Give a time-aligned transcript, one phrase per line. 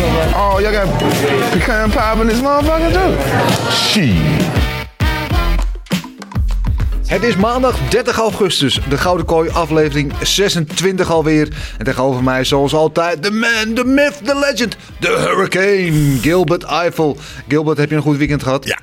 [0.00, 0.86] Oh, y'all got
[1.52, 3.72] pecan pie in this motherfucker too?
[3.72, 4.46] Shit.
[7.06, 11.48] Het is maandag 30 augustus, de Gouden Kooi aflevering 26 alweer.
[11.78, 17.16] En tegenover mij zoals altijd de man, de myth, de legend, de hurricane, Gilbert Eiffel.
[17.48, 18.66] Gilbert, heb je een goed weekend gehad?
[18.66, 18.78] Ja,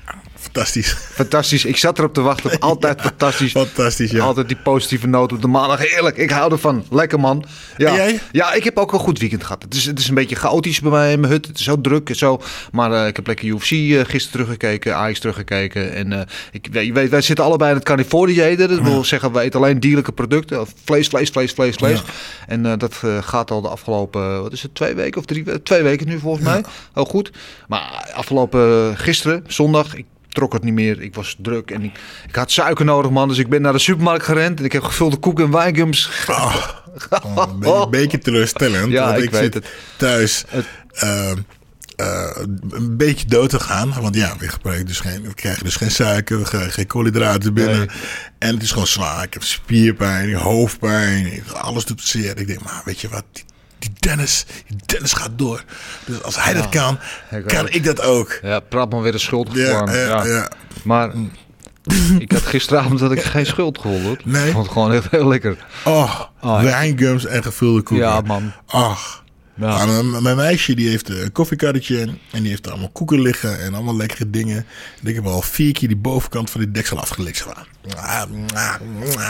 [0.56, 0.98] fantastisch.
[1.14, 2.60] Fantastisch, ik zat erop te wachten.
[2.70, 3.52] Altijd fantastisch.
[3.52, 4.24] Fantastisch, ja.
[4.24, 5.80] Altijd die positieve noot op de maandag.
[5.80, 6.86] Heerlijk, ik hou ervan.
[6.90, 7.46] Lekker man.
[7.78, 8.20] Ja, En jij?
[8.32, 9.64] ja ik heb ook een goed weekend gehad.
[9.64, 11.48] Het is, het is een beetje chaotisch bij mij in mijn hut.
[11.48, 12.42] Het is zo druk en zo.
[12.72, 15.94] Maar eh, ik heb lekker UFC eh, gisteren teruggekeken, Ajax teruggekeken.
[15.94, 18.56] En eh, ik, je weet, wij zitten allebei in het Californië.
[18.56, 20.66] Dat wil zeggen, wij eten alleen dierlijke producten.
[20.84, 22.04] Vlees, vlees, vlees, vlees, vlees.
[22.48, 25.64] En dat gaat al de afgelopen, wat is het, twee weken of drie weken?
[25.64, 26.64] Twee weken nu volgens mij.
[26.94, 27.32] Heel goed.
[27.68, 31.02] Maar afgelopen gisteren, zondag, ik trok het niet meer.
[31.02, 33.28] Ik was druk en ik, ik had suiker nodig, man.
[33.28, 36.10] Dus ik ben naar de supermarkt gerend en ik heb gevulde koek en wijngums.
[37.06, 38.92] Oh, een beetje, een beetje teleurstellend.
[38.92, 39.68] Ja, want ik ik, weet zit het.
[39.98, 40.46] thuis
[40.94, 41.32] eh,
[41.96, 42.38] eh,
[42.70, 43.94] een beetje dood te gaan.
[44.02, 47.54] Want ja, we, gebruiken dus geen, we krijgen dus geen suiker, we krijgen geen koolhydraten
[47.54, 47.78] binnen.
[47.78, 47.88] Nee.
[48.40, 49.24] En het is gewoon zwaar.
[49.24, 52.38] Ik heb spierpijn, hoofdpijn, alles doet zeer.
[52.38, 53.44] Ik denk, maar weet je wat, die,
[53.86, 55.64] die Dennis, die Dennis gaat door.
[56.06, 57.00] Dus als hij dat kan,
[57.32, 57.70] ik kan ook.
[57.70, 58.40] ik dat ook.
[58.42, 60.50] Ja, praat maar weer een schuld Ja, ja, ja.
[60.84, 61.12] Maar
[62.20, 64.18] ik had gisteravond dat ik geen schuld hoor.
[64.24, 64.46] Nee?
[64.46, 65.66] Ik vond het gewoon echt heel lekker.
[65.84, 68.06] Oh, Oh, wijngums en gevulde koeken.
[68.06, 68.52] Ja, man.
[68.66, 69.24] Ach.
[69.56, 69.86] Ja.
[69.86, 72.00] Mijn, mijn meisje die heeft een koffiekarretje
[72.32, 74.66] en die heeft er allemaal koeken liggen en allemaal lekkere dingen.
[75.02, 77.46] En ik heb al vier keer die bovenkant van die deksel afgelikt.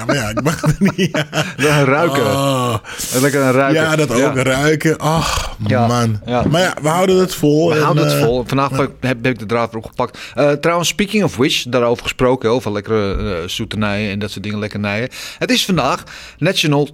[0.05, 1.23] Maar ja, ik mag het niet.
[1.57, 2.25] Ja, ruiken.
[2.25, 2.75] Oh.
[3.21, 3.83] Lekker een ruiken.
[3.83, 4.35] Ja, dat ook.
[4.37, 4.97] Ruiken.
[4.97, 6.19] Ach, Ja, man.
[6.25, 6.43] ja.
[6.43, 7.69] Maar ja, we houden het vol.
[7.69, 8.43] We en, houden het eh, vol.
[8.47, 10.19] Vandaag heb, heb ik de draad weer opgepakt.
[10.35, 12.49] Eh, trouwens, speaking of which, daarover gesproken.
[12.49, 15.09] Over lekkere eh zoeternijen en dat soort dingen, lekkernijen.
[15.37, 16.03] Het is vandaag
[16.37, 16.89] National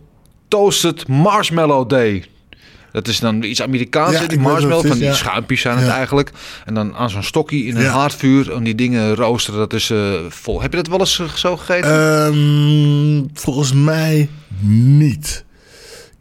[0.47, 2.25] Toasted Marshmallow Day.
[2.91, 4.87] Dat is dan iets Amerikaans, Ja, hè, die marshmallow.
[4.87, 5.13] Van die ja.
[5.13, 6.31] schuimpjes zijn het eigenlijk.
[6.65, 8.53] En dan aan zo'n stokje in een haardvuur.
[8.53, 10.61] En die dingen roosteren, dat is eh, vol.
[10.61, 11.91] Heb je dat wel eens eh, zo gegeten?
[11.91, 14.29] Ehm, volgens mij
[14.97, 15.45] niet.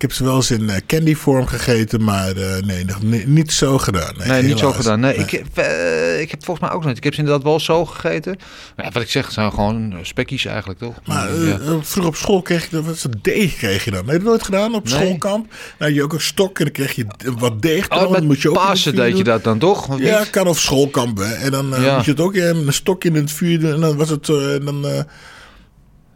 [0.00, 3.52] Ik heb ze wel eens in eh, candy vorm gegeten, maar eh, nee, nog niet
[3.52, 4.14] zo gedaan.
[4.18, 5.00] Nee, Nee, niet zo gedaan.
[5.00, 6.96] Nee, Ik, heb, eh, ik heb volgens mij ook nog niet.
[6.96, 8.36] Ik heb ze inderdaad wel zo gegeten.
[8.76, 10.94] Maar wat ik zeg, het zijn gewoon spekjes eigenlijk, toch?
[11.06, 11.58] Maar Ja.
[11.58, 13.98] vroeger op school kreeg je dat, wat is dat deeg kreeg je dan.
[14.00, 14.92] Heb je dat nooit gedaan op Nee.
[14.94, 15.46] schoolkamp?
[15.50, 17.06] Nou, had je ook een stok en dan kreeg je
[17.38, 17.90] wat deeg.
[17.90, 19.98] Oh, dan met moet je ook Pasen deed je dat dan toch?
[19.98, 20.30] Ja, niet?
[20.30, 21.18] kan of schoolkamp.
[21.18, 21.32] Hè.
[21.34, 21.96] En dan Ja.
[21.96, 23.72] moet je het ook in een stok in het vuur doen.
[23.72, 24.84] En dan was het dan,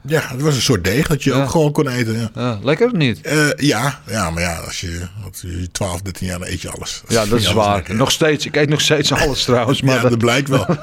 [0.06, 1.42] ja, het was een soort deeg dat je Ja.
[1.42, 2.18] ook gewoon kon eten.
[2.18, 2.30] Ja.
[2.34, 3.20] Ja, lekker of niet?
[3.20, 6.70] Eh, ja, ja, maar ja, als je, wat, je 12, 13 jaar, dan eet je
[6.70, 7.02] alles.
[7.08, 7.74] Ja, dat is waar.
[7.74, 7.94] lekker.
[7.94, 8.46] Nog steeds.
[8.46, 9.82] Ik eet nog steeds alles trouwens.
[9.82, 10.66] Maar ja, dat, dat blijkt wel.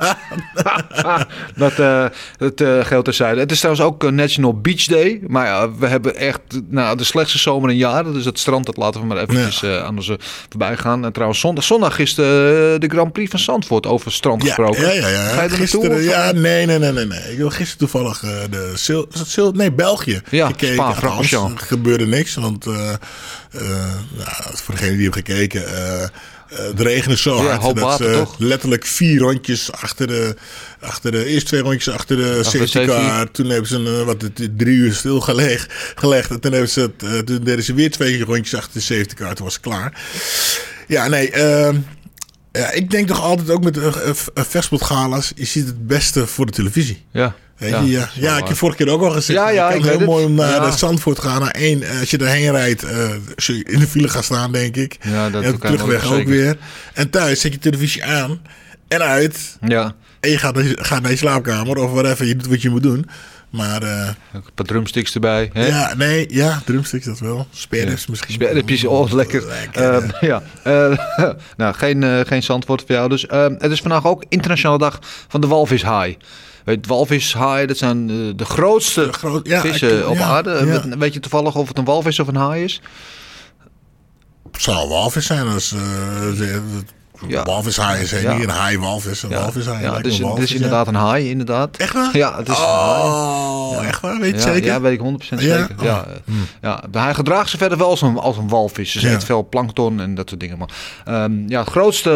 [1.55, 2.05] dat, eh,
[2.37, 3.39] dat eh, geldt terzijde.
[3.39, 5.19] Het is trouwens ook National Beach Day.
[5.27, 6.39] Maar ja, we hebben echt
[6.69, 8.13] nou, de slechtste zomer in jaren.
[8.13, 11.05] Dus het strand, dat laten we maar eventjes aan onze voorbij gaan.
[11.05, 14.81] En trouwens, zondag, zondag is de, de Grand Prix van Zandvoort over strand gesproken.
[14.81, 15.23] ja, ja, ja.
[15.23, 15.57] Ga je er naartoe?
[15.57, 17.31] Gisteren, of- ja, nee, nee, nee, nee, nee.
[17.31, 20.73] Ik wil gisteren toevallig de Sil, was het nee, België Ja, gekeken.
[20.73, 20.95] Spa,
[21.49, 22.97] er gebeurde niks, want eh, nou,
[24.53, 26.07] voor degene die hebben gekeken, eh,
[26.51, 28.35] het regende zo Ja, hard dat ze toch?
[28.39, 30.35] letterlijk vier rondjes achter de,
[30.79, 33.31] achter de eerste twee rondjes achter de safety car.
[33.31, 35.73] Toen hebben ze een, wat, het- drie uur stilgelegd.
[35.95, 36.29] Gelegd.
[36.29, 39.33] En toen, hebben ze het, toen deden ze weer twee rondjes achter de safety car.
[39.35, 40.01] Toen was het klaar.
[40.87, 41.31] Ja, nee.
[41.31, 41.77] ehm,
[42.51, 43.91] ja, ik denk toch altijd ook met uh,
[44.33, 45.31] vechtsportgala's.
[45.35, 47.05] Je ziet het beste voor de televisie.
[47.11, 47.35] Ja.
[47.61, 49.39] Weet je, ja, ja, ik heb vorige keer ook al gezegd.
[49.39, 50.29] Ja, ja, ik kan heel mooi het.
[50.29, 50.65] om naar Ja.
[50.65, 51.41] eh, Zandvoort gaan.
[51.41, 54.51] Naar één, eh, als je daarheen rijdt, eh, zul je in de file gaan staan,
[54.51, 54.97] denk ik.
[55.01, 56.57] Ja, dat en terugweg ook weer.
[56.93, 58.41] En thuis zet je televisie aan
[58.87, 59.57] en uit.
[59.67, 59.93] Ja.
[60.19, 62.25] En je gaat, naar je- gaat naar je slaapkamer of whatever.
[62.25, 63.05] Je doet wat je moet doen.
[63.49, 65.49] Maar eh, Een paar drumsticks erbij.
[65.53, 65.65] Hè?
[65.67, 67.47] ja, nee, ja, drumsticks dat wel.
[67.51, 68.33] Sperrips misschien.
[68.33, 69.45] Sperripjes, oh lekker.
[69.47, 70.97] Lekker, Ehm, ja, Eh,
[71.57, 73.09] nou geen, eh geen zandwoord voor jou.
[73.09, 76.17] Dus ehm, het is vandaag ook internationale dag van de walvishaai.
[76.65, 80.49] Weet, walvishaai, dat zijn eh, de grootste De groot- ja, vissen ik- op ja, aarde.
[80.51, 80.65] ja.
[80.65, 82.81] Weet- Weet je toevallig of het een walvis of een haai is?
[84.51, 85.47] Het zou een walvis zijn.
[85.47, 85.79] Als, eh
[86.37, 86.61] de-
[87.27, 87.39] Ja.
[87.39, 88.33] Een walvishaai is Ja.
[88.33, 89.23] niet een haai-walvis.
[89.23, 90.55] Een walvishaai ja, lijkt dus, een het is walvis, ja.
[90.55, 91.77] inderdaad een haai, inderdaad.
[91.77, 92.17] Echt waar?
[92.17, 93.01] Ja, het is een haai.
[93.03, 94.19] Oh, echt waar?
[94.19, 94.65] Weet je Ja, zeker?
[94.65, 95.57] ja, weet ik 100% Ja?
[95.67, 95.75] zeker.
[95.85, 96.11] Ja, Oh.
[96.11, 98.91] eh, ja, maar hij gedraagt zich verder wel als een, als een walvis.
[98.91, 99.13] Ze Ja.
[99.13, 100.57] eet veel plankton en dat soort dingen.
[100.57, 100.69] Maar,
[101.05, 102.09] ehm, ja, het grootste,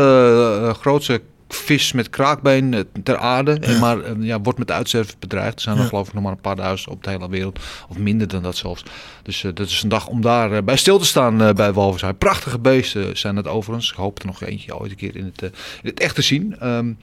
[0.68, 3.52] eh, grootste vis met kraakbeen eh, ter aarde.
[3.54, 5.56] En maar eh, ja, wordt met uitsterven bedreigd.
[5.56, 5.88] Er zijn er Ja.
[5.90, 7.60] geloof ik nog maar een paar duizend op de hele wereld.
[7.90, 8.84] Of minder dan dat zelfs.
[9.24, 11.74] Dus eh, dat is een dag om daar eh, bij stil te staan eh, bij
[11.74, 12.14] walvishaai.
[12.14, 13.90] Prachtige beesten zijn het overigens.
[13.92, 15.50] Ik hoop er nog eentje ooit een keer in het, eh,
[15.82, 16.60] in het echt te zien.
[16.60, 16.94] Ehm,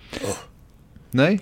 [1.10, 1.40] Nee?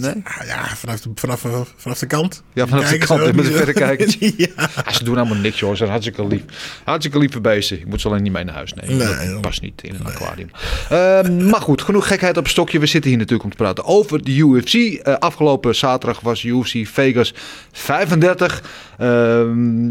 [0.00, 0.22] Nee?
[0.24, 2.42] Ah, Ja, vanaf de, vanaf, eh, vanaf de kant.
[2.52, 3.52] Ja, vanaf de kant, met zo.
[3.52, 4.16] verrekijkers.
[4.20, 4.46] ja.
[4.84, 5.70] Ja, ze doen allemaal niks, joh.
[5.70, 6.42] Ze zijn hartstikke lief.
[6.84, 7.78] Hartstikke lieve beesten.
[7.78, 8.96] Ik moet ze alleen niet mee naar huis nemen.
[9.18, 10.50] Nee, dat past niet in een aquarium.
[10.88, 12.78] Ehm, maar goed, genoeg gekheid op een stokje.
[12.78, 14.74] We zitten hier natuurlijk om te praten over de UFC.
[14.74, 17.34] Eh, afgelopen zaterdag was UFC Vegas
[17.72, 18.62] 35.
[18.98, 19.88] Ehm,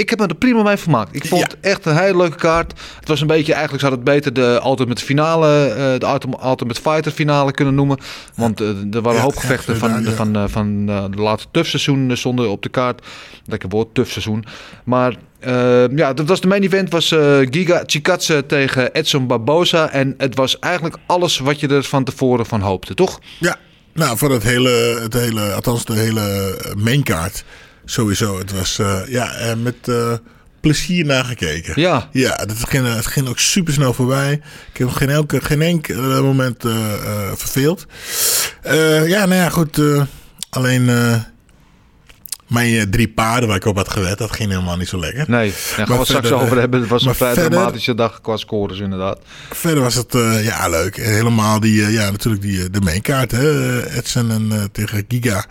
[0.00, 1.14] ik heb me er prima mee vermaakt.
[1.14, 1.46] Ik vond Ja.
[1.46, 2.72] het echt een hele leuke kaart.
[2.98, 6.80] Het was een beetje, eigenlijk zou het beter de Ultimate finale, eh, de Ultim- Ultimate
[6.80, 7.98] Fighter finale kunnen noemen.
[8.34, 10.10] Want eh, er waren Ja, een hoop ja, gevechten van, ja.
[10.10, 13.06] van, eh, van eh, de laatste TUF seizoen stonden op de kaart.
[13.46, 14.44] Lekker woord, TUF seizoen.
[14.84, 19.90] Maar eh, ja, dat was de main event was eh, Giga Chikadze tegen Edson Barbosa.
[19.90, 23.20] En het was eigenlijk alles wat je er van tevoren van hoopte, toch?
[23.38, 23.56] Ja,
[23.94, 27.44] nou, voor het hele, het hele, althans de hele mainkaart
[27.90, 28.38] sowieso.
[28.38, 30.12] Het was, eh, ja, eh, met eh,
[30.60, 31.80] plezier nagekeken.
[31.80, 32.08] Ja.
[32.12, 34.32] Ja, dat ging, het ging ook super snel voorbij.
[34.72, 36.62] Ik heb geen, elke, geen enkel moment
[37.34, 37.86] verveeld.
[39.06, 39.80] Ja, nou ja, goed.
[40.50, 40.90] alleen
[42.46, 45.24] mijn drie paarden waar ik op had gewet, dat ging helemaal niet zo lekker.
[45.28, 46.80] Nee, daar gaan we het straks over hebben.
[46.80, 49.18] Het was een vrij verder- dramatische dag qua scores inderdaad.
[49.50, 50.12] Verder was het
[50.42, 50.96] ja, leuk.
[50.96, 53.30] En Helemaal die, eh, ja, natuurlijk die, de mainkaart.
[53.30, 53.86] Hè?
[53.96, 55.44] Edson en, eh, tegen Giga.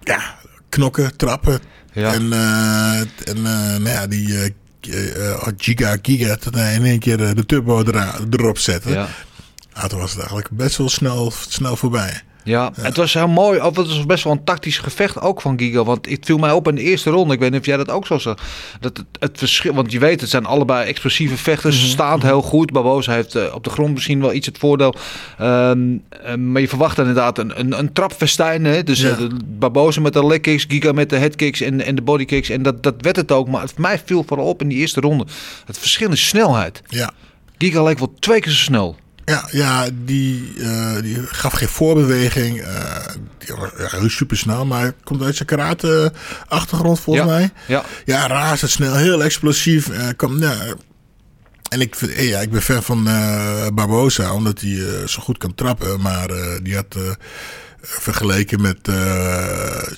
[0.00, 0.38] Ja,
[0.74, 1.60] knokken, trappen.
[1.92, 2.12] Ja.
[2.12, 6.36] En, eh, en eh, nou ja, die eh, eh, Giga, Giga,
[6.72, 7.84] in één keer de turbo
[8.30, 8.92] erop zetten.
[8.92, 9.08] Ja.
[9.74, 12.22] Ja, toen was het eigenlijk best wel snel, snel voorbij.
[12.44, 13.60] Ja, het was heel mooi.
[13.60, 15.84] Of het was best wel een tactisch gevecht ook van Giga.
[15.84, 17.34] Want het viel mij op in de eerste ronde.
[17.34, 18.36] Ik weet niet of jij dat ook zo zag.
[18.80, 21.80] Dat het, het verschil, want je weet, het zijn allebei explosieve vechters.
[21.80, 22.72] Ze staan heel goed.
[22.72, 24.94] Barbosa heeft eh, op de grond misschien wel iets het voordeel.
[25.38, 28.64] Ehm, eh, maar je verwacht inderdaad een, een, een trapfestijn.
[28.64, 28.82] Hè?
[28.82, 29.08] Dus Ja.
[29.10, 32.24] eh, Barbosa met de leg kicks, Giga met de head kicks en, en de body
[32.24, 32.48] kicks.
[32.48, 33.48] En dat, dat werd het ook.
[33.48, 35.26] Maar het, mij viel vooral op in die eerste ronde.
[35.66, 36.82] Het verschil in snelheid.
[36.86, 37.10] Ja.
[37.58, 38.96] Giga leek wel twee keer zo snel.
[39.24, 42.60] Ja, ja die, eh, die gaf geen voorbeweging.
[42.62, 43.06] eh
[43.38, 46.12] die was ja, heel super snel, maar hij komt uit zijn karate
[46.48, 47.50] achtergrond volgens Ja, mij.
[47.66, 47.84] ja.
[48.04, 49.88] ja razendsnel, heel explosief.
[49.88, 50.54] eh ja,
[51.68, 53.04] en ik, vind, ja, ik ben fan van
[53.74, 56.00] Barbosa, omdat hij zo goed kan trappen.
[56.00, 56.28] Maar
[56.62, 56.96] die had
[57.80, 58.88] vergeleken met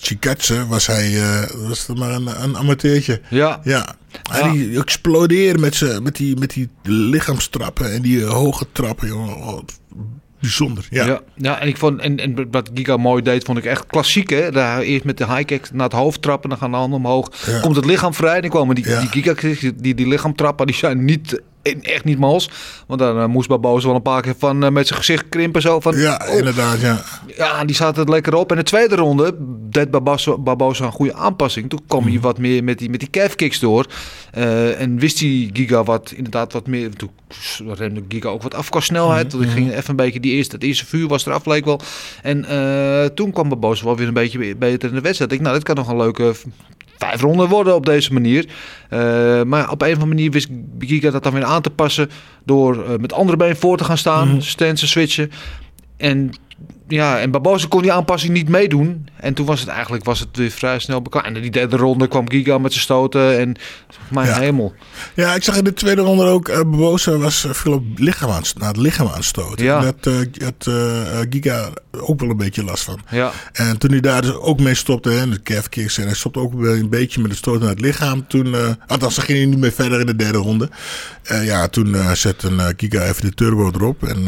[0.00, 1.20] Chikatse, was hij
[1.55, 3.20] was het maar een, een amateurtje.
[3.31, 3.61] Ja.
[3.64, 3.94] Ja.
[4.33, 4.53] En Ja.
[4.53, 9.09] die explodeerde met, met, die, met die lichaamstrappen en die eh, hoge trappen.
[9.09, 9.37] Jongen.
[9.37, 9.63] Oh,
[10.41, 10.87] bijzonder.
[10.91, 11.07] Ja.
[11.07, 11.21] Ja.
[11.35, 14.31] Ja, en ik vond en, en wat Giga mooi deed, vond ik echt klassiek.
[14.31, 14.51] Hè?
[14.51, 17.31] Daar eerst met de high kick naar het hoofd trappen, dan gaan de handen omhoog.
[17.47, 17.61] Ja.
[17.61, 19.35] Komt het lichaam vrij, dan komen die, die Giga
[19.77, 21.43] die, die lichaamtrappen, die zijn niet,
[21.83, 22.51] echt niet mals.
[22.87, 25.63] Want dan eh, moest Barbosa wel een paar keer van eh, met zijn gezicht krimpen
[25.63, 25.81] zo.
[25.81, 26.39] Van, Ja, oh.
[26.39, 26.81] inderdaad.
[26.81, 27.03] Ja.
[27.37, 28.51] Ja, die zat het lekker op.
[28.51, 29.35] En de tweede ronde
[29.70, 31.70] deed Barbosa, Barbosa een goede aanpassing.
[31.70, 32.11] Toen kwam Mhm.
[32.11, 33.87] hij wat meer met die, met die calf kicks door.
[34.32, 36.91] Eh, en wist die Giga wat, inderdaad wat meer...
[36.94, 37.11] Toen
[37.75, 39.32] remde Giga ook wat af qua snelheid.
[39.32, 39.43] Mhm.
[39.43, 40.55] Toen ging even een beetje die eerste...
[40.55, 41.81] Het eerste vuur was eraf, leek wel.
[42.23, 42.44] En
[43.15, 45.32] toen kwam Barbosa wel weer een beetje beter in de wedstrijd.
[45.32, 46.35] Ik, nou, dit kan nog een leuke...
[46.98, 48.46] Vijf ronden worden op deze manier.
[48.88, 50.48] Eh, maar op een of andere manier wist
[50.79, 52.10] Giga dat dan weer aan te passen.
[52.44, 54.43] Door eh, met andere been voor te gaan staan.
[54.43, 55.31] Stansen switchen.
[55.96, 56.31] En
[56.89, 59.08] ja, en Barbosa kon die aanpassing niet meedoen.
[59.17, 61.25] En toen was het eigenlijk was het weer vrij snel bekend.
[61.25, 63.39] En in die derde ronde kwam Giga met zijn stoten.
[63.39, 63.55] En
[64.10, 64.39] mijn Ja.
[64.39, 64.75] hemel.
[65.15, 66.48] ja, ik zag in de tweede ronde ook.
[66.48, 66.60] Uh,
[67.19, 69.65] was eh, veel op lichaam aan, naar het lichaam aanstoten.
[69.65, 69.81] Ja.
[69.81, 73.01] Daar had, eh, had eh, Giga ook wel een beetje last van.
[73.10, 76.15] Ja, En toen hij daar dus ook mee stopte, hè, de calf kicks, en hij
[76.15, 78.27] stopte ook wel een beetje met de stoot naar het lichaam.
[78.27, 80.69] Toen, eh althans, dan ging hij niet meer verder in de derde ronde.
[81.43, 84.03] Ja, toen zette uh, Giga even de turbo erop.
[84.03, 84.25] En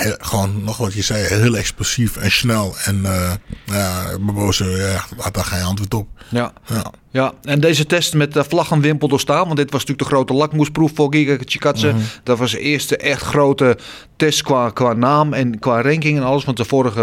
[0.00, 2.74] ja, gewoon nog wat je zei, heel explosief en snel.
[2.84, 3.32] En eh
[3.64, 6.08] ja, Barbosa ja, had daar geen antwoord op.
[6.30, 6.52] ja.
[6.66, 6.92] Ja.
[7.12, 9.44] Ja, en deze test met de vlag en wimpel doorstaan.
[9.44, 11.86] Want dit was natuurlijk de grote lakmoesproef voor Giga Chikadze.
[11.88, 11.96] Mhm.
[12.22, 13.76] Dat was de eerste echt grote
[14.16, 16.44] test qua, qua naam en qua ranking en alles.
[16.44, 17.00] Want de vorige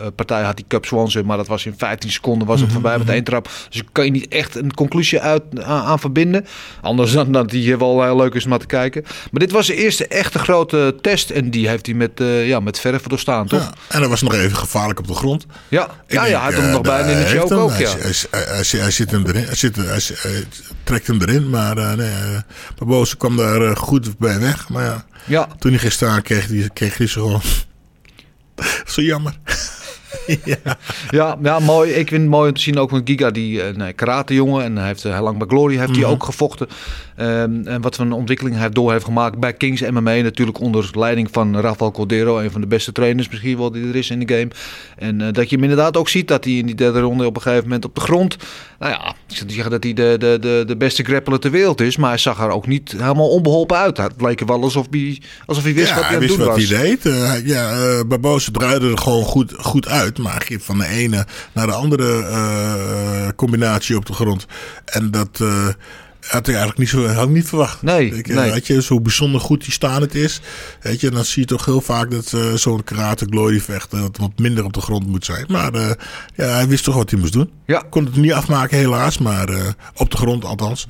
[0.00, 1.26] eh, partij had die Cup Swanson.
[1.26, 3.44] Maar dat was in 15 seconden was het Mhm, voorbij met één trap.
[3.44, 6.46] Dus daar kan je niet echt een conclusie uit, aan, aan verbinden.
[6.80, 9.02] Anders dan dat die wel heel leuk is om naar te kijken.
[9.04, 11.30] Maar dit was de eerste echte grote test.
[11.30, 13.60] En die heeft hij met, eh ja, met verf doorstaan, toch?
[13.60, 15.46] Ja, en dat was nog even gevaarlijk op de grond.
[15.68, 17.70] Ja, Ik ja, denk, ja hij had eh, hem nog bijna in de show ook.
[17.70, 17.88] Hij, Ja.
[17.98, 19.48] hij, hij, hij, hij zit hem erin.
[19.50, 20.44] Hij, zit, hij, hij
[20.84, 21.50] trekt hem erin.
[21.50, 22.12] Maar uh, nee,
[22.78, 24.68] Barbosa kwam daar uh, goed bij weg.
[24.68, 25.48] Maar ja, ja.
[25.58, 27.40] toen hij staan, kreeg hij, kreeg hij zo gewoon...
[28.92, 29.32] zo jammer.
[30.44, 30.76] ja.
[31.10, 31.90] Ja, ja, mooi.
[31.90, 34.64] Ik vind het mooi om te zien ook met Giga, die uh, nee, karate jongen.
[34.64, 36.00] En hij heeft heel lang bij Glory heeft Mhm.
[36.00, 36.68] hij ook gevochten.
[37.20, 40.14] Um, en wat voor een ontwikkeling hij door heeft gemaakt bij Kings MMA.
[40.14, 42.38] Natuurlijk onder leiding van Rafael Cordero.
[42.38, 44.50] Een van de beste trainers misschien wel die er is in de game.
[44.96, 47.36] En uh, dat je hem inderdaad ook ziet dat hij in die derde ronde op
[47.36, 48.36] een gegeven moment op de grond...
[48.78, 51.50] Nou ja, ik zou niet zeggen dat hij de, de, de, de beste grappler ter
[51.50, 51.96] wereld is.
[51.96, 53.96] Maar hij zag er ook niet helemaal onbeholpen uit.
[53.96, 56.36] Het leek er wel alsof hij, alsof hij wist ja, wat hij, hij aan het
[56.36, 56.68] doen wat was.
[56.68, 57.04] hij deed.
[57.04, 60.18] Uh, ja, uh, Barbosa draaide er gewoon goed, goed uit.
[60.18, 64.46] Maar ging van de ene naar de andere combinatie op de grond.
[64.84, 65.40] En dat
[66.30, 67.82] had ik eigenlijk niet, zo, had ik niet verwacht.
[67.82, 68.50] Nee, ik, nee.
[68.50, 70.40] Weet je, zo bijzonder goed die staan het is.
[70.80, 74.16] Weet je, dan zie je toch heel vaak dat uh, zo'n karate glory vechter dat
[74.16, 75.44] wat minder op de grond moet zijn.
[75.48, 75.90] Maar uh,
[76.34, 77.50] ja, hij wist toch wat hij moest doen.
[77.66, 77.82] Ja.
[77.90, 79.58] Kon het niet afmaken helaas, maar uh,
[79.94, 80.86] op de grond althans.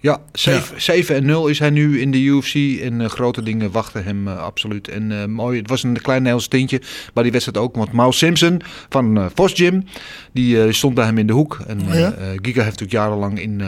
[0.00, 0.80] Ja, 7, ja.
[0.80, 2.54] 7 en 0 is hij nu in de UFC.
[2.80, 4.88] En uh, grote dingen wachten hem uh, absoluut.
[4.88, 6.82] En uh, mooi, het was een klein Nederlands tintje
[7.14, 7.76] bij die wedstrijd ook.
[7.76, 9.84] Want Miles Simpson van Vos Gym,
[10.32, 11.58] die stond bij hem in de hoek.
[11.66, 12.14] En oh, ja?
[12.16, 13.60] Giga heeft natuurlijk jarenlang in,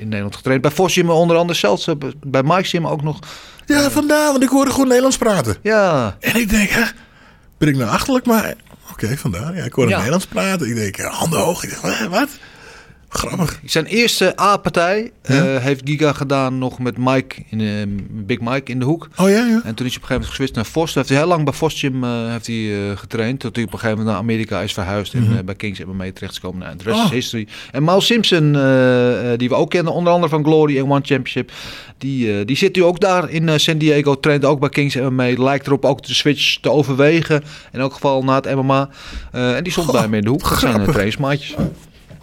[0.00, 0.62] in Nederland getraind.
[0.62, 1.88] Bij Vos Gym onder andere zelfs.
[2.26, 3.18] bij Mike Gym ook nog.
[3.66, 5.56] Ja, vandaar, want ik hoorde gewoon Nederlands praten.
[5.62, 6.16] Ja.
[6.20, 6.84] En ik denk, hè,
[7.58, 8.26] ben ik nou achterlijk?
[8.26, 8.54] Maar
[8.90, 9.56] oké, okay, vandaar.
[9.56, 9.96] Ja, ik hoorde ja.
[9.96, 10.68] Nederlands praten.
[10.68, 11.64] Ik denk, handen hoog.
[11.64, 12.28] Ik dacht, wat?
[13.08, 13.60] Grappig.
[13.64, 15.54] Zijn eerste A-partij ja?
[15.54, 19.08] uh, heeft Giga gedaan nog met Mike, in, uh, Big Mike in de hoek.
[19.16, 19.60] Oh ja, ja.
[19.64, 20.92] En toen is hij op een gegeven moment geswitcht naar Vos.
[20.92, 23.40] Toen heeft hij heel lang bij Vos Gym uh, heeft hij, getraind.
[23.40, 25.14] Tot hij op een gegeven moment naar Amerika is verhuisd.
[25.14, 25.36] Mm -hmm.
[25.36, 26.60] En bij Kings mee terecht is gekomen.
[26.60, 27.04] Nou, de rest Oh.
[27.04, 27.46] is history.
[27.72, 28.52] En Miles Simpson,
[29.36, 31.52] die we ook kennen, onder andere van Glory en One Championship.
[31.98, 34.20] Die, die zit nu ook daar in San Diego.
[34.20, 35.42] Traint ook bij Kings mee.
[35.42, 37.42] Lijkt erop ook de switch te overwegen.
[37.72, 38.88] In elk geval na het MMA.
[39.32, 40.48] en die stond bij hem in de hoek.
[40.48, 41.54] Dat zijn trainingsmaatjes.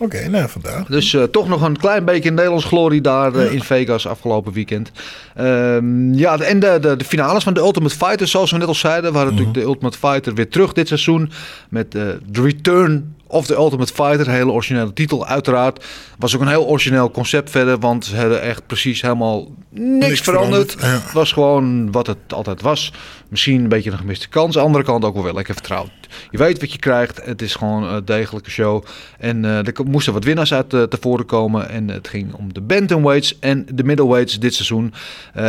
[0.03, 0.85] Oké, okay, nou vandaar.
[0.87, 4.91] Dus uh, toch nog een klein beetje Nederlands glorie daar uh, in Vegas afgelopen weekend.
[5.39, 8.75] Um, ja, en de, de, de, finales van de Ultimate Fighter, zoals we net al
[8.75, 9.11] zeiden.
[9.11, 9.25] Mm -hmm.
[9.25, 11.31] natuurlijk de Ultimate Fighter weer terug dit seizoen.
[11.69, 15.85] Met uh, The Return of the Ultimate Fighter, hele originele titel uiteraard.
[16.17, 20.21] Was ook een heel origineel concept verder, want ze hadden echt precies helemaal niks, niks
[20.21, 20.71] veranderd.
[20.71, 21.01] veranderd.
[21.01, 21.05] Ja.
[21.05, 22.93] Het was gewoon wat het altijd was.
[23.29, 24.55] Misschien een beetje een gemiste kans.
[24.55, 25.91] Aan de andere kant ook wel wel lekker vertrouwd.
[26.29, 27.25] Je weet wat je krijgt.
[27.25, 28.83] Het is gewoon een degelijke show.
[29.19, 31.69] En uh, er moesten wat winnaars uit uh, tevoren komen.
[31.69, 34.93] En het ging om de bantamweights en de middleweights dit seizoen.
[35.37, 35.43] Uh,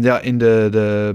[0.00, 1.14] ja, in de, de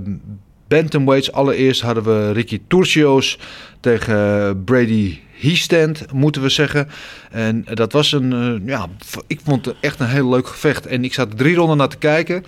[0.67, 3.39] bantamweights allereerst hadden we Ricky Turcios
[3.79, 6.89] tegen Brady Heestand, moeten we zeggen.
[7.31, 8.87] En dat was een, uh, ja,
[9.27, 10.85] ik vond het echt een heel leuk gevecht.
[10.85, 12.45] En ik zat drie ronden naar te kijken.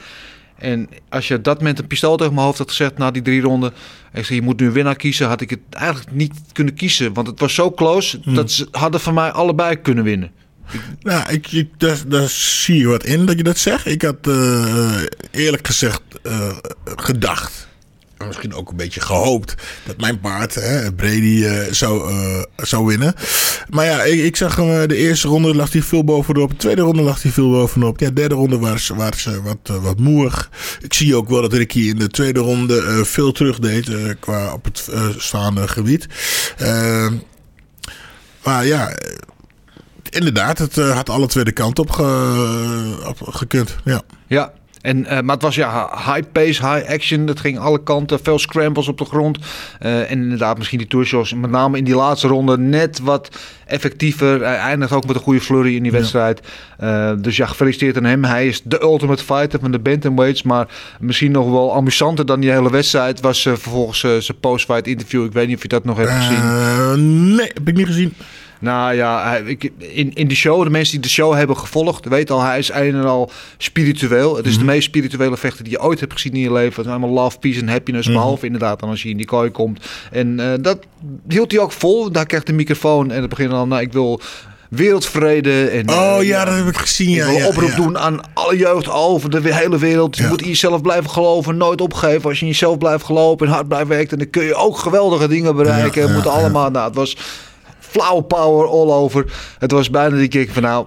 [0.58, 3.42] En als je dat met een pistool tegen mijn hoofd had gezegd na die drie
[3.42, 3.74] ronden.
[4.14, 5.28] Ik zei, je moet nu een winnaar kiezen.
[5.28, 7.14] Had ik het eigenlijk niet kunnen kiezen.
[7.14, 8.36] Want het was zo close hmm.
[8.36, 10.32] dat ze hadden van mij allebei kunnen winnen.
[11.02, 13.86] Nou, ik, ik, daar, daar zie je wat in dat je dat zegt.
[13.86, 16.58] Ik had uh, eerlijk gezegd uh,
[16.96, 17.69] gedacht
[18.28, 23.14] misschien ook een beetje gehoopt dat mijn paard, hè, Brady, uh, zou, uh, zou winnen.
[23.70, 26.50] Maar ja, ik, ik zag hem, uh, de eerste ronde lag hij veel bovenop.
[26.50, 28.00] De tweede ronde lag hij veel bovenop.
[28.00, 30.50] Ja, de derde ronde was, was wat, wat.
[30.82, 34.66] Ik zie ook wel dat Ricky in de tweede ronde veel terug deed qua op
[34.66, 36.08] het staande gebied.
[36.58, 37.14] Ehm,
[38.44, 38.98] maar ja,
[40.10, 41.90] inderdaad, het had alle twee de kant op,
[43.06, 43.76] op gekund.
[43.86, 44.02] Ja.
[44.28, 47.28] Ja, en, uh, maar het was ja high pace, high action.
[47.28, 48.20] Het ging alle kanten.
[48.24, 49.38] Veel scrambles op de grond.
[49.82, 51.34] Uh, en inderdaad misschien die tourshows.
[51.34, 53.30] Met name in die laatste ronde net wat
[53.66, 54.40] effectiever.
[54.40, 56.42] Hij eindigt ook met een goede flurry in die wedstrijd.
[56.80, 57.12] Ja.
[57.12, 58.24] Uh, dus ja, gefeliciteerd aan hem.
[58.24, 60.44] Hij is de ultimate fighter van de bantamweights.
[60.44, 60.68] Maar
[61.00, 63.20] misschien nog wel amusanter dan die hele wedstrijd...
[63.20, 65.24] was vervolgens zijn post-fight interview.
[65.24, 67.36] Ik weet niet of je dat nog hebt gezien.
[67.36, 68.14] nee, heb ik niet gezien.
[68.60, 72.36] Nou ja, ik, in, in de show, de mensen die de show hebben gevolgd, weten
[72.36, 74.36] al, hij is een en al spiritueel.
[74.36, 76.76] Het is de meest spirituele vechter die je ooit hebt gezien in je leven.
[76.76, 78.08] Het is allemaal love, peace en happiness.
[78.08, 78.22] Mm-hmm.
[78.22, 79.86] Behalve inderdaad dan als je in die kooi komt.
[80.12, 80.80] En uh, dat
[81.28, 82.12] hield hij ook vol.
[82.12, 84.22] Daar krijgt de microfoon en het begint dan, nou ik wil
[84.70, 85.66] wereldvrede.
[85.66, 87.10] En, oh uh, ja, dat heb ik gezien.
[87.10, 87.76] Ik ja, wil ja, oproep ja.
[87.76, 90.18] doen aan alle jeugd over de hele wereld.
[90.18, 90.30] Je Ja.
[90.30, 92.30] moet in jezelf blijven geloven, nooit opgeven.
[92.30, 95.28] Als je in jezelf blijft geloven en hard blijft werken, dan kun je ook geweldige
[95.28, 96.02] dingen bereiken.
[96.02, 96.70] Ja, Het moet ja, allemaal.
[96.70, 97.18] Nou, het was
[97.90, 99.26] flauw power all over.
[99.60, 100.86] Het was bijna die keer van nou.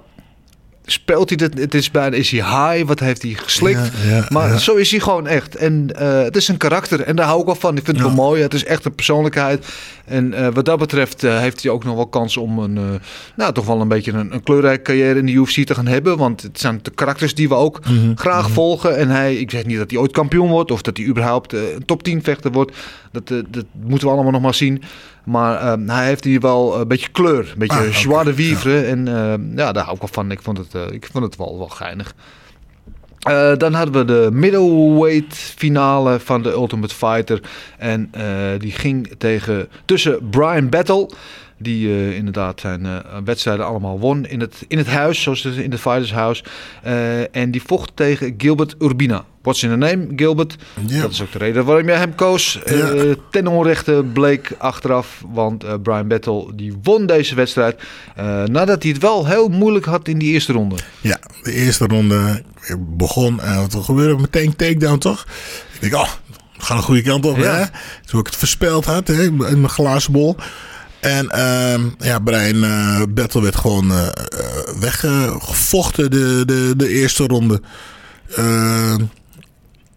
[0.85, 1.59] speelt hij het?
[1.59, 2.87] Het is bijna, is hij high?
[2.89, 3.91] Wat heeft hij geslikt?
[4.05, 4.57] Ja, ja, maar ja.
[4.59, 5.57] zo is hij gewoon echt.
[5.57, 7.77] En eh, het is een karakter en daar hou ik wel van.
[7.77, 8.43] Ik vind het wel mooi.
[8.43, 9.67] Het is echt een persoonlijkheid.
[10.05, 13.01] En eh, wat dat betreft eh, heeft hij ook nog wel kans om een,
[13.37, 16.17] nou, toch wel een beetje een, een kleurrijke carrière in de UFC te gaan hebben.
[16.17, 18.13] Want het zijn de karakters die we ook Mhm.
[18.15, 18.97] graag volgen.
[18.97, 21.83] En hij, ik zeg niet dat hij ooit kampioen wordt of dat hij überhaupt een
[21.87, 22.77] top 10 vechter wordt.
[23.13, 24.83] Dat, dat moeten we allemaal nog maar zien.
[25.25, 27.50] Maar eh, hij heeft hier wel een beetje kleur.
[27.52, 27.76] Een beetje
[28.14, 28.81] Ah, de vivre.
[28.81, 30.31] En eh, ja, daar hou ik wel van.
[30.31, 32.14] Ik vond het, eh, ik vond het wel, wel geinig.
[33.19, 37.41] Eh, dan hadden we de middleweight finale van de Ultimate Fighter.
[37.79, 38.11] En
[38.59, 41.11] die ging tegen, tussen Brian Battle.
[41.62, 45.71] Die inderdaad zijn eh, wedstrijden allemaal won in het, in het huis, zoals het in
[45.71, 46.45] het Fighters House.
[47.33, 49.25] En die vocht tegen Gilbert Urbina.
[49.43, 50.57] What's in the name, Gilbert?
[50.87, 51.01] Ja.
[51.01, 52.63] Dat is ook de reden waarom jij hem koos.
[52.63, 57.81] Eh, ten onrechte bleek achteraf, want eh, Brian Battle die won deze wedstrijd.
[58.17, 60.75] eh, nadat hij het wel heel moeilijk had in die eerste ronde.
[61.01, 62.43] Ja, de eerste ronde
[62.79, 65.27] begon en wat er gebeurde meteen takedown toch?
[65.73, 66.11] Ik denk, oh,
[66.57, 67.37] we gaan een goede kant op.
[67.37, 67.55] Ja.
[67.55, 67.65] Hè?
[68.07, 70.37] Toen ik het voorspeld had hè, in mijn glazen bol.
[71.01, 73.93] En ehm, ja, Brian eh, Battle werd gewoon
[74.81, 77.61] weggevochten de, de, de eerste ronde.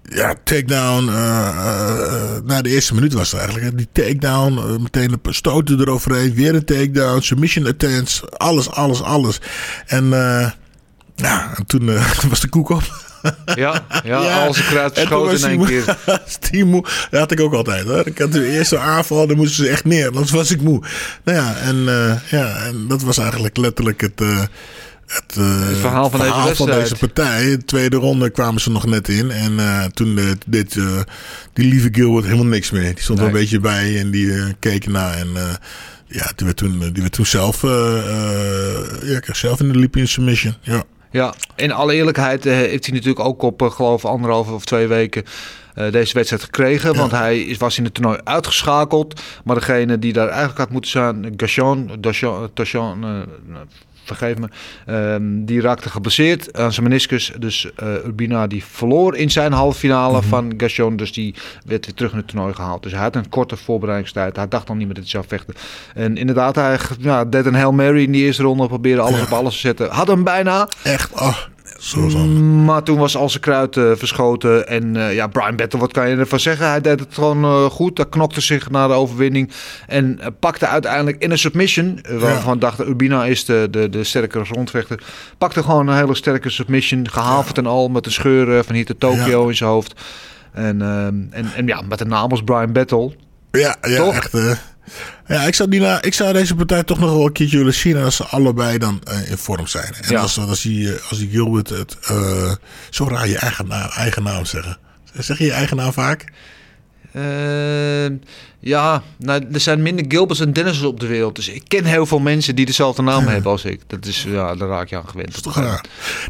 [0.09, 1.07] Ja, takedown.
[1.09, 3.71] eh eh, na de eerste minuut was het eigenlijk.
[3.71, 3.75] hè.
[3.77, 6.33] Die takedown, eh, meteen een paar stoten eroverheen.
[6.33, 8.21] Weer een takedown, submission attempts.
[8.31, 9.39] Alles, alles, alles.
[9.85, 10.09] En
[11.15, 13.03] ja, en toen was de koek op.
[13.55, 15.97] Ja, ja, als een kruid En toen verschoten was in één keer.
[16.51, 16.81] die moe.
[17.09, 18.07] Dat had ik ook altijd hoor.
[18.07, 20.07] Ik had de eerste aanval, dan moesten ze echt neer.
[20.07, 20.81] Anders was ik moe.
[21.23, 21.75] Nou ja, en,
[22.29, 24.21] ja, en dat was eigenlijk letterlijk het...
[25.07, 25.35] eh, het,
[25.67, 27.43] Het verhaal van deze van deze partij.
[27.43, 29.31] In de tweede ronde kwamen ze nog net in.
[29.31, 30.31] En eh, toen eh,
[31.53, 32.93] die lieve Gilbert helemaal niks meer.
[32.93, 33.33] Die stond er Nee.
[33.33, 35.17] een beetje bij en die keek ernaar.
[35.17, 35.27] En
[36.07, 37.61] ja, die werd toen, die werd toen zelf,
[39.03, 40.53] ja, kreeg zelf in de liep in submission.
[40.61, 40.83] Ja.
[41.11, 45.23] Ja, in alle eerlijkheid heeft hij natuurlijk ook op, geloof anderhalve of twee weken
[45.91, 46.95] deze wedstrijd gekregen.
[46.95, 49.21] Want hij was in het toernooi uitgeschakeld.
[49.43, 51.91] Maar degene die daar eigenlijk had moeten zijn, Gachon,
[52.53, 53.25] Dachon,
[54.05, 54.47] vergeef me,
[54.85, 57.31] ehm, die raakte geblesseerd aan zijn meniscus.
[57.39, 60.95] Dus eh, Urbina die verloor in zijn halve finale van Gachon.
[60.95, 61.35] Dus die
[61.65, 62.83] werd weer terug in het toernooi gehaald.
[62.83, 64.35] Dus hij had een korte voorbereidingstijd.
[64.35, 65.53] Hij dacht al niet meer dat hij zou vechten.
[65.95, 68.67] En inderdaad, hij ja, deed een Hail Mary in die eerste ronde.
[68.67, 69.23] Probeerde alles Ja.
[69.25, 69.89] op alles te zetten.
[69.89, 70.67] Had hem bijna.
[70.83, 71.37] Echt, oh,
[71.85, 71.99] zo.
[72.65, 74.67] Maar toen was al zijn kruid eh, verschoten.
[74.67, 76.67] En eh, ja, Brian Battle, wat kan je ervan zeggen?
[76.69, 77.97] Hij deed het gewoon eh, goed.
[77.97, 79.51] Hij knokte zich naar de overwinning.
[79.87, 81.99] En pakte uiteindelijk in een submission.
[82.19, 82.59] waarvan Ja.
[82.59, 85.03] dachten Urbina is de, de, de sterkere grondvechter.
[85.37, 87.09] Pakte gewoon een hele sterke submission.
[87.09, 87.89] Gehavend en al.
[87.89, 89.49] Met een scheur eh, van hier tot Tokio Ja.
[89.49, 90.01] in zijn hoofd.
[90.53, 93.15] En, ehm, en, en ja, met de naam als Brian Battle.
[93.51, 94.13] Ja, ja Toch?
[94.15, 94.33] echt.
[95.27, 97.73] Ja, ik zou, die na, ik zou deze partij toch nog wel een keertje willen
[97.73, 99.93] zien als ze allebei dan eh, in vorm zijn.
[100.01, 100.19] En Ja.
[100.19, 102.51] als, als, die, eh, als die Gilbert het eh,
[102.89, 104.77] zo raar je eigen naam, eigen naam zeggen.
[105.13, 106.25] Zeg je je eigen naam vaak?
[107.15, 108.13] Ehm,
[108.59, 111.35] ja, nou, er zijn minder Gilberts en Dennis op de wereld.
[111.35, 113.79] Dus ik ken heel veel mensen die dezelfde naam hebben als ik.
[113.87, 115.27] Dat is, ja, daar raak je aan gewend.
[115.27, 115.81] Dat is toch.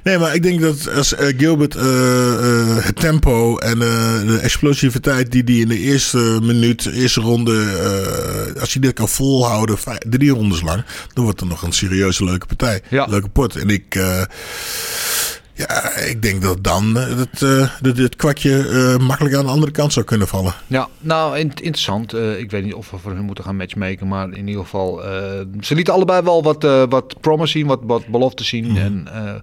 [0.03, 5.31] Nee, maar ik denk dat als eh, Gilbert eh, eh, het tempo en de explosiviteit
[5.31, 10.31] die hij in de eerste minuut, eerste ronde, als hij dit kan volhouden, vijf- drie
[10.31, 12.81] rondes lang, dan wordt er nog een serieuze leuke partij.
[12.89, 13.05] Ja.
[13.05, 13.55] Leuke pot.
[13.55, 13.99] En ik,
[15.55, 19.71] ja, ik denk dat dan eh, het, eh, het kwartje eh, makkelijk aan de andere
[19.71, 20.53] kant zou kunnen vallen.
[20.67, 22.13] Ja, nou, in- interessant.
[22.13, 25.01] Ik weet niet of we voor hun moeten gaan matchmaken, maar in ieder geval...
[25.59, 28.77] ze lieten allebei wel wat, wat promise zien, wat, wat belofte zien.
[28.77, 29.33] En, eh,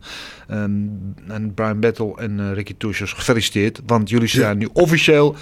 [0.58, 0.72] ehm,
[1.28, 3.80] en Brian Battle en Ricky Tushers, gefeliciteerd.
[3.86, 5.36] Want jullie zijn nu officieel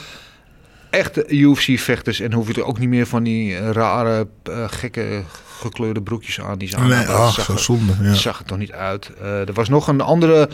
[0.90, 2.20] echte UFC-vechters.
[2.20, 4.28] En hoef je er ook niet meer van die rare,
[4.66, 5.22] gekke
[5.60, 7.92] gekleurde broekjes aan die ze aan Nee, ach, Zag zo er- zonde.
[8.02, 8.14] Ja.
[8.14, 9.10] zag het toch niet uit.
[9.20, 10.48] Eh, er was nog een andere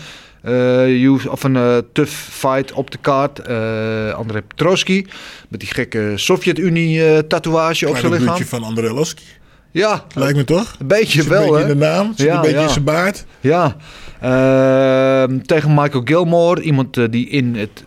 [0.89, 3.39] UFC of een eh, tough fight op de kaart.
[4.15, 5.07] André Petroski
[5.49, 8.27] met die gekke Sovjet-Unie tatoeage op zijn lichaam.
[8.27, 9.23] bloedje van André Loski.
[9.71, 10.75] Ja, Lijkt me toch?
[10.79, 11.73] een beetje wel een beetje hè.
[11.73, 12.63] in de naam, Ja, een beetje ja.
[12.63, 13.25] in zijn baard.
[13.41, 13.77] Ja,
[14.21, 17.83] Ehm, tegen Michael Gilmore, iemand die in, het,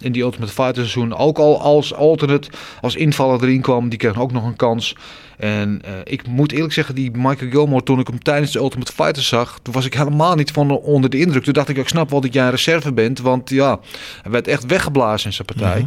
[0.00, 3.88] in die Ultimate Fighter seizoen ook al als alternate, als invaller erin kwam.
[3.88, 4.96] Die kreeg ook nog een kans.
[5.42, 8.92] En eh, ik moet eerlijk zeggen, die Michael Gilmore, toen ik hem tijdens de Ultimate
[8.92, 11.44] Fighter zag, toen was ik helemaal niet van onder de indruk.
[11.44, 13.80] Toen dacht ik, ik snap wel dat jij een reserve bent, want ja,
[14.22, 15.86] hij werd echt weggeblazen in zijn partij.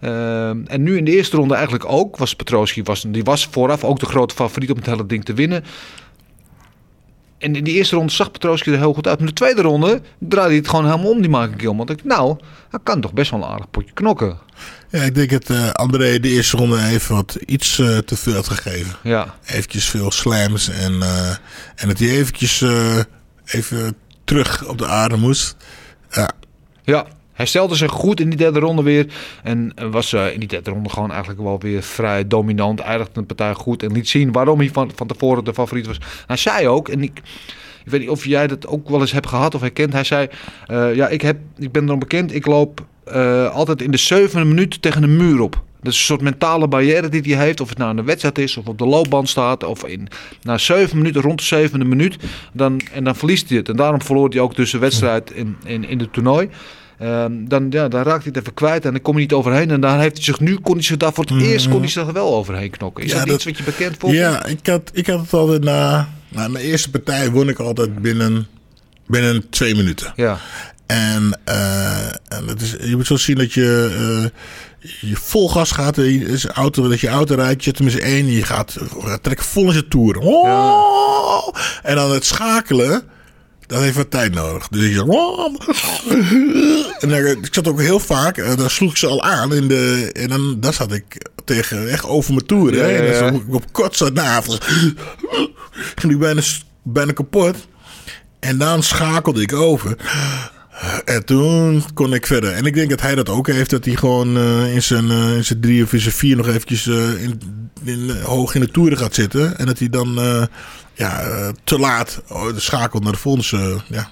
[0.00, 3.84] Ehm, en nu in de eerste ronde eigenlijk ook, was Petroski, was, die was vooraf
[3.84, 5.64] ook de grote favoriet om het hele ding te winnen.
[7.44, 9.18] En in die eerste ronde zag Petroski er heel goed uit.
[9.18, 11.80] Maar in de tweede ronde draaide hij het gewoon helemaal om, die Michael.
[11.80, 12.36] Ik dacht, nou,
[12.70, 14.38] hij kan toch best wel een aardig potje knokken.
[14.90, 18.34] Ja, ik denk dat eh, André de eerste ronde even wat iets eh, te veel
[18.34, 18.96] had gegeven.
[19.02, 21.28] Ja, Eventjes veel slams en, eh,
[21.74, 22.64] en dat hij eventjes
[23.44, 25.56] even terug op de aarde moest.
[26.10, 26.30] Ja,
[26.82, 29.06] Ja, hij stelde zich goed in die derde ronde weer.
[29.42, 32.80] En was eh, in die derde ronde gewoon eigenlijk wel weer vrij dominant.
[32.80, 35.98] Eindigde de partij goed en liet zien waarom hij van, van tevoren de favoriet was.
[36.26, 37.20] Hij zei ook, en ik,
[37.84, 39.92] ik weet niet of jij dat ook wel eens hebt gehad of herkend.
[39.92, 40.28] Hij zei,
[40.66, 42.34] eh, ja, ik, heb, ik ben erom bekend.
[42.34, 45.62] Ik loop eh, altijd in de zevende minuut tegen een muur op.
[45.82, 47.60] Dat is een soort mentale barrière die hij heeft.
[47.60, 49.64] Of het nou in de wedstrijd is of op de loopband staat.
[49.64, 50.08] Of in,
[50.42, 52.16] na zeven minuten, rond de zevende minuut.
[52.52, 53.68] Dan, en dan verliest hij het.
[53.68, 56.48] En daarom verloor hij ook dus de wedstrijd in, in, in het toernooi.
[57.04, 59.70] Ehm, dan, ja, dan raakt hij het even kwijt en dan kom je niet overheen.
[59.70, 61.88] En dan heeft hij zich nu, kon hij zich daar voor het eerst kon hij
[61.88, 63.04] zich wel overheen knokken.
[63.04, 64.14] Is Ja, dat, dat- iets wat je bekend vond?
[64.14, 67.98] ja ik, had, ik had het altijd na, na mijn eerste partij won ik altijd
[68.02, 68.46] binnen,
[69.06, 70.12] binnen twee minuten.
[70.16, 70.38] Ja.
[70.86, 73.90] En, eh, en het is, je moet zo zien dat je,
[74.30, 75.96] eh, je vol gas gaat.
[75.96, 78.26] je- is auto, dat je auto rijdt, je met z'n één.
[78.26, 78.76] Je gaat
[79.22, 80.18] trekken vol in zijn toer.
[80.18, 81.48] Oh!
[81.82, 83.02] En dan het schakelen,
[83.66, 84.68] dat heeft wat tijd nodig.
[84.68, 84.96] Dus
[87.00, 89.54] en dan, ik zat ook heel vaak, eh, dan sloeg ik ze al aan.
[89.54, 92.74] In de, en dan daar zat ik tegen, echt over mijn toer.
[92.74, 94.58] Ja, ja, En dan zat ik op kortste navel.
[96.00, 96.42] Ging ik bijna,
[96.82, 97.56] bijna kapot.
[98.40, 99.96] En dan schakelde ik over.
[101.04, 102.52] En toen kon ik verder.
[102.52, 103.70] En ik denk dat hij dat ook heeft.
[103.70, 106.48] Dat hij gewoon eh, in, zijn, eh, in zijn drie of in zijn vier nog
[106.48, 107.40] eventjes eh, in,
[107.84, 109.58] in, hoog in de toeren gaat zitten.
[109.58, 110.18] En dat hij dan
[110.94, 114.04] ja, te laat oh, schakelt naar de volgende, eh,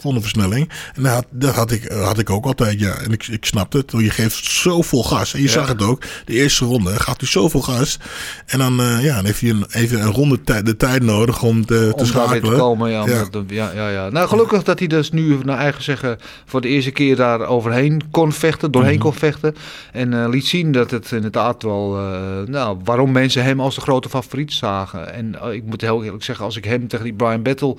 [0.00, 0.70] ja, volgende versnelling.
[0.94, 2.80] En dat had, dat had, ik, had ik ook altijd.
[2.80, 2.94] Ja.
[2.94, 3.92] En ik, ik snapte het.
[3.92, 5.34] Want je geeft zoveel gas.
[5.34, 6.02] En je zag het ook.
[6.24, 7.98] De eerste ronde gaat hij zoveel gas.
[8.46, 11.42] En dan, eh, ja, dan heeft hij een, even een ronde tijd, de tijd nodig
[11.42, 12.52] om te, te Om schakelen.
[12.52, 12.90] te komen.
[12.90, 13.24] Ja, Ja.
[13.48, 13.70] ja.
[13.74, 17.16] Ja, ja, Nou, gelukkig dat hij dus nu, naar eigen zeggen, voor de eerste keer
[17.16, 19.02] daar overheen kon vechten, doorheen Mhm.
[19.02, 19.54] kon vechten.
[19.92, 23.80] En eh, liet zien dat het inderdaad wel, eh, nou, waarom mensen hem als de
[23.80, 25.14] grote favoriet zagen.
[25.14, 27.76] En ik moet heel eerlijk zeggen, als ik hem tegen die Brian Battle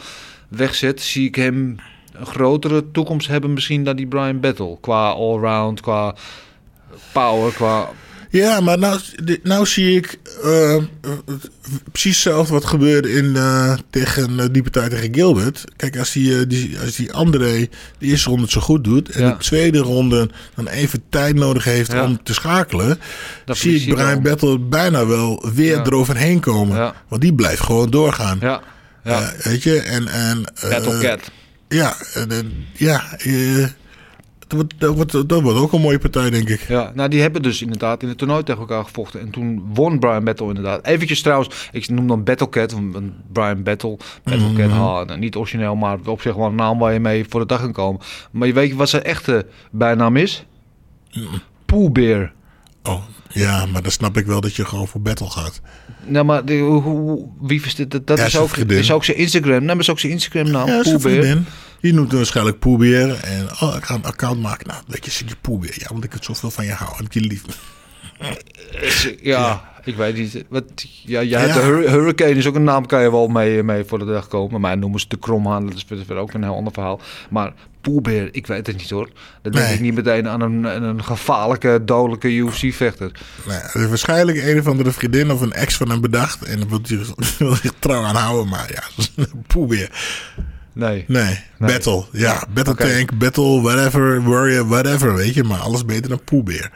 [0.47, 1.75] wegzet, zie ik hem
[2.13, 4.77] een grotere toekomst hebben misschien dan die Brian Battle.
[4.81, 6.15] Qua allround, qua
[7.11, 7.89] power, qua...
[8.29, 8.99] Ja, maar nou,
[9.43, 10.81] nou zie ik eh, eh,
[11.91, 15.63] precies hetzelfde wat gebeurde in, eh, tegen uh, die partij tegen Gilbert.
[15.75, 19.09] Kijk, als die, eh, die, als die André de eerste ronde het zo goed doet
[19.09, 19.29] en Ja.
[19.31, 22.03] de tweede ronde dan even tijd nodig heeft Ja.
[22.03, 22.99] om te schakelen,
[23.45, 24.21] Dat zie ik Brian.
[24.21, 25.83] Battle bijna wel weer Ja.
[25.83, 26.93] eroverheen komen.
[27.07, 28.37] Want die blijft gewoon doorgaan.
[28.41, 28.61] Ja,
[29.03, 29.21] ja.
[29.21, 30.07] Eh, weet je, en...
[30.07, 31.31] en eh, Battle Cat.
[31.71, 33.67] Ja, en, en, ja eh,
[34.39, 36.61] dat, wordt, dat, wordt, dat wordt ook een mooie partij, denk ik.
[36.67, 39.19] Ja, nou die hebben dus inderdaad in het toernooi tegen elkaar gevochten.
[39.19, 40.85] En toen won Brian Battle inderdaad.
[40.85, 44.77] Eventjes trouwens, ik noem dan Battlecat, want Brian Battle, Battlecat, Mhm.
[44.79, 47.45] ha, nou, niet origineel, maar op zich wel een naam waar je mee voor de
[47.45, 48.01] dag kan komen.
[48.31, 50.45] Maar je weet wat zijn echte bijnaam is?
[51.65, 52.33] Poolbeer.
[52.83, 55.61] Oh, ja, maar dan snap ik wel dat je gewoon voor battle gaat.
[56.05, 58.07] Nou, maar de, hoe, wie verstaat dat?
[58.07, 58.77] Dat Ja, is, zijn ook, vriendin.
[58.77, 59.63] is ook zijn Instagram.
[59.65, 60.67] Nou, is ook zijn Instagram naam.
[60.67, 61.45] ja, vriendin.
[61.81, 63.19] Die noemt waarschijnlijk Poelbeer.
[63.23, 64.67] En oh, ik ga een account maken.
[64.67, 65.73] Nou, weet je, zit je Poelbeer.
[65.77, 66.97] Ja, want ik het zoveel van je hou.
[66.97, 67.43] En ik je lief.
[69.21, 70.43] Ja, ik weet niet.
[70.49, 70.63] Wat,
[71.05, 71.59] ja, jij hebt Ja.
[71.59, 74.27] de Hur- Hurricane is ook een naam, kan je wel mee, mee voor de dag
[74.27, 74.61] komen.
[74.61, 76.99] Maar noemen ze de Kromhaan, dat is verder ook een heel ander verhaal.
[77.29, 79.09] Maar Poelbeer, ik weet het niet hoor.
[79.41, 79.73] Dan denk Nee.
[79.73, 83.11] ik niet meteen aan een, aan een gevaarlijke, dodelijke UFC-vechter.
[83.73, 86.43] Is waarschijnlijk een of andere vriendin of een ex van hem bedacht.
[86.43, 86.97] En dan wil hij
[87.61, 88.47] zich- trouw aan houden.
[88.49, 89.05] Maar ja,
[89.47, 89.89] Poelbeer.
[90.73, 91.03] Nee.
[91.07, 92.03] Nee, battle.
[92.11, 95.15] Ja, battle tank, battle, whatever, warrior, whatever.
[95.15, 96.71] Weet je, maar alles beter dan Poelbeer.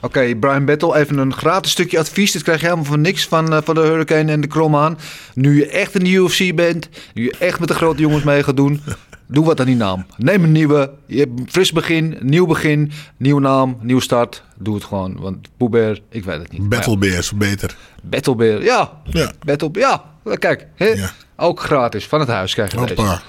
[0.00, 2.32] Oké, Brian Battle, even een gratis stukje advies.
[2.32, 4.98] Dit krijg je helemaal voor niks van, eh, van de Hurricane en de Kromhaan.
[5.34, 8.42] Nu je echt in de UFC bent, nu je echt met de grote jongens mee
[8.42, 8.80] gaat doen,
[9.26, 10.06] doe wat aan die naam.
[10.16, 14.42] Neem een nieuwe, je hebt een fris begin, nieuw begin, nieuwe naam, nieuw start.
[14.58, 16.68] Doe het gewoon, want Poebeer, ik weet het niet.
[16.68, 17.76] Battlebeer is beter.
[18.02, 18.92] Battlebeer, ja.
[19.04, 19.32] Ja.
[19.44, 20.04] Battle, ja.
[20.38, 20.66] Kijk?
[20.76, 21.10] Ja.
[21.36, 22.94] ook gratis, van het huis krijg je deze.
[22.94, 23.12] Hoppa.
[23.12, 23.20] Eh,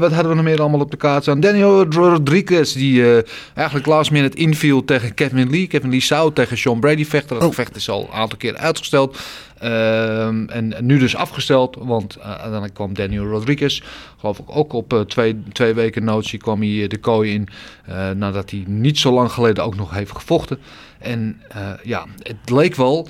[0.00, 1.40] wat hadden we nog meer allemaal op de kaart staan?
[1.40, 3.22] Daniel Rodriguez, die eh,
[3.54, 5.66] eigenlijk last minute inviel tegen Kevin Lee.
[5.66, 7.34] Kevin Lee zou tegen Sean Brady vechten.
[7.34, 7.48] Dat Oh.
[7.48, 9.18] gevecht is al een aantal keer uitgesteld.
[9.58, 13.82] Ehm, en nu dus afgesteld, want eh, uiteindelijk kwam Daniel Rodriguez,
[14.18, 17.48] geloof ik ook op eh, twee, twee weken notie, kwam hij eh, de kooi in.
[17.86, 20.58] eh, nadat hij niet zo lang geleden ook nog heeft gevochten.
[20.98, 23.08] En eh, ja, het leek wel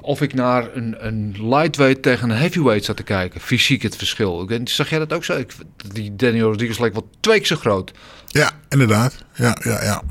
[0.00, 3.40] of ik naar een, een lightweight tegen een heavyweight zat te kijken.
[3.40, 4.50] Fysiek het verschil.
[4.50, 5.36] Ik Zag jij dat ook zo?
[5.36, 5.52] Ik,
[5.92, 7.92] die Daniel Rodriguez leek wel twee keer zo groot.
[8.26, 9.14] Ja, inderdaad.
[9.34, 10.02] Ja, ja, ja.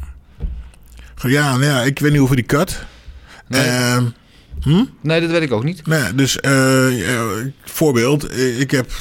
[1.21, 2.83] Ja, nou ja, ik weet niet over die cut.
[3.47, 3.61] Nee.
[3.61, 4.05] Ehm,
[5.01, 5.87] Nee, dat weet ik ook niet.
[5.87, 6.87] Nee, dus eh,
[7.63, 8.27] voorbeeld.
[8.27, 8.91] eh, Ik heb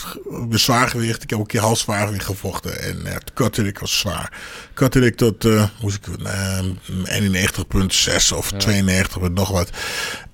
[0.50, 1.22] zwaargewicht.
[1.22, 2.80] Ik heb ook een keer halfzwaargewicht gevochten.
[2.82, 4.32] En uh, Kotterik was zwaar.
[4.74, 6.58] Kotterik tot, eh moest ik, eh
[7.04, 9.70] 91,6 of 92, punt nog wat.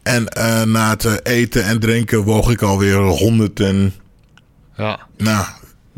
[0.04, 3.94] En eh, na het eh, eten en drinken woog ik alweer 100 en...
[4.76, 5.00] Ja.
[5.16, 5.46] Nou,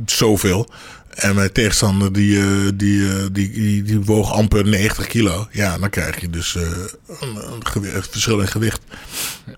[0.06, 0.68] zoveel.
[1.14, 5.46] En mijn tegenstander die, eh, die, die, die, die woog amper 90 kilo.
[5.50, 8.80] Ja, dan krijg je dus een, een gewi- een verschil in gewicht.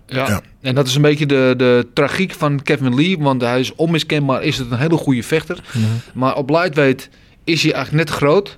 [0.07, 0.27] Ja.
[0.27, 0.41] Ja.
[0.61, 3.17] En dat is een beetje de, de tragiek van Kevin Lee.
[3.19, 5.63] Want hij is onmiskenbaar, is het een hele goede vechter.
[5.71, 5.85] Mhm.
[6.13, 7.09] Maar op lightweight
[7.43, 8.57] is hij eigenlijk net groot.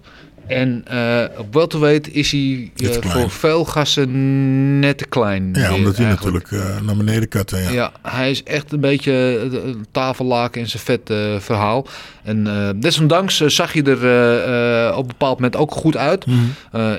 [0.51, 5.49] En eh, op welterweight is hij eh, voor veel gasten net te klein.
[5.53, 6.49] Ja, omdat hij eigenlijk.
[6.49, 7.61] natuurlijk eh, naar beneden katten.
[7.61, 7.71] Ja.
[7.71, 7.91] Ja.
[8.01, 9.11] hij is echt een beetje
[9.51, 11.87] een tafellaken en zijn vet verhaal.
[12.23, 12.47] En
[12.79, 16.25] desondanks zag je er op een bepaald moment ook goed uit.
[16.25, 16.37] Mhm.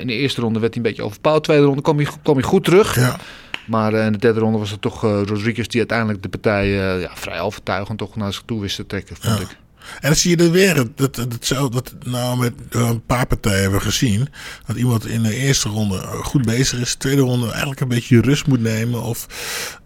[0.01, 1.45] In de eerste ronde werd hij een beetje overpowered.
[1.45, 2.97] Tweede ronde kwam hij, kwam hij goed terug.
[2.97, 3.17] Ja.
[3.67, 6.69] Maar in de derde ronde was het toch Rodriguez die uiteindelijk de partij
[7.01, 9.57] ja, vrij overtuigend toch naar zich toe wist te trekken, vond ik.
[10.01, 13.63] En dan zie je er weer dat, dat, we nou met eh, een paar partijen
[13.63, 14.29] hebben gezien.
[14.67, 16.91] Dat iemand in de eerste ronde goed bezig is.
[16.91, 19.03] De tweede ronde eigenlijk een beetje rust moet nemen.
[19.03, 19.27] Of,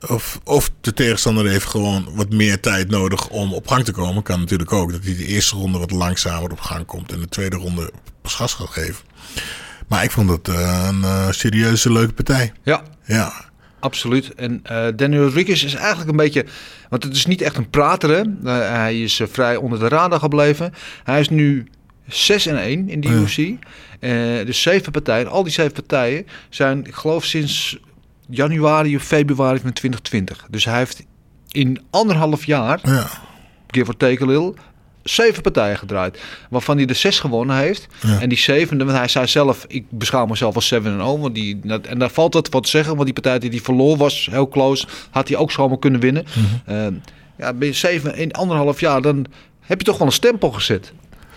[0.08, 4.22] of, of de tegenstander heeft gewoon wat meer tijd nodig om op gang te komen.
[4.22, 4.92] Kan natuurlijk ook.
[4.92, 7.12] Dat hij de eerste ronde wat langzamer op gang komt.
[7.12, 7.90] En de tweede ronde
[8.22, 9.04] pas gas gaat geven.
[9.88, 12.52] Maar ik vond het eh, een eh, serieuze leuke partij.
[12.62, 13.45] Ja, Ja,
[13.86, 14.34] absoluut.
[14.34, 16.44] En eh Daniel Rodriguez is eigenlijk een beetje...
[16.88, 18.20] Want het is niet echt een prater, hè.
[18.20, 20.72] Eh, hij is eh, vrij onder de radar gebleven.
[21.04, 21.66] Hij is nu
[22.06, 23.14] 6 en 1 in de Ja.
[23.14, 23.38] UFC.
[24.00, 25.28] Eh, dus zeven partijen.
[25.28, 27.78] Al die zeven partijen zijn, ik geloof, sinds
[28.28, 30.46] januari of februari van 2020.
[30.50, 31.04] Dus hij heeft
[31.50, 32.80] in anderhalf jaar...
[32.82, 33.06] ja,
[33.66, 34.54] give or take a little,
[35.08, 36.18] zeven partijen gedraaid.
[36.50, 37.86] Waarvan hij de zes gewonnen heeft.
[38.02, 38.20] Ja.
[38.20, 41.20] En die zevende, want hij zei zelf, ik beschouw mezelf als 7 en 0.
[41.20, 43.96] Want die, en daar valt wat wat te zeggen, want die partij die hij verloor
[43.96, 44.86] was heel close.
[45.10, 46.24] Had hij ook zomaar kunnen winnen.
[46.64, 46.86] Eh,
[47.38, 49.26] ja, ben je zeven in anderhalf jaar, dan
[49.60, 50.92] heb je toch wel een stempel gezet.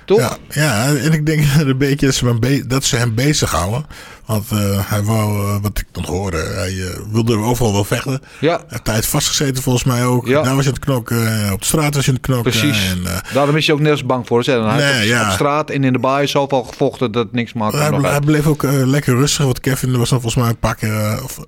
[0.09, 0.19] Toch?
[0.19, 3.85] Ja, ja, en ik denk een beetje dat ze, hem, be- dat ze hem bezighouden.
[4.25, 8.21] Want eh, hij wou, eh, wat ik dan hoorde, hij eh, wilde overal wel vechten.
[8.39, 10.27] Ja, Hij heeft tijd vastgezeten volgens mij ook.
[10.27, 10.41] Ja.
[10.41, 12.51] Daar was je aan het knokken, op de straat was je aan het knokken.
[12.51, 12.87] precies.
[12.89, 14.43] En, Daarom is hij ook nergens bang voor.
[14.43, 15.25] Hij Nee, ja.
[15.25, 17.73] op straat en in de baai zoveel gevochten dat het niks maakt.
[17.77, 19.45] hij, hij bleef ook lekker rustig.
[19.45, 21.23] Want Kevin was dan volgens mij een paar keer...
[21.23, 21.39] of,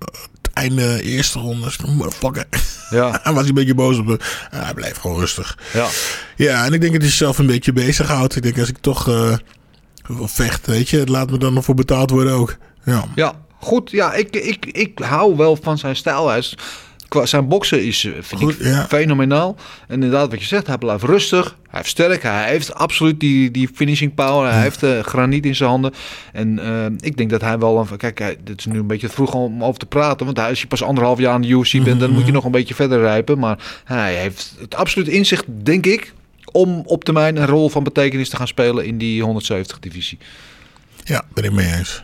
[0.53, 1.69] einde eerste ronde.
[1.87, 2.45] Motherfucker.
[2.89, 4.17] Ja, hij was een beetje boos op hem.
[4.49, 5.57] hij bleef gewoon rustig.
[5.73, 5.87] ja.
[6.35, 8.35] Ja, en ik denk dat hij zichzelf een beetje bezighoudt.
[8.35, 9.37] Ik denk als ik toch eh,
[10.21, 11.07] vecht, weet je.
[11.07, 12.57] Laat me dan ervoor betaald worden ook.
[12.85, 13.05] Ja.
[13.15, 13.91] Ja, goed.
[13.91, 16.27] Ja, ik, ik, ik hou wel van zijn stijl.
[16.27, 16.57] Hij is,
[17.23, 18.85] zijn boksen is, eh, vind Goed, ik, ja.
[18.87, 19.55] fenomenaal.
[19.87, 21.45] En inderdaad, wat je zegt, hij blijft rustig.
[21.45, 22.23] Hij heeft sterk.
[22.23, 24.51] Hij heeft absoluut die, die finishing power.
[24.51, 25.93] Hij heeft eh, graniet in zijn handen.
[26.33, 27.79] En eh, ik denk dat hij wel...
[27.79, 30.25] Een, kijk, hij, dit is nu een beetje vroeg om over te praten.
[30.25, 31.99] Want hij, als je pas anderhalf jaar aan de UFC bent...
[31.99, 33.39] dan moet je nog een beetje verder rijpen.
[33.39, 36.13] Maar hij heeft het absoluut inzicht, denk ik...
[36.51, 38.85] om op termijn een rol van betekenis te gaan spelen...
[38.85, 40.17] in die 170-divisie.
[41.03, 42.03] ja, ben ik mee eens.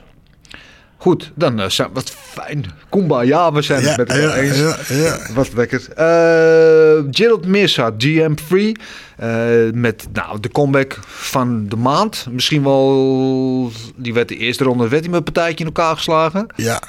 [0.98, 2.66] Goed, dan zijn wat fijn.
[2.90, 4.58] Kumba, ja, we zijn Ja, het met elkaar ja, eens.
[4.58, 5.20] ja, ja.
[5.34, 5.88] Wat lekker.
[5.96, 8.76] Eh Gerald Mirza, GM Free.
[9.18, 12.26] eh, met nou, de comeback van de maand.
[12.32, 13.72] Misschien wel...
[13.96, 16.48] Die werd de eerste ronde werd hij met een partijtje in elkaar geslagen.
[16.56, 16.82] Ja.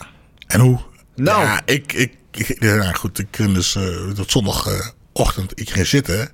[0.47, 0.79] En hoe?
[1.14, 1.42] Nou.
[1.42, 6.29] Ja, ik, ik, ik ja, goed, ik ging dus uh, tot zondagochtend, ik ging zitten.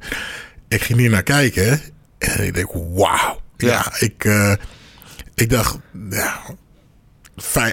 [0.69, 1.81] Ik ging hier naar kijken.
[2.19, 3.41] En ik denk, wauw.
[3.57, 4.53] Ja, ik, uh,
[5.35, 5.79] ik dacht,
[6.11, 6.41] ja,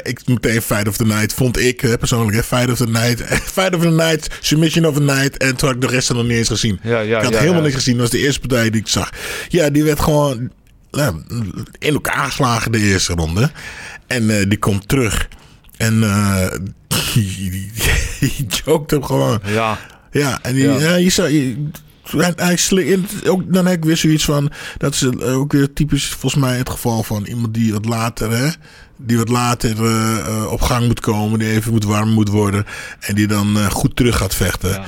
[0.03, 2.35] ik meteen Fight of the Night vond ik hè, persoonlijk.
[2.35, 3.21] Hè, Fight of the Night.
[3.55, 4.27] Fight of the Night.
[4.39, 5.37] Submission of the Night.
[5.37, 6.79] En toen had ik de rest nog niet eens gezien.
[6.83, 7.93] Ja, ja, ik had ja, helemaal niks gezien.
[7.93, 9.09] Dat was de eerste partij die ik zag.
[9.47, 10.51] Ja, die werd gewoon
[10.91, 11.13] ja,
[11.79, 13.51] in elkaar geslagen de eerste ronde.
[14.07, 15.27] En uh, die komt terug.
[15.77, 16.47] En uh,
[17.13, 17.71] die, die,
[18.19, 19.39] die joked hem gewoon.
[19.45, 19.79] Ja.
[20.11, 20.95] Ja, en die, Ja.
[20.95, 21.29] je zou...
[21.29, 21.69] Je,
[22.35, 22.57] hij
[23.27, 24.51] ook, dan heb ik weer zoiets van...
[24.77, 28.31] Dat is ook weer typisch volgens mij het geval van iemand die wat later...
[28.31, 28.49] Hè,
[29.05, 31.39] die wat later uh, uh, op gang moet komen.
[31.39, 32.65] Die even moet warm moet worden.
[32.99, 34.69] En die dan uh, goed terug gaat vechten.
[34.69, 34.83] Ja,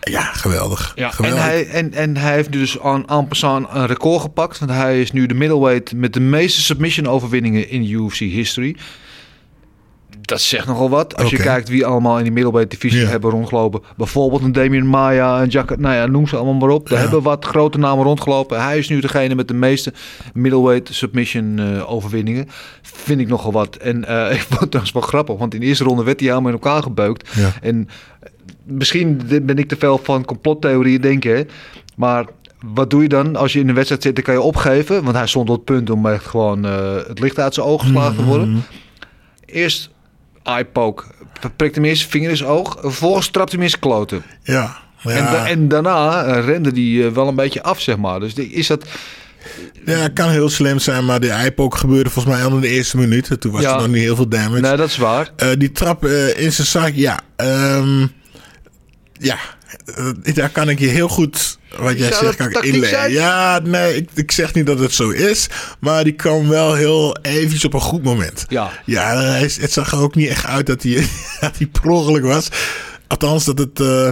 [0.00, 0.92] ja geweldig.
[0.94, 1.40] Ja, geweldig.
[1.40, 4.58] En, hij, en, en hij heeft dus aan, passant een record gepakt.
[4.58, 8.76] Want hij is nu de middleweight met de meeste submission overwinningen in UFC history.
[10.28, 11.16] Dat zegt nogal wat.
[11.16, 13.06] Als je kijkt wie allemaal in die middleweight divisie Ja.
[13.06, 13.80] hebben rondgelopen.
[13.96, 16.88] Bijvoorbeeld een Damien Maya, een Jack, nou ja, noem ze allemaal maar op.
[16.88, 17.04] Daar Ja.
[17.04, 18.62] hebben wat grote namen rondgelopen.
[18.62, 19.92] Hij is nu degene met de meeste
[20.34, 22.46] middleweight submission eh, overwinningen.
[22.82, 23.76] Vind ik nogal wat.
[23.76, 25.36] En eh, ik vond het trouwens wel grappig.
[25.38, 27.28] Want in de eerste ronde werd hij helemaal in elkaar gebeukt.
[27.36, 27.52] Ja.
[27.62, 27.88] En
[28.20, 28.28] eh,
[28.64, 31.36] misschien ben ik te veel van complottheorieën denken.
[31.36, 31.42] hè.
[31.96, 32.24] Maar
[32.72, 34.14] wat doe je dan als je in de wedstrijd zit?
[34.14, 35.04] Dan kan je opgeven.
[35.04, 38.16] Want hij stond op het punt om echt gewoon het licht uit zijn ogen geslagen
[38.16, 38.62] te worden.
[39.46, 39.90] Eerst
[40.48, 41.04] eye poke.
[41.56, 42.76] Prikt hem eerst vinger in oog.
[42.80, 44.22] Vervolgens trapt hij hem zijn kloten.
[44.42, 44.76] Ja.
[45.02, 45.10] Ja.
[45.10, 48.20] En, da- en daarna eh, rende die eh, wel een beetje af, zeg maar.
[48.20, 48.84] Dus die- is dat...
[49.84, 51.04] ja, het kan heel slim zijn.
[51.04, 53.40] Maar de iPok gebeurde volgens mij al in de eerste minuut.
[53.40, 53.70] Toen was Ja.
[53.74, 54.60] er nog niet heel veel damage.
[54.60, 55.30] Nee, dat is waar.
[55.36, 57.20] Eh, die trap eh, in zijn zak, ja.
[57.36, 58.06] ehm,
[59.12, 59.38] ja,
[60.34, 62.98] daar kan ik je heel goed, wat jij zegt, kan ik inleggen.
[62.98, 63.12] zijn?
[63.12, 65.46] Ja, nee, ik, ik zeg niet dat het zo is,
[65.80, 68.44] maar die kwam wel heel eventjes op een goed moment.
[68.48, 68.70] Ja.
[68.84, 70.92] Ja, het zag er ook niet echt uit dat hij,
[71.40, 72.48] dat hij per ongeluk was.
[73.06, 73.80] Althans, dat het...
[73.80, 74.08] eh,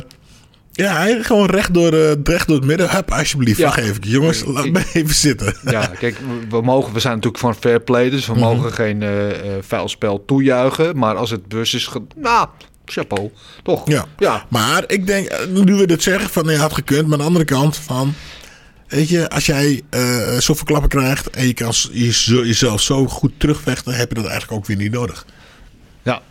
[0.73, 2.91] ja, hij gewoon recht door, eh, recht door het midden.
[2.91, 3.73] Hup, alsjeblieft, Ja.
[3.73, 4.05] vergeef ik.
[4.05, 5.57] Jongens, laat me even zitten.
[5.65, 6.17] Ja, kijk,
[6.49, 8.41] we, mogen, we zijn natuurlijk van fair play, dus we Mhm.
[8.43, 10.99] mogen geen eh eh, vuil spel toejuichen.
[10.99, 12.49] Maar als het bus is, nou,
[12.87, 13.31] chapeau,
[13.63, 13.89] toch?
[13.89, 14.05] Ja.
[14.19, 14.47] ja.
[14.49, 17.03] Maar ik denk, eh, nu we dit zeggen, van nee, had gekund.
[17.03, 18.15] Maar aan de andere kant van,
[18.89, 23.33] weet je, als jij eh zoveel klappen krijgt en je kan je jezelf zo goed
[23.37, 25.27] terugvechten, heb je dat eigenlijk ook weer niet nodig.
[26.03, 26.23] Ja,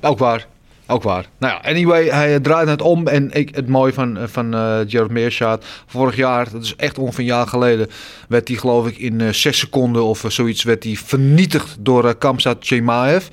[0.00, 0.46] ook waar.
[0.90, 1.26] Ook waar.
[1.38, 3.06] Nou ja, anyway, hij eh, draait het om.
[3.06, 7.20] En ik, het mooie van, van eh Gerard Meerschaat, vorig jaar, dat is echt ongeveer
[7.20, 7.90] een jaar geleden,
[8.28, 12.14] werd hij geloof ik in eh, zes seconden of zoiets, werd hij vernietigd door eh,
[12.18, 13.26] Kamsat Chimaev.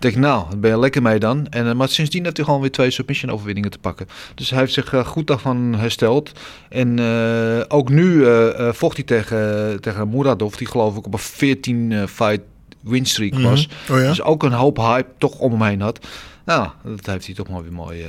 [0.00, 1.46] Ik denk, nou, daar ben je lekker mee dan.
[1.48, 4.08] En, eh, maar sindsdien heeft hij gewoon weer twee submission overwinningen te pakken.
[4.34, 6.32] Dus hij heeft zich eh, goed daarvan hersteld.
[6.68, 8.24] En eh, ook nu
[8.72, 12.40] vocht hij tegen, tegen Muradov, die geloof ik op een 14 eh, fight
[12.80, 13.68] winstreak was.
[13.90, 14.08] Oh ja?
[14.08, 16.06] Dus ook een hoop hype toch om hem heen had.
[16.44, 18.04] Nou, dat heeft hij toch maar weer mooi...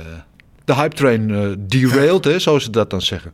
[0.64, 3.32] de hype train derailed, hè, zoals ze dat dan zeggen.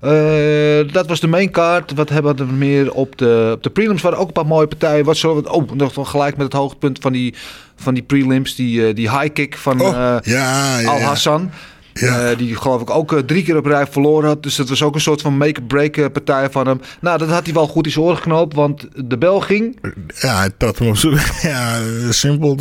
[0.00, 1.94] Eh, dat was de main card.
[1.94, 4.02] Wat hebben we er meer op de, op de prelims?
[4.02, 5.04] waren ook een paar mooie partijen.
[5.04, 5.52] Wat zullen we...
[5.52, 7.34] Oh, nog gelijk met het hoogtepunt van die,
[7.76, 8.54] van die prelims.
[8.54, 10.90] Die, eh, die high kick van Oh, eh, ja, ja, ja.
[10.90, 11.50] Al Hassan.
[11.52, 11.58] Ja.
[12.00, 14.42] Eh, die geloof ik ook eh, drie keer op rij verloren had.
[14.42, 16.80] Dus dat was ook een soort van make-break eh, partij van hem.
[17.00, 18.54] Nou, dat had hij wel goed in zijn oren geknoopt.
[18.54, 19.78] Want de bel ging.
[20.20, 21.14] Ja, hij trad hem op zo.
[21.42, 21.80] Ja,
[22.10, 22.56] simpel.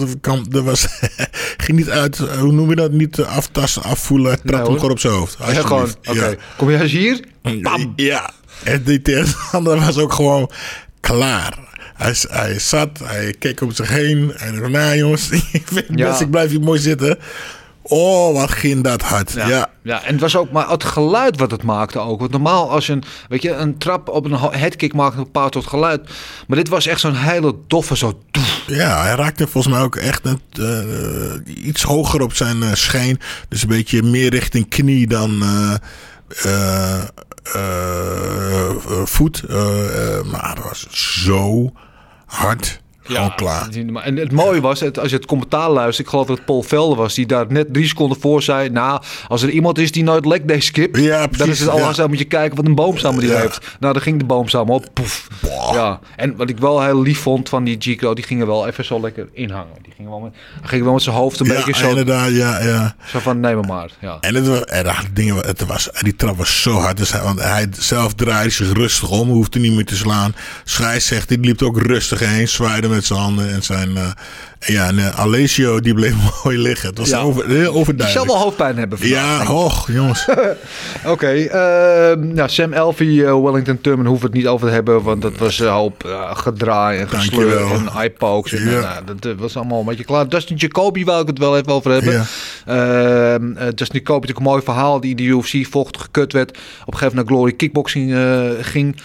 [0.51, 0.87] Er, was,
[1.63, 2.91] ging niet uit, hoe noem je dat?
[2.91, 4.27] Niet aftasten, afvoelen.
[4.27, 5.37] Hij trad Nee, hem gewoon op zijn hoofd.
[5.39, 5.95] Ja, gewoon.
[6.01, 6.33] Ja.
[6.57, 7.19] Kom jij eens hier?
[7.61, 7.93] Bam.
[7.95, 8.31] Ja,
[8.63, 10.49] en die tegenstander was ook gewoon
[10.99, 11.57] klaar.
[11.95, 14.33] Hij, hij zat, hij keek om zich heen.
[14.37, 16.09] En dacht, nou jongens, ik vind Ja.
[16.09, 17.17] best, ik blijf hier mooi zitten.
[17.89, 19.31] Oh, wat ging dat hard.
[19.31, 20.03] Ja, Ja.
[20.03, 22.19] en het was ook maar het geluid wat het maakte ook.
[22.19, 25.53] Want normaal als je een, weet je, een trap op een headkick maakt een bepaald
[25.53, 26.09] soort geluid.
[26.47, 28.19] Maar dit was echt zo'n hele doffe, zo
[28.67, 33.19] ja, hij raakte volgens mij ook echt een, eh, iets hoger op zijn eh, scheen.
[33.49, 35.43] Dus een beetje meer richting knie dan
[36.43, 37.03] eh,
[39.05, 39.43] voet.
[40.31, 40.87] Maar het was
[41.23, 41.71] zo
[42.25, 42.81] hard.
[43.07, 43.67] Gewoon klaar.
[44.03, 46.61] En het mooie was, het, als je het commentaar luistert, ik geloof dat het Paul
[46.63, 50.03] Velder was, die daar net drie seconden voor zei, nou, als er iemand is die
[50.03, 52.07] nooit leg day skipt, Ja, dan is het al ja.
[52.07, 53.39] moet je kijken wat een boomstammer die Ja.
[53.39, 53.65] heeft.
[53.79, 55.27] Nou, dan ging de boomstammer op, poef.
[55.73, 58.85] Ja, en wat ik wel heel lief vond van die Gico, die gingen wel even
[58.85, 59.73] zo lekker inhangen.
[59.81, 62.63] Die gingen wel met, ging wel met zijn hoofd een Ja, beetje zo, inderdaad, ja,
[62.63, 62.95] ja.
[63.07, 63.89] zo van, neem maar maar.
[63.99, 64.17] Ja.
[64.21, 66.97] En het was, dat dingen, het was, die trap was zo hard.
[66.97, 70.35] Dus hij, want hij zelf draaide zich rustig om, hoefde niet meer te slaan.
[70.63, 73.49] Schijs zegt, die liep ook rustig heen, zwaaide met zijn handen.
[73.53, 74.03] En zijn, eh,
[74.59, 76.89] en ja, en uh, Alessio, die bleef mooi liggen.
[76.89, 77.19] Het was Ja.
[77.19, 78.25] over, heel Die zal overduidelijk.
[78.27, 79.39] wel hoofdpijn hebben vandaag.
[79.41, 80.27] Ja, hoog, jongens.
[81.05, 85.03] Oké, ehm, nou, Sam Elfie, eh, Wellington Turman hoeven we het niet over te hebben,
[85.03, 87.81] want dat was een hoop eh, gedraai en gesleur en
[88.71, 88.79] Ja.
[88.79, 90.29] nou, dat eh, was allemaal een beetje klaar.
[90.29, 92.13] Dustin Jacoby wou ik het wel even over hebben.
[92.13, 92.25] Ja.
[92.65, 96.49] Ehm, eh, Dustin Jacoby, natuurlijk een mooi verhaal, die in de UFC vocht, gekut werd.
[96.49, 96.65] Op een
[96.97, 98.95] gegeven moment naar Glory Kickboxing eh, ging.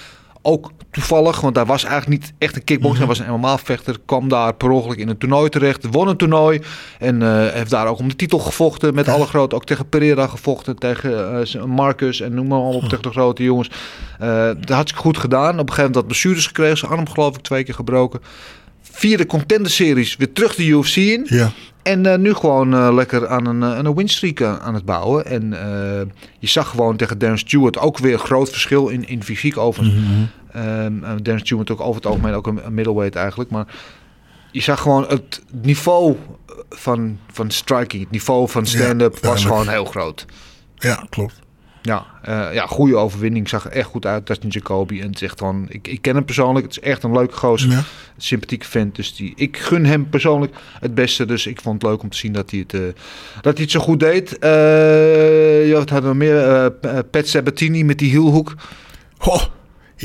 [0.43, 2.99] Ook toevallig, want daar was eigenlijk niet echt een kickboxer.
[2.99, 3.97] Hij was een MMA-vechter.
[4.05, 5.87] Kwam daar per ongeluk in een toernooi terecht.
[5.91, 6.61] Won een toernooi.
[6.99, 8.95] En eh, heeft daar ook om de titel gevochten.
[8.95, 9.55] Met alle grote.
[9.55, 10.77] Ook tegen Pereira gevochten.
[10.77, 12.21] Tegen eh, Marcus.
[12.21, 12.83] En noem maar op.
[12.83, 13.71] Tegen de grote jongens.
[14.19, 15.53] Eh dat had ik goed gedaan.
[15.53, 16.79] Op een gegeven moment had blessures gekregen.
[16.79, 18.21] Zijn arm geloof ik twee keer gebroken.
[18.83, 20.17] Vierde contender-series.
[20.17, 21.27] Weer terug de UFC in.
[21.29, 21.51] Ja.
[21.83, 24.85] En eh, nu gewoon eh, lekker aan een, eh, aan een winstreak eh, aan het
[24.85, 25.27] bouwen.
[25.27, 25.51] En
[26.39, 29.93] je zag gewoon tegen Darren Stewart ook weer een groot verschil in, in fysiek over.
[30.53, 33.51] Ehm, eh, Darren Stewart ook over het algemeen ook een, een middleweight eigenlijk.
[33.51, 33.67] Maar
[34.51, 36.17] je zag gewoon het niveau
[36.71, 40.25] van, van striking, het niveau van stand-up was gewoon heel groot.
[40.77, 41.41] ja, klopt.
[41.83, 43.49] Ja, eh, ja, goede overwinning.
[43.49, 45.01] Zag er echt goed uit, Dustin Jacoby.
[45.01, 46.67] En het is echt ik, ik ken hem persoonlijk.
[46.67, 47.71] Het is echt een leuke gozer.
[47.71, 47.83] Ja.
[48.17, 48.97] Sympathieke vent.
[48.97, 51.25] Dus die, ik gun hem persoonlijk het beste.
[51.25, 52.81] Dus ik vond het leuk om te zien dat hij het, eh,
[53.41, 54.39] dat hij het zo goed deed.
[54.39, 56.71] Eh ja, wat hadden we meer?
[57.11, 58.55] Pat Sabatini met die hielhoek.
[59.17, 59.39] Ho,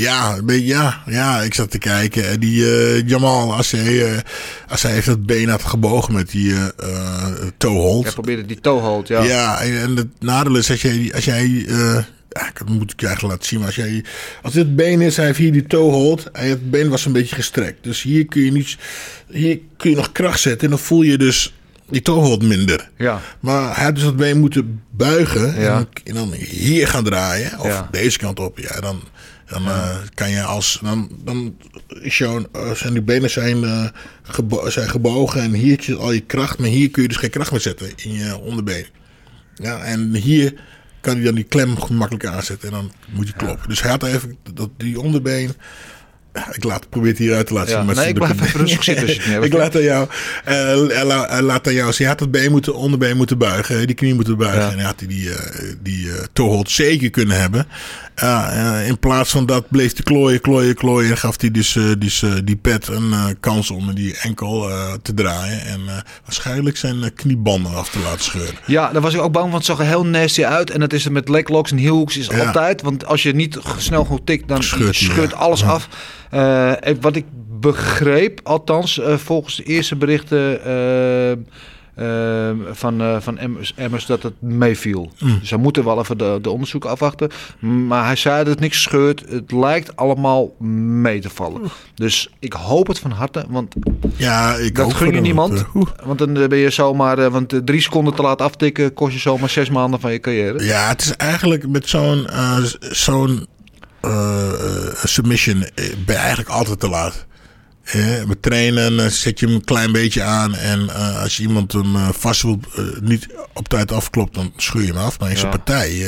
[0.01, 2.29] ja, ja, ja, ik zat te kijken.
[2.29, 4.23] En die eh, Jamal, als hij,
[4.67, 8.03] als hij heeft het been had gebogen met die eh, toehold.
[8.03, 9.23] Hij probeerde die toehold, ja.
[9.23, 11.65] Ja, en, en het nadeel is als jij, als jij
[12.29, 14.03] ja, dat moet ik eigenlijk laten zien, maar als jij,
[14.41, 17.35] als dit been is, hij heeft hier die toehold en het been was een beetje
[17.35, 17.83] gestrekt.
[17.83, 18.77] Dus hier kun je niet,
[19.31, 21.53] hier kun je nog kracht zetten en dan voel je dus
[21.89, 22.89] die toehold minder.
[22.97, 23.21] Ja.
[23.39, 27.59] Maar hij had dus dat been moeten buigen en, dan, en dan hier gaan draaien,
[27.59, 27.87] of Ja.
[27.91, 28.59] deze kant op.
[28.59, 29.01] Ja, dan,
[29.49, 31.55] dan eh, kan je als, dan, dan
[32.01, 33.85] is jouw, eh, zijn die benen zijn, eh,
[34.23, 37.29] gebo- zijn gebogen en hier zit al je kracht, maar hier kun je dus geen
[37.29, 38.85] kracht meer zetten in je onderbeen.
[39.55, 40.53] Ja, en hier
[41.01, 42.67] kan hij dan die klem gemakkelijk aanzetten.
[42.67, 43.69] En dan moet je kloppen.
[43.69, 45.51] Dus hij had even dat, die onderbeen.
[46.51, 47.85] Ik laat, probeer het hier uit te laten Ja, zien.
[47.85, 49.05] maar nee, ze- ik blijf even rustig zitten
[49.37, 50.07] als ik laat aan jou.
[50.43, 51.93] hij laat aan jou.
[51.97, 53.87] Hij had het been moeten, onderbeen moeten buigen.
[53.87, 54.61] Die knie moeten buigen.
[54.61, 54.69] Ja.
[54.71, 57.67] En hij had die, die, eh, die toehold zeker kunnen hebben.
[58.21, 61.11] Ja, eh, in plaats van dat bleef hij klooien, klooien, klooien.
[61.11, 64.69] En gaf hij dus, eh, dus eh, die pet een kans om die enkel
[65.01, 65.61] te draaien.
[65.65, 65.81] En
[66.25, 68.55] waarschijnlijk zijn kniebanden af te laten scheuren.
[68.65, 69.55] Ja, daar was ik ook bang van.
[69.57, 70.69] Het zag er heel nasty uit.
[70.71, 72.45] En dat is er met leglocks en heelhooks is Ja.
[72.45, 72.81] altijd.
[72.81, 75.45] Want als je niet snel genoeg tikt, dan Scheurt scheurt, hij, ja.
[75.45, 75.67] alles Ja.
[75.67, 75.87] af.
[77.01, 77.25] Wat ik
[77.59, 80.59] begreep, althans volgens de eerste berichten
[81.97, 85.11] eh, van, eh, van Emmers, Emmers, dat het meeviel.
[85.19, 85.39] Mm.
[85.39, 87.29] Dus hij moet er wel even de, de onderzoek afwachten.
[87.59, 89.23] Maar hij zei dat het niks scheurt.
[89.29, 91.61] Het lijkt allemaal mee te vallen.
[91.95, 93.45] Dus ik hoop het van harte.
[93.49, 93.75] Want
[94.15, 95.65] Ja, ik dat gun je niemand.
[95.73, 99.13] want, eh, Want dan eh, ben je zomaar, want drie seconden te laat aftikken kost
[99.13, 100.63] je zomaar zes maanden van je carrière.
[100.63, 102.27] Ja, het is eigenlijk met zo'n
[102.79, 103.47] zo'n
[105.03, 105.59] submission
[106.05, 107.26] ben je eigenlijk altijd te laat.
[108.27, 110.55] Met trainen eh, zet je hem een klein beetje aan.
[110.55, 112.59] En eh, als je iemand hem eh, vast wil,
[113.01, 115.19] niet op tijd afklopt, dan schuur je hem af.
[115.19, 115.57] Maar in zijn Ja.
[115.57, 116.05] partij,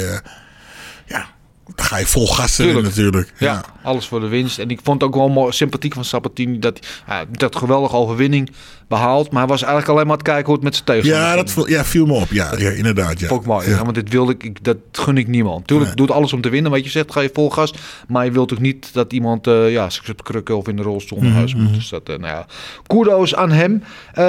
[1.75, 3.33] ga je vol gas natuurlijk.
[3.37, 3.63] Ja, Ja.
[3.83, 4.59] alles voor de winst.
[4.59, 8.49] En ik vond het ook wel mooi, sympathiek van Sabatini dat hij dat geweldige overwinning
[8.87, 9.31] behaald.
[9.31, 11.67] Maar hij was eigenlijk alleen maar het kijken hoe het met zijn tegenstander Ja, dat
[11.67, 12.27] ja, viel me op.
[12.31, 13.19] Ja, ja inderdaad.
[13.19, 13.29] Ja.
[13.29, 13.69] Ik mooi.
[13.69, 13.75] Ja.
[13.75, 15.67] Ja, want dit wilde ik, dat gun ik niemand.
[15.67, 16.05] Tuurlijk, Nee.
[16.05, 16.71] doet alles om te winnen.
[16.71, 17.73] Wat je zegt, ga je vol gas.
[18.07, 20.81] Maar je wilt toch niet dat iemand uh, ja, zich op krukken of in de
[20.81, 21.73] rolstoel naar huis moet.
[21.73, 22.45] Dus dat, uh, nou ja,
[22.87, 23.83] kudo's aan hem.
[24.17, 24.23] Uh,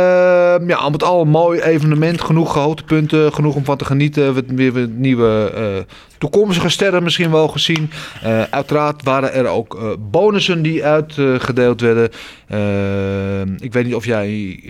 [0.68, 2.20] ja, al met al een mooi evenement.
[2.20, 4.34] Genoeg hoogtepunten, genoeg om van te genieten.
[4.34, 7.90] We weer nieuwe uh, toekomstige sterren misschien wel gezien.
[8.24, 12.10] Uh, uiteraard waren er ook uh, bonussen die uitgedeeld werden.
[12.48, 14.62] Uh, ik weet niet of jij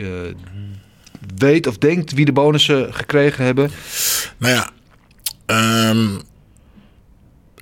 [1.36, 3.70] weet of denkt wie de bonussen gekregen hebben.
[4.36, 4.70] Nou ja,
[5.90, 6.20] um,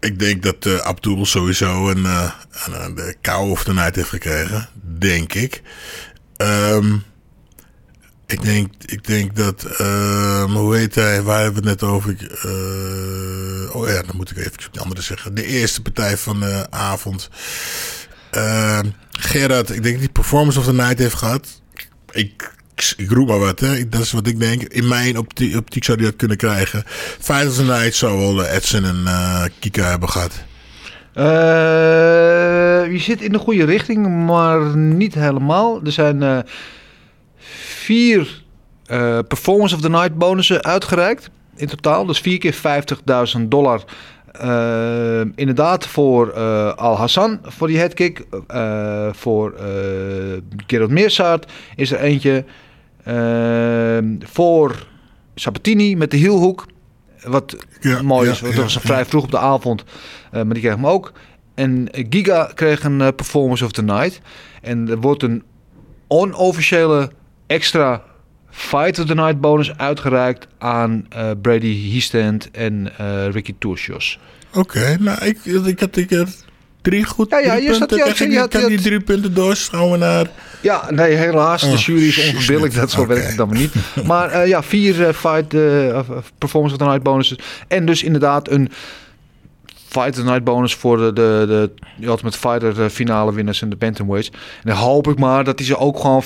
[0.01, 4.68] ik denk dat uh, Abdul sowieso een, een, de kou of de night heeft gekregen.
[4.99, 5.62] Denk ik.
[6.36, 7.05] Um,
[8.29, 12.16] ik, denk, ik denk dat, uh, hoe heet hij, waar hebben we het net over?
[12.47, 15.35] Uh, oh ja, dan moet ik even de andere zeggen.
[15.35, 17.31] De eerste partij van de avond.
[18.37, 18.79] Uh,
[19.11, 21.62] Gerard, ik denk dat die Performance of the Night heeft gehad.
[22.11, 22.55] Ik,
[22.97, 23.89] ik roep maar wat, hè.
[23.89, 24.62] dat is wat ik denk.
[24.62, 26.83] In mijn optiek, zou die dat kunnen krijgen.
[27.20, 29.05] Fight of the Night zou wel Edson en
[29.59, 30.33] Kika hebben gehad.
[32.93, 35.81] Je zit in de goede richting, maar niet helemaal.
[35.85, 36.45] Er zijn
[37.89, 38.43] vier
[38.91, 42.07] uh, Performance of the Night bonussen uitgereikt in totaal.
[42.07, 42.55] Dus vier keer
[43.36, 43.84] 50.000 dollar.
[44.43, 48.26] Uh, inderdaad voor uh, Al Hassan voor die headkick.
[49.12, 49.55] Voor
[50.66, 52.45] Gerard Meersaert is er eentje.
[54.20, 54.86] voor
[55.34, 56.66] Sabatini met de hielhoek.
[57.22, 59.84] Wat ja, mooi ja, is, want dat was vrij vroeg op de avond.
[60.32, 61.12] maar die kreeg hem ook.
[61.55, 64.20] En Giga kreeg een Performance of the Night.
[64.62, 65.43] En er wordt een
[66.09, 67.11] onofficiële
[67.49, 68.03] extra
[68.51, 74.19] Fight of the Night bonus uitgereikt aan uh, Brady Heastand en uh, Ricky Turcios.
[74.49, 76.45] Oké, okay, nou ik, ik had ik had
[76.83, 77.31] drie goed.
[77.31, 80.27] Ja, ja, drie je zat, ja, ik, je had, kan die drie punten doorschouwen naar.
[80.61, 81.61] Ja, nee, helaas.
[81.61, 82.73] De jury is onverbillig.
[82.73, 83.15] Dat zo okay.
[83.15, 83.73] werkt het dan maar niet.
[84.05, 85.49] Maar uh, ja, vier fight
[86.39, 87.39] performance of the night bonuses.
[87.69, 88.71] En dus inderdaad een
[89.89, 91.45] Fight the Night bonus voor de, de,
[91.99, 94.30] de Ultimate Fighter finale winnaars in de Bantamweights.
[94.30, 96.22] En dan hoop ik maar dat hij ze ook gewoon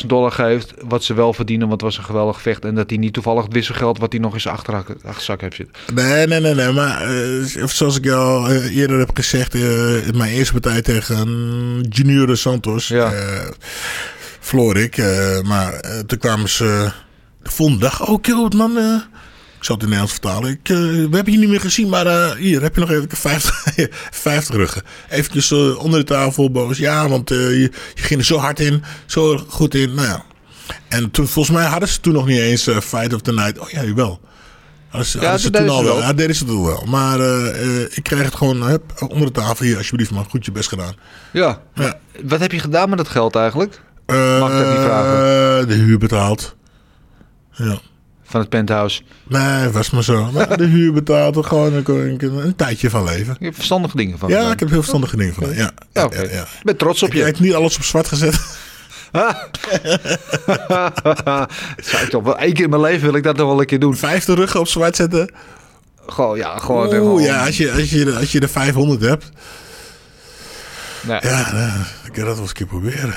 [0.00, 0.72] 50.000 dollar geeft.
[0.88, 2.64] Wat ze wel verdienen, want het was een geweldig vecht.
[2.64, 5.74] En dat hij niet toevallig het wisselgeld wat hij nog in zijn achterzak heeft zitten.
[5.94, 6.54] Nee, nee, nee.
[6.54, 9.54] nee maar uh, zoals ik al uh, eerder heb gezegd.
[9.54, 9.62] Uh,
[10.14, 12.88] mijn eerste partij tegen Junior de Santos.
[12.88, 13.12] Ja.
[14.40, 14.96] verloor ik.
[15.44, 16.90] maar toen kwamen ze
[17.42, 18.08] de volgende dag.
[18.08, 19.02] Oh, kill man.
[19.58, 20.50] Ik zal het in Nederlands vertalen.
[20.50, 20.78] Ik, uh,
[21.08, 23.66] we hebben je niet meer gezien, maar uh, hier heb je nog even 50,
[24.10, 24.82] 50 ruggen.
[25.08, 26.78] Eventjes uh, onder de tafel, boos.
[26.78, 29.94] Ja, want je, je, ging er zo hard in, zo goed in.
[29.94, 30.24] Nou ja.
[30.88, 33.58] En toen, volgens mij hadden ze toen nog niet eens Fight of the Night.
[33.58, 34.20] Oh ja, wel.
[34.88, 35.98] Hadden ze, ja, hadden ze toen al wel.
[35.98, 36.84] Ja, deden ze toen wel.
[36.86, 37.20] Maar
[37.90, 39.64] ik kreeg het gewoon onder de tafel.
[39.64, 40.26] Hier, alsjeblieft, man.
[40.30, 40.94] Goed je best gedaan.
[41.32, 41.60] Ja.
[41.74, 41.98] ja.
[42.24, 43.80] Wat heb je gedaan met dat geld eigenlijk?
[44.06, 45.68] Mag ik dat niet vragen?
[45.68, 46.56] De huur betaald.
[47.50, 47.78] Ja.
[48.36, 49.02] Van het penthouse.
[49.24, 50.30] Nee, was maar zo.
[50.32, 53.36] Maar de huur betaald, gewoon een, een, een, tijdje van leven.
[53.38, 54.52] Je hebt verstandige dingen van Ja, gedaan.
[54.52, 55.54] ik heb heel verstandige dingen van.
[55.54, 56.24] Ja, ja, okay.
[56.24, 56.42] ja, ja.
[56.42, 57.20] Ik ben trots op ik, je.
[57.20, 58.34] Ik heb niet alles op zwart gezet.
[61.90, 63.66] Zou ik toch wel één keer in mijn leven wil ik dat nog wel een
[63.66, 63.96] keer doen.
[63.96, 65.32] Vijfde ruggen op zwart zetten.
[66.06, 66.86] Gewoon, ja, gewoon.
[66.86, 67.22] Oeh, gewoon.
[67.22, 69.30] ja, als je, als, je, als je de 500 hebt.
[71.00, 71.18] Nee.
[71.22, 71.74] Ja,
[72.04, 73.16] ik kan dat wel eens een keer proberen.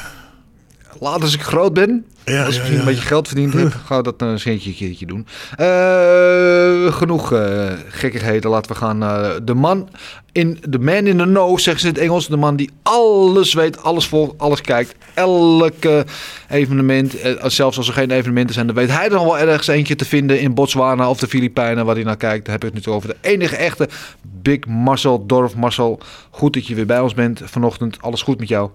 [1.00, 3.54] Later als ik groot ben, Ja, als ik ja, misschien ja, een beetje geld verdiend
[3.54, 5.28] heb, ga dat een scheentje een keertje doen.
[5.56, 8.52] Eh, genoeg eh, gekkigheden.
[8.52, 9.00] Laten we gaan
[9.46, 9.90] de man
[10.32, 12.28] in de man in the know, zeggen ze in het Engels.
[12.28, 14.96] De man die alles weet, alles volgt, alles kijkt.
[15.14, 16.06] Elke
[16.50, 19.68] evenement, eh, zelfs als er geen evenementen zijn, dan weet hij er nog wel ergens
[19.68, 22.46] eentje te vinden in Botswana of de Filipijnen waar hij naar kijkt.
[22.46, 23.90] Dan heb ik het nu over de enige echte
[24.22, 25.56] Big Marcel Dorf.
[25.56, 28.02] Marcel, goed dat je weer bij ons bent vanochtend.
[28.02, 28.70] Alles goed met jou?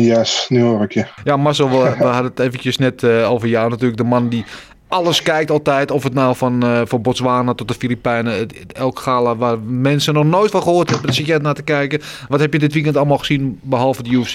[0.00, 1.06] Yes, nu hoor ik je.
[1.24, 3.96] Ja, Marcel, we, we hadden het eventjes net eh, over jou natuurlijk.
[3.96, 4.44] De man die
[4.88, 5.90] alles kijkt altijd.
[5.90, 8.48] Of het nou van, eh, van Botswana tot de Filipijnen.
[8.72, 11.06] Elk gala waar mensen nog nooit van gehoord hebben.
[11.06, 12.00] Daar zit jij naar te kijken.
[12.28, 14.34] Wat heb je dit weekend allemaal gezien, behalve de UFC?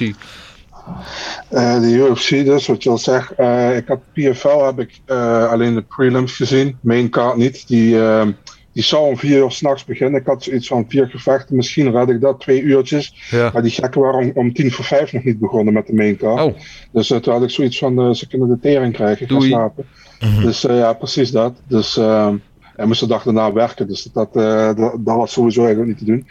[1.49, 3.31] Eh, de UFC dus, wat je al zegt.
[3.77, 5.01] Ik had PFL heb ik
[5.49, 6.77] alleen de prelims gezien.
[6.81, 7.67] Main card niet.
[7.67, 7.97] Die,
[8.73, 10.19] die zou om vier uur s'nachts beginnen.
[10.19, 11.55] Ik had zoiets van vier gevechten.
[11.55, 13.27] Misschien red ik dat, twee uurtjes.
[13.29, 13.49] Ja.
[13.53, 16.17] Maar die gekken waren om, om tien voor vijf nog niet begonnen met de main
[16.17, 16.41] card.
[16.41, 16.57] Oh.
[16.91, 19.29] Dus eh, toen had ik zoiets van, eh, ze kunnen de tering krijgen.
[19.29, 19.85] Gaan slapen.
[20.41, 21.61] Dus eh, ja, precies dat.
[21.67, 22.33] Dus eh
[22.81, 23.87] en moest de dag daarna werken.
[23.87, 26.27] Dus dat, eh, dat, dat was sowieso eigenlijk niet te doen.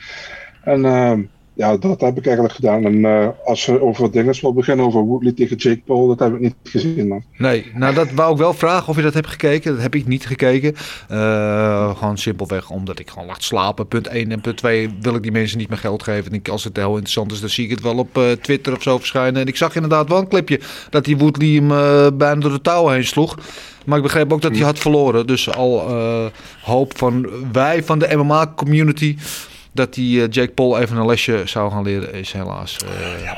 [0.65, 1.19] En eh,
[1.61, 2.85] ja, dat heb ik eigenlijk gedaan.
[2.85, 6.35] En eh, als we over dingen wil beginnen, over Woodley tegen Jake Paul, dat heb
[6.35, 7.09] ik niet gezien.
[7.09, 7.23] Man.
[7.37, 9.73] Nee, nou dat wou ik wel vragen of je dat hebt gekeken.
[9.73, 10.75] Dat heb ik niet gekeken.
[11.09, 13.89] Eh, gewoon simpelweg omdat ik gewoon lag te slapen.
[13.89, 16.33] Punt 1 en punt 2 wil ik die mensen niet meer geld geven.
[16.33, 18.83] En als het heel interessant is, dan zie ik het wel op eh, Twitter of
[18.83, 19.41] zo verschijnen.
[19.41, 21.69] En ik zag inderdaad wel een clipje dat die Woodley hem
[22.19, 23.39] bijna door de touw heen sloeg.
[23.85, 25.27] Maar ik begreep ook dat hij had verloren.
[25.27, 25.91] Dus al
[26.63, 29.17] hoop van wij van de MMA-community
[29.73, 32.77] dat die eh, Jake Paul even een lesje zou gaan leren is helaas...
[32.77, 33.33] eh,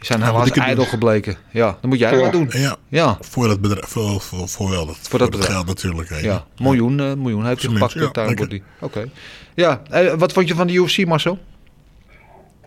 [0.00, 0.86] zijn helaas het ijdel doen.
[0.86, 1.36] gebleken.
[1.50, 2.22] Ja, dan moet jij het Ja.
[2.22, 2.48] maar doen.
[2.50, 5.52] Ja, Ja, voor dat bedrijf, voor, voor, voor wel dat, voor dat dat bedrijf.
[5.52, 6.08] geld natuurlijk.
[6.08, 6.18] hè.
[6.18, 6.44] ja.
[6.58, 7.92] miljoen, eh, miljoen heeft hij gepakt.
[7.92, 8.46] Ja, ja, daar lekker.
[8.48, 8.88] wordt hij.
[8.88, 9.10] Oké.
[9.54, 11.38] Ja, eh, wat vond je van de UFC, Marcel?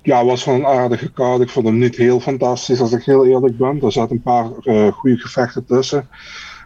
[0.02, 1.42] Ja, het was wel een aardige kaart.
[1.42, 3.82] Ik vond hem niet heel fantastisch, als ik heel eerlijk ben.
[3.82, 6.08] Er zaten een paar eh goede gevechten tussen.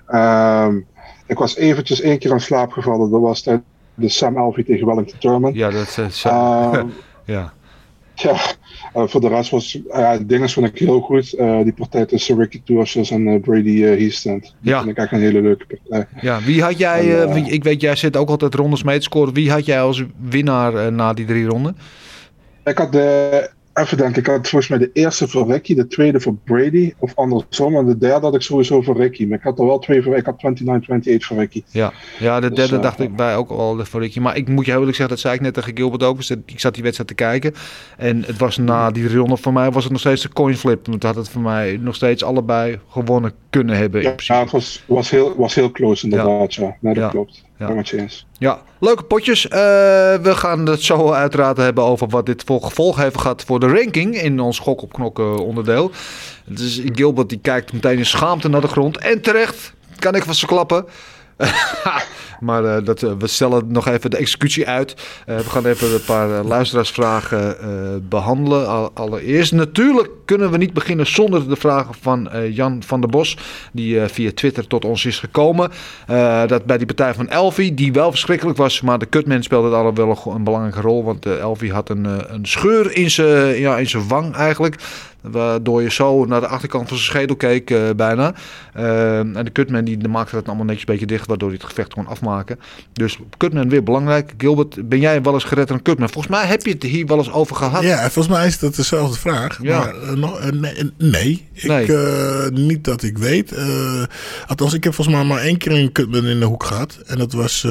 [0.08, 0.76] Ehm,
[1.26, 3.10] ik was eventjes één keer in slaap gevallen.
[3.12, 3.66] Dat was tijdens
[3.98, 5.54] de Sam Alvey tegen Wellington Turman.
[5.54, 6.24] Ja, dat is...
[6.24, 6.86] Ehm,
[7.26, 7.54] ja.
[8.16, 8.36] Ja,
[8.94, 11.34] eh, voor de rest was ja, dingen vond ik heel goed.
[11.34, 14.42] Eh, die partij tussen Ricky Tursjes en eh, Brady uh, Heastand.
[14.60, 14.78] Die Ja.
[14.78, 16.08] vond ik echt een hele leuke partij.
[16.22, 17.22] ja, wie had jij...
[17.22, 19.34] En, eh, eh, ik weet, jij zit ook altijd rondes mee te scoren.
[19.34, 21.78] Wie had jij als winnaar eh, na die drie ronden?
[22.64, 26.20] Ik had de, even denken, ik had volgens mij de eerste voor Ricky, de tweede
[26.20, 27.76] voor Brady, of andersom.
[27.76, 29.26] En de derde had ik sowieso voor Ricky.
[29.26, 31.64] Maar ik had er wel twee voor, ik had 29-28 voor Ricky.
[31.72, 34.20] Ja, ja de Dus, derde eh, dacht ik bij ook al voor Ricky.
[34.20, 36.18] Maar ik moet je heel eerlijk zeggen, dat zei ik net tegen Gilbert ook.
[36.18, 37.54] dus Ik zat die wedstrijd te kijken.
[37.98, 40.56] En het was na die drie ronden voor mij was het nog steeds een coin
[40.58, 40.88] flip.
[40.88, 44.02] Want had het voor mij nog steeds allebei gewonnen kunnen hebben.
[44.02, 44.34] in Ja, principe.
[44.38, 46.76] ja, het was, was, heel, was heel close inderdaad, ja.
[46.82, 47.10] Nee, dat Ja.
[47.10, 47.46] klopt.
[47.60, 47.84] Ja.
[48.38, 48.62] Ja.
[48.80, 49.48] leuke potjes.
[49.48, 49.60] Eh,
[50.16, 53.68] we gaan het zo uiteraard hebben over wat dit voor gevolg heeft gehad voor de
[53.68, 55.92] ranking in ons gok op knokken onderdeel.
[56.46, 58.98] Dus Gilbert die kijkt meteen in schaamte naar de grond.
[58.98, 60.86] En terecht, kan ik vast klappen.
[62.40, 64.96] maar eh, dat, eh, we stellen nog even de executie uit.
[65.26, 67.68] Eh, we gaan even een paar luisteraarsvragen eh,
[68.02, 68.68] behandelen.
[68.68, 73.38] Al- allereerst, natuurlijk kunnen we niet beginnen zonder de vragen van Jan van der Bos.
[73.72, 75.72] Die via Twitter tot ons is gekomen.
[76.48, 78.82] Dat bij die partij van Elvi, die wel verschrikkelijk was.
[78.82, 81.04] Maar de Kutman speelde daar wel een, belangrijke rol.
[81.04, 84.76] Want Elvi had een, een scheur in zijn ja, in zijn wang eigenlijk.
[85.32, 88.34] Waardoor je zo naar de achterkant van zijn schedel keek eh, bijna.
[88.74, 91.28] Eh, en de Kutman die maakte dat allemaal netjes een beetje dicht.
[91.28, 92.60] Waardoor hij het gevecht kon afmaken.
[92.94, 94.34] Dus Kutman weer belangrijk.
[94.38, 96.10] Gilbert, ben jij wel eens gered aan een Kutman?
[96.10, 97.84] Volgens mij heb je het hier wel eens over gehad.
[97.84, 99.60] Ja, volgens mij is dat dezelfde vraag.
[99.62, 99.80] Ja.
[99.80, 101.48] Maar eh, nog, eh, nee, nee.
[101.54, 102.52] Ik, Nee.
[102.52, 103.54] niet dat ik weet.
[104.48, 107.00] Althans, ik heb volgens mij maar één keer een kutman in de hoek gehad.
[107.06, 107.68] En dat was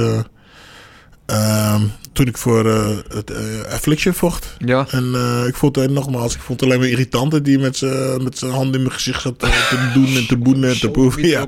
[1.26, 1.36] eh,
[1.74, 1.82] ehm,
[2.16, 4.54] toen ik voor eh, het eh, Affliction vocht.
[4.58, 4.86] Ja.
[4.90, 7.76] En eh, ik vond het nogmaals, ik vond het alleen maar irritant dat die met
[7.76, 11.26] zijn met hand in mijn gezicht zat te doen en te boenen en te proeven.
[11.26, 11.44] Ja.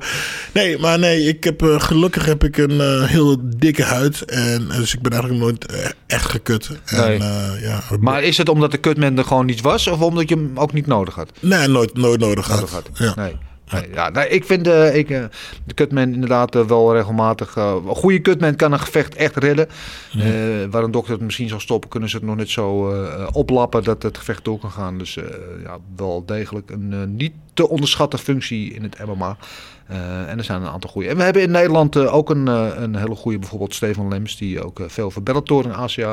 [0.53, 4.21] Nee, maar nee, ik heb, gelukkig heb ik een heel dikke huid.
[4.25, 6.69] En dus ik ben eigenlijk nooit echt gekut.
[6.85, 7.19] En, Nee.
[7.61, 9.87] ja, Maar is het omdat de Kutman er gewoon niet was?
[9.87, 11.31] Of omdat je hem ook niet nodig had?
[11.39, 12.89] Nee, nooit, nooit nodig had.
[12.93, 13.13] Ja.
[13.15, 13.35] Nee.
[13.71, 15.23] Nee, ja, nee, ik vind eh, ik, eh,
[15.65, 17.55] de Cutman inderdaad eh, wel regelmatig.
[17.55, 19.67] een goede Cutman kan een gevecht echt redden.
[20.71, 22.93] Waar een dokter het misschien zal stoppen, kunnen ze het nog net zo
[23.31, 24.97] oplappen dat het gevecht door kan gaan.
[24.97, 25.13] Dus
[25.63, 29.37] ja, wel degelijk een niet te onderschatten functie in het MMA.
[29.87, 31.09] Eh, en er zijn een aantal goede.
[31.09, 34.37] En we hebben in Nederland eh, ook een, eh, een hele goede, bijvoorbeeld Stefan Lems,
[34.37, 36.07] die ook veel voor Bellator in Azië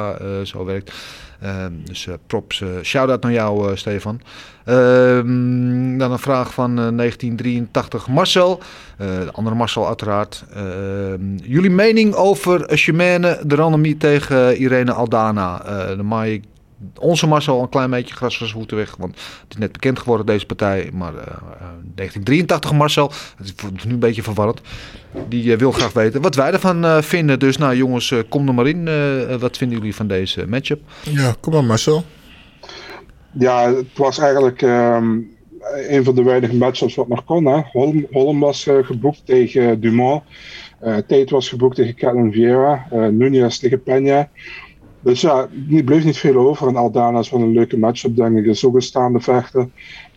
[0.44, 0.92] zo werkt.
[1.40, 4.20] Ehm, dus props, shout-out naar jou, Stefan.
[4.64, 8.60] Ehm, dan een vraag van eh, 1983 Marcel.
[8.96, 10.44] De andere Marcel uiteraard.
[10.54, 15.58] Ehm, jullie mening over Shemane de Randomie tegen Irene Aldana.
[15.96, 16.42] De Mai
[16.98, 18.96] onze Marcel een klein beetje gras van zijn voeten weg.
[18.98, 20.90] Want het is net bekend geworden, deze partij.
[20.92, 21.32] Maar eh, eh,
[21.94, 24.60] 1983 Marcel, het is nu een beetje verwarrend.
[25.28, 27.38] Die eh, wil graag weten wat wij ervan eh, vinden.
[27.38, 28.88] Dus nou jongens, eh, kom er maar in.
[28.88, 30.80] Eh, eh, wat vinden jullie van deze matchup?
[31.02, 32.04] Ja, kom maar Marcel.
[33.32, 35.18] Ja, het was eigenlijk ehm,
[35.88, 37.44] een van de weinige matchups wat nog kon.
[37.44, 37.60] Hè.
[37.72, 40.22] Holm, Holm was eh, geboekt tegen Dumont.
[40.80, 42.86] Eh Tate was geboekt tegen Catelyn Vieira.
[42.90, 44.28] eh Nunez tegen Peña.
[45.06, 46.68] Dus ja, er bleef niet veel over.
[46.68, 48.44] En Aldana is wel een leuke matchup, denk ik.
[48.44, 49.68] Het is ook een staande vechter.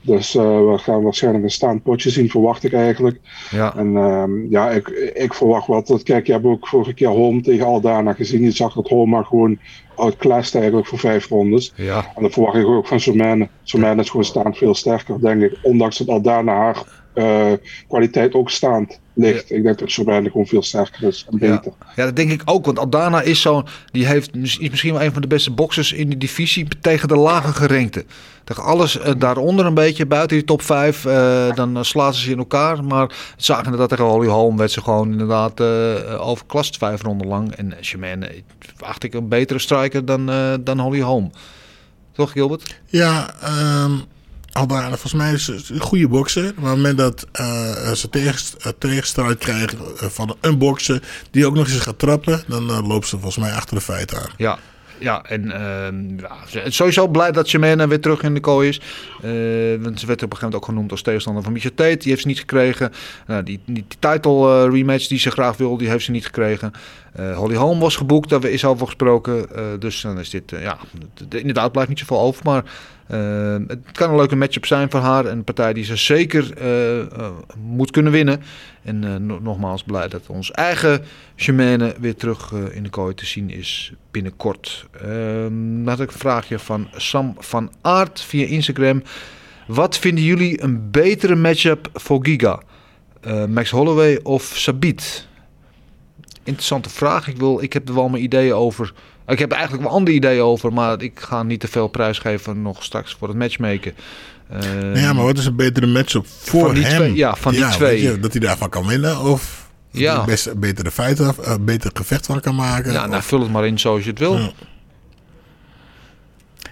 [0.01, 3.19] Dus eh, we gaan waarschijnlijk een staand potje zien, verwacht ik eigenlijk.
[3.51, 3.75] Ja.
[3.75, 6.03] En ehm, ja, ik, ik verwacht wel dat.
[6.03, 8.41] Kijk, je hebt ook vorige keer Holm tegen Aldana gezien.
[8.41, 9.59] Je zag dat Holm maar gewoon
[9.95, 11.73] outclassed eigenlijk voor vijf rondes.
[11.75, 12.11] Ja.
[12.15, 13.49] En dat verwacht ik ook van Somane.
[13.63, 15.59] Somane is gewoon staand veel sterker, denk ik.
[15.61, 17.51] Ondanks dat Aldana haar eh,
[17.87, 19.51] kwaliteit ook staand ligt.
[19.51, 21.55] Ik denk dat Somane gewoon veel sterker is en Ja.
[21.55, 21.71] beter.
[21.95, 22.65] ja, dat denk ik ook.
[22.65, 26.09] Want Aldana is zo, die heeft, is misschien wel een van de beste boxers in
[26.09, 28.05] de divisie tegen de lage gerenkte.
[28.43, 31.01] Tegen alles eh, daaronder een beetje, buiten die top 5,
[31.55, 32.83] dan eh, slaan ze ze in elkaar.
[32.83, 37.27] Maar het zagen inderdaad tegen Holly Holm werd ze gewoon inderdaad eh overklast vijf ronden
[37.27, 37.55] lang.
[37.55, 38.29] En Shemane
[38.79, 41.31] acht ik een betere striker dan, eh, dan Holly Holm.
[42.11, 42.79] Toch Gilbert?
[42.85, 43.91] Ja, ehm
[44.51, 46.43] Aldana, volgens mij is ze een goede bokser.
[46.43, 51.01] Maar op het moment dat eh, ze tegenst- eh, tegenstrijd krijgen eh, van een bokser
[51.31, 54.17] die ook nog eens gaat trappen, dan eh, loopt ze volgens mij achter de feiten
[54.17, 54.29] aan.
[54.37, 54.57] Ja,
[54.99, 55.51] ja en
[56.47, 58.77] ze- sowieso blij dat Shemana weer terug in de kooi is.
[59.21, 59.29] Eh,
[59.83, 61.97] want ze werd op een gegeven moment ook genoemd als tegenstander van Micha Tate.
[61.97, 62.91] Die heeft ze niet gekregen.
[63.43, 66.71] Die, die, title eh, rematch die ze graag wil, die heeft ze niet gekregen.
[67.13, 69.55] Eh, Holly Holm was geboekt, daar is over gesproken.
[69.55, 70.77] Eh, dus dan is dit, eh, ja,
[71.29, 72.43] inderdaad blijft niet zoveel over.
[72.43, 72.63] Maar
[73.09, 75.25] eh, het kan een leuke matchup zijn voor haar.
[75.25, 78.41] En een partij die ze zeker eh, eh, moet kunnen winnen.
[78.83, 81.03] En eh, no- nogmaals blij dat ons eigen
[81.35, 84.85] Shemane weer terug in de kooi te zien is binnenkort.
[85.01, 89.03] Ehm dan had ik een vraagje van Sam van Aert via Instagram.
[89.67, 92.61] Wat vinden jullie een betere matchup voor Giga?
[93.47, 95.27] Max Holloway of Sabit?
[96.43, 97.27] Interessante vraag.
[97.27, 98.93] Ik, wil, ik heb er wel mijn ideeën over.
[99.29, 102.83] Ik heb eigenlijk wel andere ideeën over, maar ik ga niet te veel prijsgeven nog
[102.83, 103.93] straks voor het matchmaken.
[104.49, 106.95] Ehm, ja, maar wat is een betere matchup voor Van die hem?
[106.95, 108.01] twee, ja, van die weet twee.
[108.01, 110.25] je, dat hij daarvan kan winnen of Ja.
[110.25, 112.91] best een betere feit af, een beter gevecht van kan maken.
[112.91, 114.37] ja, nou, of- vul het maar in zoals je het wil.
[114.37, 114.51] Ja.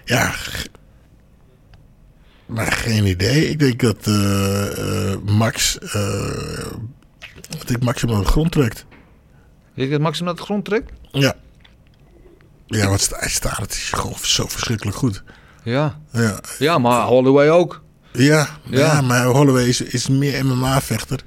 [0.06, 0.32] Ja,
[2.46, 3.50] maar geen idee.
[3.50, 5.78] Ik denk dat eh, eh, Max,
[7.50, 8.86] dat ik Max hem aan de grond trekt.
[9.74, 10.92] Denk je dat Max hem de grond trekt?
[11.12, 11.36] Ja.
[12.68, 15.24] Ja, hij staat, het is gewoon zo verschrikkelijk goed.
[15.64, 16.00] Ja.
[16.12, 17.82] Ja, Ja, maar Holloway ook.
[18.12, 18.78] ja, ja.
[18.80, 19.02] Ja.
[19.02, 21.20] maar Holloway is, is meer MMA-vechter.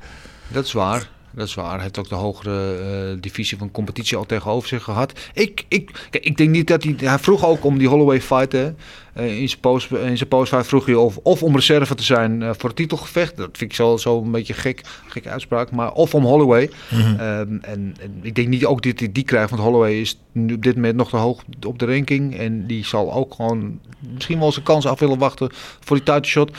[0.49, 1.09] Dat is waar.
[1.33, 1.73] Dat is waar.
[1.73, 5.13] Hij heeft ook de hogere eh, divisie van competitie al tegenover zich gehad.
[5.35, 6.95] Ik, ik, kijk, ik denk niet dat hij...
[6.97, 8.53] Hij vroeg ook om die Holloway fight.
[8.53, 8.73] Hè.
[9.13, 12.43] Eh, in zijn post, in zijn postfight vroeg hij of, of om reserve te zijn
[12.43, 13.37] eh, voor het titelgevecht.
[13.37, 15.71] Dat vind ik zo, zo een beetje gek, gekke uitspraak.
[15.71, 16.71] Maar of om Holloway.
[16.91, 17.61] Ehm, en,
[18.01, 19.51] en ik denk niet ook dat hij die krijgt.
[19.51, 22.39] Want Holloway is nu op dit moment nog te hoog op de ranking.
[22.39, 23.79] En die zal ook gewoon
[24.15, 25.49] misschien wel zijn kans af willen wachten
[25.81, 26.51] voor die title shot.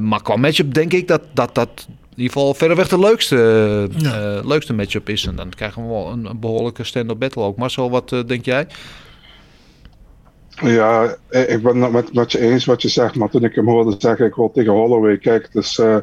[0.00, 1.54] Maar qua matchup denk ik dat dat...
[1.54, 1.88] dat
[2.20, 3.36] in ieder geval verreweg de leukste,
[3.94, 4.40] eh, Ja.
[4.44, 5.26] leukste matchup is.
[5.26, 7.56] En dan krijgen we wel een, een behoorlijke stand-up battle ook.
[7.56, 8.66] Marcel, wat eh, denk jij?
[10.62, 13.54] Ja, eh, ik ben het met, met je eens wat je zegt, maar toen ik
[13.54, 15.96] hem hoorde zeggen, ik wil tegen Holloway, kijk, het is, eh,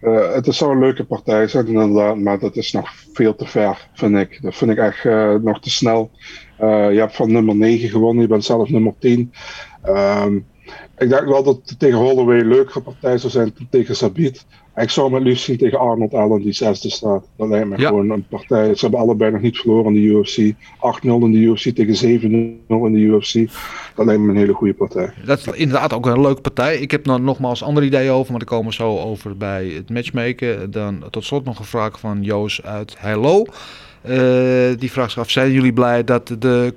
[0.00, 3.88] eh, het is zo'n leuke partij zijn inderdaad, maar dat is nog veel te ver,
[3.94, 4.38] vind ik.
[4.42, 6.10] Dat vind ik echt eh, nog te snel.
[6.58, 9.32] Eh, je hebt van nummer 9 gewonnen, je bent zelf nummer 10.
[9.82, 10.38] Ehm,
[10.98, 14.46] ik denk wel dat het tegen Holloway een leukere partij zou zijn dan tegen Sabit.
[14.76, 17.24] Ik zou het liefst zien tegen Arnold Allen, die zesde staat.
[17.36, 17.88] Dat lijkt me Ja.
[17.88, 18.74] gewoon een partij.
[18.74, 20.54] Ze hebben allebei nog niet verloren in de UFC.
[20.78, 23.50] 8-0 in de UFC tegen 7-0 in de UFC.
[23.94, 25.12] Dat lijkt me een hele goede partij.
[25.24, 26.76] Dat is inderdaad ook een leuke partij.
[26.78, 29.90] Ik heb nog nogmaals andere ideeën over, maar daar komen we zo over bij het
[29.90, 30.70] matchmaken.
[30.70, 33.44] Dan tot slot nog een vraag van Joos uit Hello.
[34.02, 36.74] Eh, die vraagt zich af, zijn jullie blij dat de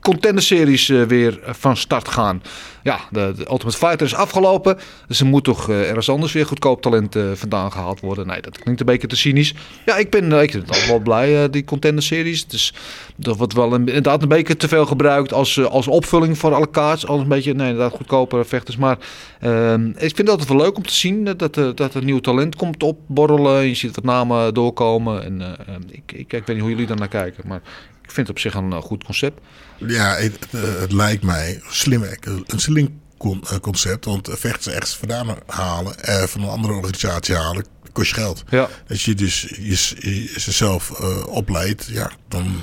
[0.00, 2.42] contender-series eh, weer van start gaan?
[2.82, 4.78] Ja, de, Ultimate Fighter is afgelopen.
[5.06, 8.26] Dus er moet toch eh, ergens anders weer goedkoop talent eh, vandaan gehaald worden.
[8.26, 9.54] Nee, dat klinkt een beetje te cynisch.
[9.86, 12.46] Ja, ik ben ik het al wel blij, die contender-series.
[12.46, 12.74] Dus
[13.16, 17.06] dat wordt wel inderdaad een beetje te veel gebruikt als, als opvulling voor alle kaarts.
[17.06, 18.76] Als een beetje, nee, inderdaad goedkopere vechters.
[18.76, 18.98] Maar
[19.40, 22.56] ehm, ik vind het altijd wel leuk om te zien dat, dat er nieuw talent
[22.56, 23.66] komt opborrelen.
[23.66, 25.24] Je ziet wat namen doorkomen.
[25.24, 27.60] En eh, eh, ik, ik, ik weet niet hoe jullie daar naar kijken, maar
[28.08, 29.40] ik vind het op zich een eh, goed concept.
[29.76, 32.02] Ja, het, eh, het lijkt mij slim,
[32.46, 34.04] een slim eh, concept.
[34.04, 35.94] Want vechters ergens vandaan halen,
[36.28, 38.44] van een andere organisatie halen, kost je geld.
[38.50, 38.68] Ja.
[38.88, 40.90] Als je dus je, je, jezelf
[41.26, 42.62] opleidt, ja, dan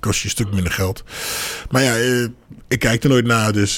[0.00, 1.04] kost je een stuk minder geld.
[1.70, 1.94] Maar ja,
[2.68, 3.76] ik kijk er nooit naar, dus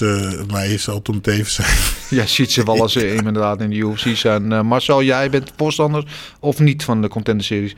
[0.53, 1.77] mij zal het om het even zijn.
[2.09, 4.67] Ja, ziet ze wel als ze inderdaad in de UFC zijn.
[4.67, 6.05] Marcel, jij bent voorstander
[6.41, 7.75] of niet van de contender series?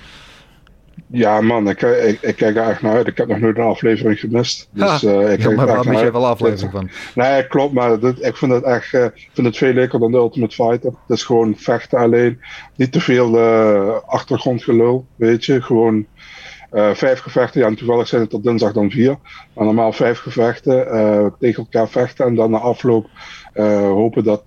[1.10, 3.06] Ja, man, ik, ik, ik kijk er echt naar uit.
[3.06, 4.68] Ik heb nog nooit een aflevering gemist.
[4.72, 6.90] Dus, Ja, eh, ik kijk maar waar mis jij wel aflevering van?
[7.14, 10.16] Nee, klopt, maar dit, ik vind het echt ik vind het veel leuker dan de
[10.16, 10.90] Ultimate Fighter.
[11.06, 12.40] Het is gewoon vechten alleen.
[12.76, 15.62] Niet te veel eh, achtergrondgelul, weet je.
[15.62, 16.06] Gewoon
[16.92, 17.60] vijf gevechten.
[17.60, 19.16] Ja, en toevallig zijn het tot dinsdag dan vier.
[19.52, 20.84] Maar normaal vijf gevechten.
[21.38, 22.26] tegen elkaar vechten.
[22.26, 23.06] En dan na afloop
[23.78, 24.42] hopen dat,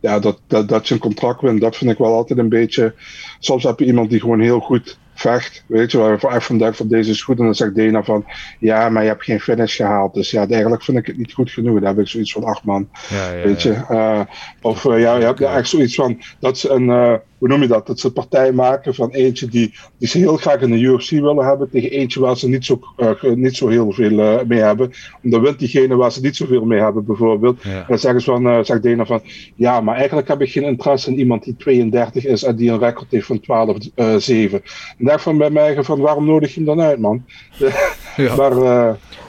[0.00, 1.60] ja, dat, dat, dat je een contract wint.
[1.60, 2.94] Dat vind ik wel altijd een beetje...
[3.38, 5.64] Soms heb je iemand die gewoon heel goed vecht.
[5.66, 7.38] Weet je, waar je echt van deze is goed.
[7.38, 8.24] En dan zegt Dana van
[8.58, 10.14] ja, maar je hebt geen finish gehaald.
[10.14, 11.80] Dus ja, eigenlijk vind ik het niet goed genoeg.
[11.80, 12.88] Daar heb ik zoiets van acht man.
[13.08, 13.72] Ja, ja, Weet je.
[13.88, 14.20] Eh,
[14.60, 17.68] of eh, ja, je hebt echt zoiets van dat ze een, eh, hoe noem je
[17.68, 17.86] dat?
[17.86, 21.44] Dat ze partij maken van eentje die, die ze heel graag in de UFC willen
[21.44, 21.70] hebben.
[21.70, 24.92] Tegen eentje waar ze niet zo, eh, niet zo heel veel eh, mee hebben.
[25.22, 27.62] En dan wint diegene waar ze niet zoveel mee hebben, bijvoorbeeld.
[27.62, 27.70] Ja.
[27.70, 29.20] En dan zeggen ze van, eh zegt Dana van
[29.54, 32.78] ja, maar eigenlijk heb ik geen interesse in iemand die 32 is en die een
[32.78, 34.62] record heeft van 12-7.
[34.98, 37.24] en daar van bij mij van waarom nodig je hem dan uit, man?
[38.16, 38.36] Ja.
[38.36, 38.54] maar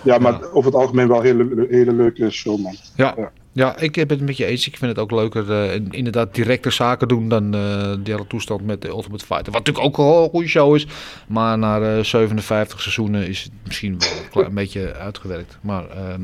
[0.04, 2.76] ja, maar over het algemeen wel een hele, hele leuke show, man.
[2.96, 3.32] Ja.
[3.54, 3.78] Ja.
[3.78, 4.68] Ik ben het met je eens.
[4.68, 8.66] Ik vind het ook leuker eh, inderdaad directe zaken doen dan eh die hele toestand
[8.66, 9.52] met de Ultimate Fighter.
[9.52, 10.88] Wat natuurlijk ook een goede show is.
[11.28, 15.58] Maar na eh, 57 seizoenen is het misschien wel een klein beetje uitgewerkt.
[15.62, 16.22] Maar ehm,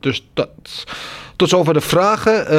[0.00, 0.84] dus dat.
[1.36, 2.46] Tot zover de vragen.
[2.46, 2.58] Eh,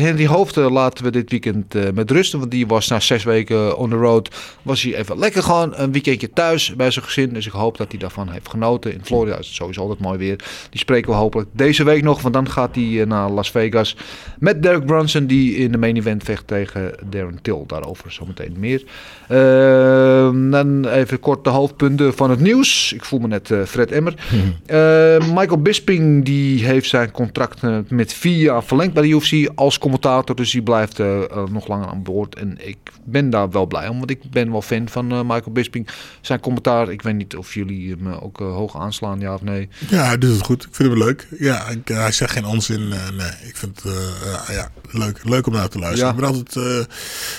[0.00, 2.38] Henry Hoofden laten we dit weekend met rusten.
[2.38, 4.28] Want die was na zes weken on the road.
[4.62, 7.32] Was hij even lekker gewoon een weekendje thuis bij zijn gezin.
[7.32, 8.92] Dus ik hoop dat hij daarvan heeft genoten.
[8.92, 10.36] In Florida is het sowieso altijd mooi weer.
[10.70, 12.22] Die spreken we hopelijk deze week nog.
[12.22, 13.96] Want dan gaat hij eh, naar Las Vegas.
[14.38, 15.26] Met Derek Brunson.
[15.26, 17.64] Die in de main event vecht tegen Darren Till.
[17.66, 18.84] Daarover zometeen meer.
[19.28, 22.92] Ehm, dan even kort de hoofdpunten van het nieuws.
[22.92, 24.14] Ik voel me net eh, Fred Emmer.
[24.66, 29.50] Eh, Michael Bisping die heeft zijn contract eh, met vier jaar verlengd bij de UFC
[29.54, 30.36] als commentator.
[30.36, 31.20] Dus die blijft eh,
[31.50, 32.34] nog langer aan boord.
[32.34, 35.88] En ik ben daar wel blij om, want ik ben wel fan van Michael Bisping.
[36.20, 39.68] Zijn commentaar, ik weet niet of jullie hem ook hoog aanslaan, ja of nee.
[39.88, 40.62] Ja, hij doet het goed.
[40.64, 41.26] Ik vind hem leuk.
[41.38, 42.92] Ja, ik, hij zegt geen onzin.
[43.20, 46.06] Nee, ik vind het eh, ja, leuk, leuk om naar te luisteren.
[46.06, 46.14] Ja.
[46.14, 46.78] Ik, ben altijd, eh,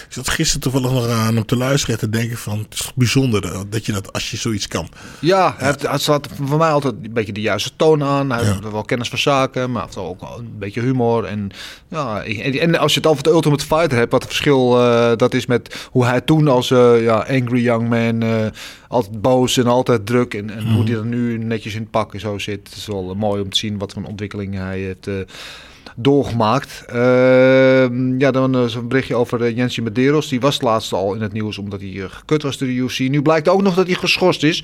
[0.07, 2.57] ik zat gisteren toevallig nog aan om te luisteren en te denken van...
[2.57, 4.87] Het is bijzonder eh, dat je dat als je zoiets kan.
[5.19, 8.31] Ja, hij, heeft, hij slaat voor mij altijd een beetje de juiste toon aan.
[8.31, 11.25] Hij heeft wel kennis van zaken, maar heeft ook een beetje humor.
[11.25, 11.49] En,
[11.87, 14.69] ja, en, als je het over de Ultimate Fighter hebt, wat het verschil
[15.17, 18.51] dat is met hoe hij toen als ja, angry young man,
[18.87, 20.33] altijd boos en altijd druk.
[20.33, 22.67] En, en hoe hij er nu netjes in het pak en zo zit.
[22.67, 25.07] Het is wel mooi om te zien wat voor een ontwikkeling hij heeft
[25.95, 26.83] doorgemaakt.
[26.87, 30.27] Ehm, ja, dan eh, zo'n berichtje over uh, Jensi Medeiros.
[30.27, 32.99] Die was laatst al in het nieuws omdat hij eh, gekut was door de UFC.
[32.99, 34.63] Nu blijkt ook nog dat hij geschorst is.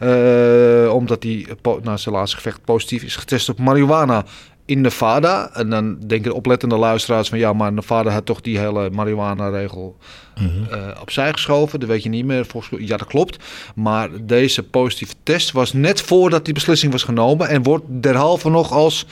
[0.00, 4.24] eh, omdat hij eh, na zijn laatste gevecht positief is getest op marihuana
[4.64, 5.50] in Nevada.
[5.54, 7.38] En dan denken de oplettende luisteraars van...
[7.38, 9.96] ja, maar Nevada had toch die hele marihuana-regel
[10.70, 11.80] eh, opzij geschoven.
[11.80, 12.46] Dat weet je niet meer.
[12.46, 13.36] Volgens, ja, dat klopt.
[13.74, 17.48] Maar deze positieve test was net voordat die beslissing was genomen...
[17.48, 19.06] en wordt derhalve nog als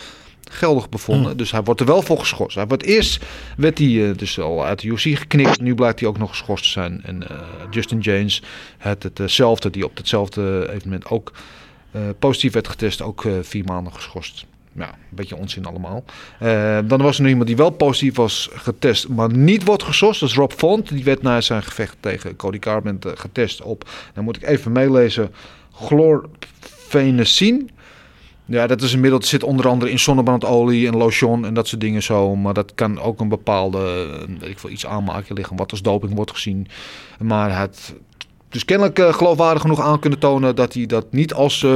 [0.51, 1.37] geldig bevonden.
[1.37, 2.57] Dus hij wordt er wel voor geschorst.
[2.57, 3.25] Hij wordt eerst
[3.57, 5.61] werd hij eh, dus al uit de UFC geknikt.
[5.61, 7.01] Nu blijkt hij ook nog geschorst te zijn.
[7.05, 7.37] En eh,
[7.71, 8.43] Justin James
[8.79, 11.33] had hetzelfde, die op hetzelfde evenement ook
[11.91, 14.47] eh, positief werd getest, ook eh, vier maanden geschorst.
[14.77, 16.05] Ja, een beetje onzin allemaal.
[16.39, 20.21] Eh, dan was er nog iemand die wel positief was getest, maar niet wordt geschorst.
[20.21, 20.89] Dat is Rob Font.
[20.89, 25.35] Die werd na zijn gevecht tegen Cody eh, getest op, dan moet ik even meelezen,
[25.73, 27.65] chlorphenazine.
[28.47, 29.19] Ja, dat is een middel.
[29.19, 32.37] Het zit onder andere in zonnebrandolie en lotion en dat soort dingen zo.
[32.37, 35.71] Maar dat kan ook een bepaalde, eh, weet ik veel, iets aanmaken je lichaam wat
[35.71, 36.67] als doping wordt gezien.
[37.19, 37.95] Maar het
[38.49, 41.75] dus kennelijk eh, geloofwaardig genoeg aan kunnen tonen dat hij dat niet als eh,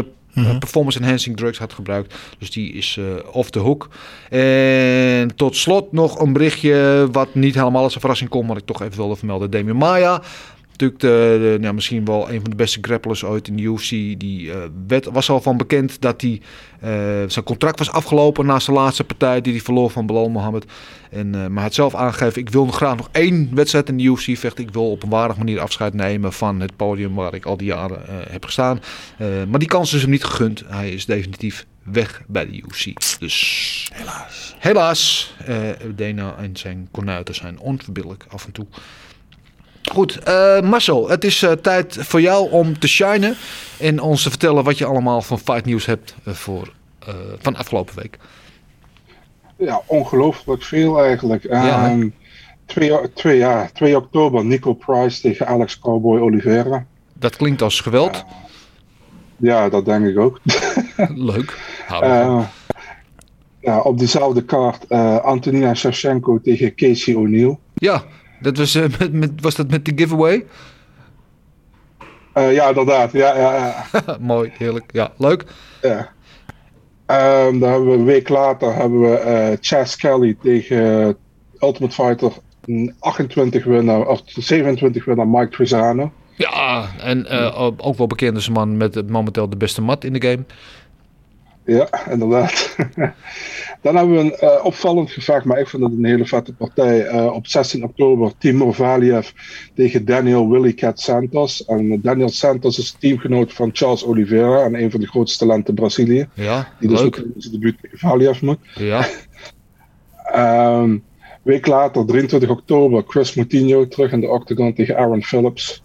[0.58, 2.14] performance enhancing drugs had gebruikt.
[2.38, 3.88] Dus die is eh off the hook.
[4.30, 8.64] En tot slot nog een berichtje wat niet helemaal als een verrassing komt, maar ik
[8.64, 9.50] toch even wilde vermelden.
[9.50, 10.22] Demi Maya.
[10.80, 13.88] Natuurlijk de, de, nou, misschien wel een van de beste grapplers ooit in de UFC.
[13.90, 16.40] Die eh, werd, was al van bekend dat hij
[16.80, 16.90] eh,
[17.26, 20.64] zijn contract was afgelopen na zijn laatste partij die hij verloor van Belal Mohammed.
[21.10, 23.96] En, eh, maar hij had zelf aangegeven, ik wil nog graag nog één wedstrijd in
[23.96, 24.64] de UFC vechten.
[24.64, 27.66] Ik wil op een waardige manier afscheid nemen van het podium waar ik al die
[27.66, 28.80] jaren heb gestaan.
[29.48, 30.62] Maar die kans is hem niet gegund.
[30.66, 33.18] Hij is definitief weg bij de UFC.
[33.18, 34.54] Dus helaas.
[34.58, 35.34] Helaas.
[35.94, 38.66] Dana en zijn kornuiten zijn onverbiddelijk af en toe.
[39.92, 43.36] Goed, eh, Marcel, het is eh, tijd voor jou om te shinen
[43.78, 46.72] en ons te vertellen wat je allemaal van Fight News hebt eh, voor,
[47.38, 48.18] van afgelopen week.
[49.56, 51.42] Ja, ongelooflijk veel eigenlijk.
[51.42, 51.88] Ja, hè?
[51.88, 52.08] Ehm,
[52.66, 56.86] 2, 2, ja, 2 oktober Nico Price tegen Alex Cowboy Oliveira.
[57.12, 58.24] Dat klinkt als geweld.
[59.36, 60.40] Ja, dat denk ik ook.
[61.30, 61.58] Leuk.
[63.60, 67.58] Ja, op diezelfde kaart eh, Antonina Shevchenko tegen Casey O'Neill.
[67.74, 68.04] ja,
[68.40, 70.46] dat was, eh, met, met, was dat met die giveaway?
[72.32, 73.12] Eh, ja, inderdaad.
[73.12, 74.16] Ja, ja, ja.
[74.20, 74.84] Mooi, heerlijk.
[74.92, 75.44] Ja, leuk.
[75.82, 76.08] ja.
[77.06, 81.16] Ehm, dan hebben we een week later hebben we eh Chas Kelly tegen
[81.60, 82.32] Ultimate Fighter
[82.64, 86.12] mm, 28 winnaar, of 27 winnaar Mike Trizano.
[86.36, 87.26] Ja, en
[87.78, 90.44] ook wel bekend als een man met momenteel de beste mat in de game.
[91.70, 92.76] Ja, inderdaad.
[93.82, 97.06] Dan hebben we een eh, opvallend gevecht, maar ik vind het een hele vette partij.
[97.06, 99.30] Eh, op 16 oktober Timur Valiev
[99.74, 101.64] tegen Daniel Willy Cat Santos.
[101.64, 106.28] En Daniel Santos is teamgenoot van Charles Oliveira en een van de grootste talenten Brazilië.
[106.34, 107.06] Ja, Die dus leuk.
[107.06, 108.58] ook in zijn debuut tegen Valiev moet.
[108.74, 109.08] Ja,
[110.32, 110.96] Ehm
[111.42, 115.82] week later, 23 oktober, Chris Moutinho terug in de octagon tegen Aaron Phillips.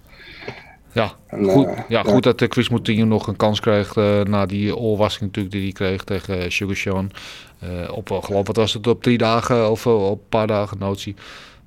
[0.95, 1.11] Ja.
[1.27, 4.45] En, Goed, eh, ja, goed dat eh, Chris Moutinho nog een kans kreeg eh, na
[4.45, 7.11] die oorwassing natuurlijk die hij kreeg tegen eh, Sugar Sean.
[7.59, 10.47] Eh, op, eh, geloof wat was het, op drie dagen of eh, op een paar
[10.47, 11.15] dagen notie.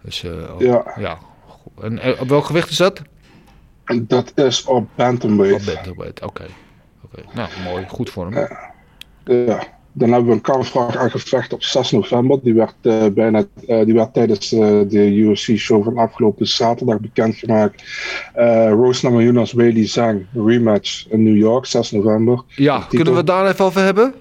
[0.02, 0.94] Dus eh, Ja.
[0.98, 1.18] ja.
[1.82, 3.02] En eh, op welk gewicht is dat?
[4.02, 5.74] Dat is op Op bantamweight.
[5.74, 6.46] bantamweight, oké.
[7.04, 7.84] Oké, Nou, mooi.
[7.88, 8.48] Goed voor hem.
[9.24, 9.76] Ja.
[9.98, 12.38] Dan hebben we een kampvraag aangevecht op 6 november.
[12.42, 17.82] Die werd, eh, bijna, eh, die werd tijdens eh, de UFC-show van afgelopen zaterdag bekendgemaakt.
[18.68, 22.42] Rose Namajunas, Weili Zhang, rematch in New York, 6 november.
[22.48, 24.14] Ja, kunnen we het daar even over hebben?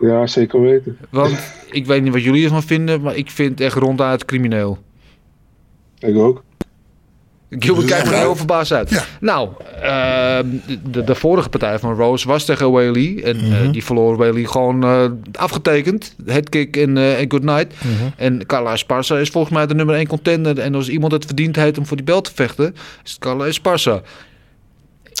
[0.00, 0.98] Ja, zeker weten.
[1.10, 4.78] Want ik weet niet wat jullie ervan vinden, maar ik vind het echt ronduit crimineel.
[5.98, 6.43] Ik ook.
[7.50, 8.18] Gilbert kijkt me Ja.
[8.18, 8.90] heel verbaasd uit.
[8.90, 9.04] Ja.
[9.20, 9.48] Nou,
[9.82, 10.46] ehm,
[10.90, 13.20] de, de vorige partij van Rose was tegen Whaley.
[13.24, 16.14] En eh, die verloor Whaley gewoon eh, afgetekend.
[16.26, 17.74] Headkick en, eh en good night.
[18.16, 20.58] En Carla Esparza is volgens mij de nummer 1 contender.
[20.58, 22.74] En als iemand het verdient heeft om voor die belt te vechten,
[23.04, 24.02] is het Carla Esparza.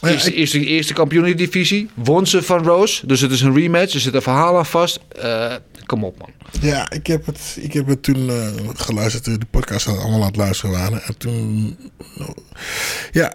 [0.06, 1.90] Ik- is de eerste kampioen in de divisie.
[1.94, 3.06] Won ze van Rose.
[3.06, 3.94] Dus het is een rematch.
[3.94, 5.00] Er zit een verhaal aan vast.
[5.20, 5.54] Eh,
[5.86, 6.28] kom op, man.
[6.60, 10.36] Ja, ik heb het, ik heb het toen eh, geluisterd, de podcast allemaal aan het
[10.36, 11.02] luisteren waren.
[11.02, 11.76] En toen,
[13.12, 13.32] ja,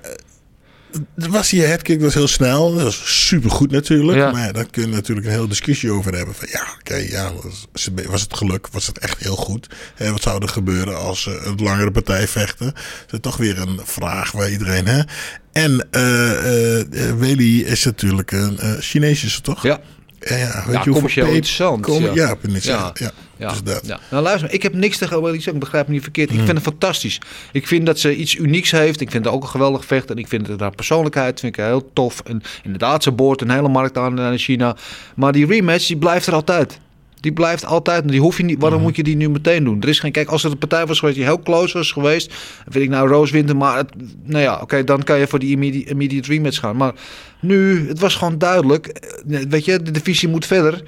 [1.15, 2.73] was die headkick was heel snel.
[2.73, 4.17] Dat was supergoed natuurlijk.
[4.17, 4.31] Ja.
[4.31, 6.35] Maar ja, daar kun je natuurlijk een hele discussie over hebben.
[6.35, 8.67] Van, ja, oké, ja, was, was het geluk?
[8.71, 9.67] Was het echt heel goed?
[9.95, 12.65] Hè, wat zou er gebeuren als ze een langere partij vechten?
[12.65, 14.87] Dat is toch weer een vraag waar iedereen...
[14.87, 15.01] Hè?
[15.51, 15.87] En
[17.19, 19.63] Weli is natuurlijk een het toch?
[19.63, 19.79] Ja.
[20.19, 22.11] Ja, ja, weet Ja, je commercieel interessant, Kom, ja.
[22.13, 23.85] ja, ja, ja, ja, Ja, Dus dat.
[23.85, 23.99] ja.
[24.11, 26.29] Nou luister, ik heb niks tegen Whaley Zhang, begrijp me niet verkeerd.
[26.29, 26.39] Hmm.
[26.39, 27.19] Ik vind het fantastisch.
[27.51, 29.01] Ik vind dat ze iets unieks heeft.
[29.01, 30.09] Ik vind het ook een geweldig vecht.
[30.11, 32.21] En ik vind het haar persoonlijkheid vind ik heel tof.
[32.25, 34.75] En inderdaad, ze boort een hele markt aan naar China.
[35.15, 36.79] Maar die rematch, die blijft er altijd.
[37.19, 38.09] Die blijft altijd.
[38.09, 39.81] Die hoef je niet, waarom moet je die nu meteen doen?
[39.81, 42.33] Er is geen, kijk, als het een partij was geweest die heel close was geweest,
[42.67, 43.89] vind ik nou Roos wint hem, maar het,
[44.23, 46.75] nou ja, oké, dan kan je voor die immediate, immediate rematch gaan.
[46.75, 46.93] Maar
[47.41, 48.87] nu, het was gewoon duidelijk.
[48.87, 50.83] eh, Weet je, de divisie moet verder.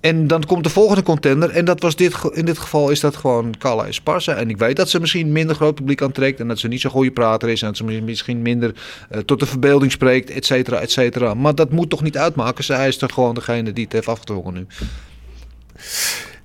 [0.00, 1.50] En dan komt de volgende contender.
[1.50, 4.34] En dat was dit, in dit geval is dat gewoon Carla Esparza.
[4.34, 6.40] En ik weet dat ze misschien minder groot publiek aantrekt.
[6.40, 7.60] En dat ze niet zo'n goede prater is.
[7.62, 8.74] En dat ze misschien minder
[9.10, 11.34] eh, tot de verbeelding spreekt, et cetera, et cetera.
[11.34, 12.64] Maar dat moet toch niet uitmaken.
[12.64, 14.66] Zij is toch gewoon degene die het heeft afgedwongen nu.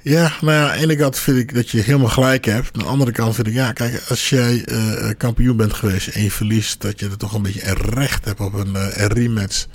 [0.03, 2.69] Ja, nou ja, aan de ene kant vind ik dat je helemaal gelijk hebt.
[2.73, 6.23] Aan de andere kant vind ik, ja, kijk, als jij eh, kampioen bent geweest en
[6.23, 9.07] je verliest, dat je er toch een beetje een recht hebt op een, eh, een
[9.07, 9.67] rematch.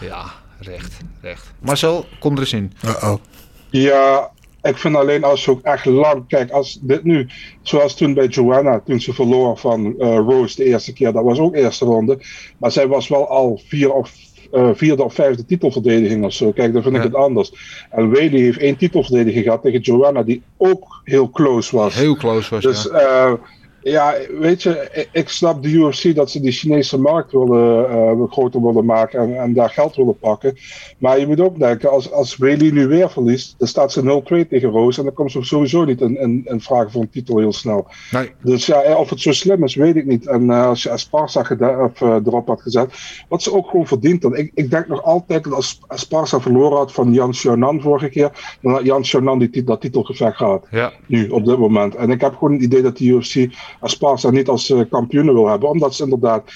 [0.00, 1.52] Ja, recht, recht.
[1.58, 2.72] Marcel, kom er eens in.
[2.84, 3.14] Uh-oh.
[3.70, 4.30] Ja,
[4.62, 6.28] ik vind alleen als je ook echt lang...
[6.28, 7.28] Kijk, als dit nu...
[7.62, 11.12] Zoals toen bij Joanna, toen ze verloor van eh, Rose de eerste keer.
[11.12, 12.18] Dat was ook eerste ronde.
[12.58, 14.12] Maar zij was wel al vier of,
[14.52, 16.52] eh, vierde of vijfde titelverdediging of zo.
[16.52, 17.52] Kijk, dan vind ik het anders.
[17.90, 21.94] En Whaley heeft één titelverdediging gehad tegen Joanna, die ook heel close was.
[21.94, 23.38] Heel close was Dus ja.
[23.84, 28.62] Ja, weet je, ik, snap de UFC dat ze die Chinese markt willen, eh, groter
[28.62, 30.56] willen maken en, en daar geld willen pakken.
[30.98, 34.48] Maar je moet ook denken, als, als Whaley nu weer verliest, dan staat ze 0-2
[34.48, 37.38] tegen Roos en dan komt ze sowieso niet in, in, in vragen voor een titel
[37.38, 37.86] heel snel.
[38.10, 38.30] Nee.
[38.42, 40.26] Dus ja, eh, of het zo slim is, weet ik niet.
[40.26, 42.92] En eh, als je Esparza of, erop had gezet,
[43.28, 44.38] wat ze ook gewoon verdient had.
[44.38, 48.56] Ik, ik denk nog altijd dat als Esparza verloren had van Jan Xiaonan vorige keer,
[48.62, 50.92] dan had Jan Xiaonan die, dat titelgevecht gehad Ja.
[51.06, 51.94] nu op dit moment.
[51.94, 55.48] En ik heb gewoon het idee dat de UFC Esparza niet als uh, kampioen wil
[55.48, 56.52] hebben, omdat ze inderdaad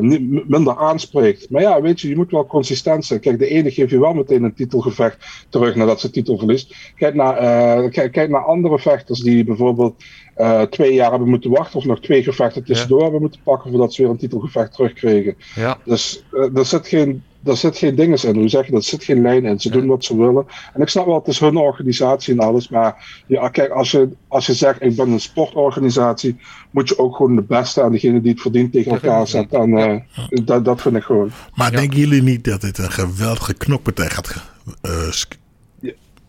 [0.00, 1.50] niet, m- minder aanspreekt.
[1.50, 3.20] Maar ja, weet je, je moet wel consistent zijn.
[3.20, 6.74] Kijk, de ene geeft je wel meteen een titelgevecht terug nadat ze titel verliest.
[6.96, 10.04] Kijk naar, uh, kijk, kijk naar andere vechters die bijvoorbeeld
[10.36, 13.02] uh, twee jaar hebben moeten wachten, of nog twee gevechten tussendoor ja.
[13.02, 15.36] hebben moeten pakken voordat ze weer een titelgevecht terugkregen.
[15.54, 15.78] Ja.
[15.84, 18.36] Dus uh, er zit geen daar zit geen dinges in.
[18.36, 18.80] Hoe zeg je dat?
[18.82, 19.60] Er zit geen lijn in.
[19.60, 20.46] Ze doen wat ze willen.
[20.74, 22.68] En ik snap wel, het is hun organisatie en alles.
[22.68, 26.36] Maar ja, kijk, als je, als je zegt, ik ben een sportorganisatie,
[26.70, 29.60] moet je ook gewoon de beste en degene die het verdient tegen elkaar zetten.
[29.60, 31.30] En eh, dat, dat vind ik gewoon.
[31.54, 34.34] Maar denken jullie niet dat dit een geweldige knokpartij gaat
[34.80, 35.38] eh, sk-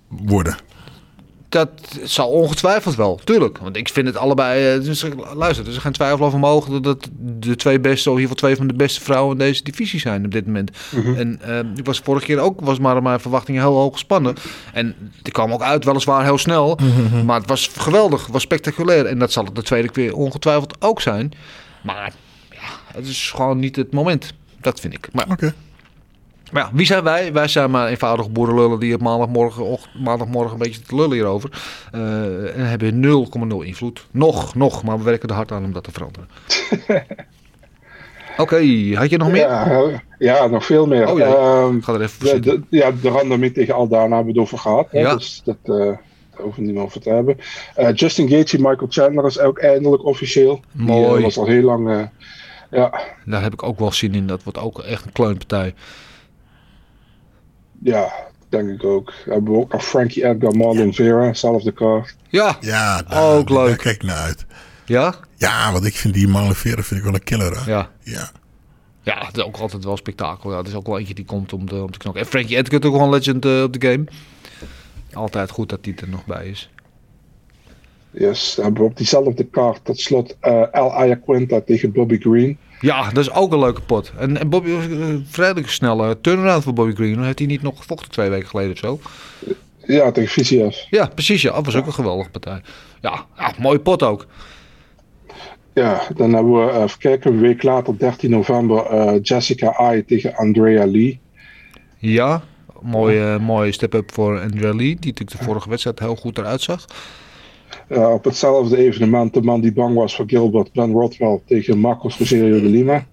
[0.07, 0.55] worden?
[1.49, 1.69] Dat
[2.03, 3.57] zal ongetwijfeld wel, tuurlijk.
[3.57, 4.75] Want ik vind het allebei.
[4.77, 8.21] eh, dus, luister, er is geen twijfel over mogelijk dat de twee beste, of in
[8.21, 10.71] ieder geval twee van de beste vrouwen in deze divisie zijn op dit moment.
[11.15, 14.35] En eh, ik was vorige keer ook, was maar mijn verwachtingen heel hoog gespannen.
[14.73, 16.79] En die kwam ook uit, weliswaar heel snel.
[17.25, 19.05] Maar het was geweldig, het was spectaculair.
[19.05, 21.31] En dat zal het de tweede keer ongetwijfeld ook zijn.
[21.83, 22.13] Maar
[22.51, 24.33] ja, het is gewoon niet het moment.
[24.61, 25.07] Dat vind ik.
[25.13, 25.53] Maar, Oké.
[26.51, 27.33] Maar ja, wie zijn wij?
[27.33, 31.49] Wij zijn maar eenvoudige boerenlullen die op maandagmorgen, maandagmorgen een beetje te lullen hierover.
[31.91, 34.05] Eh, en hebben 0,0 invloed.
[34.11, 36.27] Nog, nog, maar we werken er hard aan om dat te veranderen.
[38.37, 38.55] Oké,
[38.93, 39.41] had je nog meer?
[39.41, 41.09] Ja, ja, nog veel meer.
[41.11, 41.19] Oh.
[41.21, 44.57] Ehm, Ik ga er even de, ja, de randomie tegen Aldana hebben we het over
[44.57, 44.87] gehad.
[44.91, 45.15] hè, Ja.
[45.15, 46.01] Dus dat daar
[46.35, 47.37] hoeven we niet meer over te hebben.
[47.75, 50.59] Eh, Justin Gaethje, Michael Chandler is ook eindelijk officieel.
[50.71, 51.21] Die, Mooi.
[51.21, 52.09] was al heel lang...
[52.71, 54.27] ja, Daar heb ik ook wel zin in.
[54.27, 55.73] Dat wordt ook echt een kleunpartij.
[57.83, 58.11] Ja,
[58.49, 59.13] denk ik ook.
[59.25, 62.15] We hebben ook nog Frankie Edgar, Marlon Vera, zelfde kaart.
[62.29, 63.67] Ja, Ja, daar, Ook leuk.
[63.67, 64.45] Daar kijk ik naar uit.
[64.85, 67.63] ja, Ja, want ik vind die Maleveren vind ik wel een killer.
[67.63, 67.71] Hè?
[67.71, 67.89] ja.
[68.03, 68.31] Ja.
[69.01, 70.51] Ja, het is ook altijd wel spektakel.
[70.51, 72.23] Ja, het is ook wel eentje die komt om, de, om te knokken.
[72.23, 74.03] En Frankie Edgar ook wel een legend eh, op de game.
[75.13, 76.69] Altijd goed dat die er nog bij is.
[78.11, 82.57] Yes, dan hebben we op diezelfde kaart tot slot eh El Ayaquinta tegen Bobby Green.
[82.79, 84.11] Ja, dat is ook een leuke pot.
[84.17, 87.23] En, en Bobby, uh, vrij snelle turnaround voor Bobby Green.
[87.23, 88.99] Heeft hij niet nog gevochten twee weken geleden of zo?
[89.77, 90.85] Ja, tegen VCF.
[90.89, 91.41] Ja, precies.
[91.41, 92.61] Ja, dat was ook een geweldige partij.
[93.01, 94.27] Ja, ja mooie pot ook.
[95.73, 100.05] Ja, dan hebben we, eh, even kijken, een week later, 13 november, eh, Jessica Ai
[100.05, 101.19] tegen Andrea Lee.
[101.97, 102.41] Ja,
[102.81, 104.95] mooie, mooie step-up voor Andrea Lee.
[104.95, 106.85] Die natuurlijk de vorige wedstrijd heel goed eruit zag.
[107.87, 112.17] Eh, op hetzelfde evenement, de man die bang was voor Gilbert, Ben Rothwell tegen Marcos
[112.17, 113.05] Rogerio de Lima.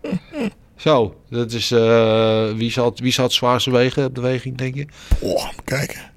[0.76, 4.74] Zo, dat is, eh, wie, zal wie zal het zwaarste wegen op de weging, denk
[4.74, 4.86] je?
[5.20, 6.00] Oh, kijken.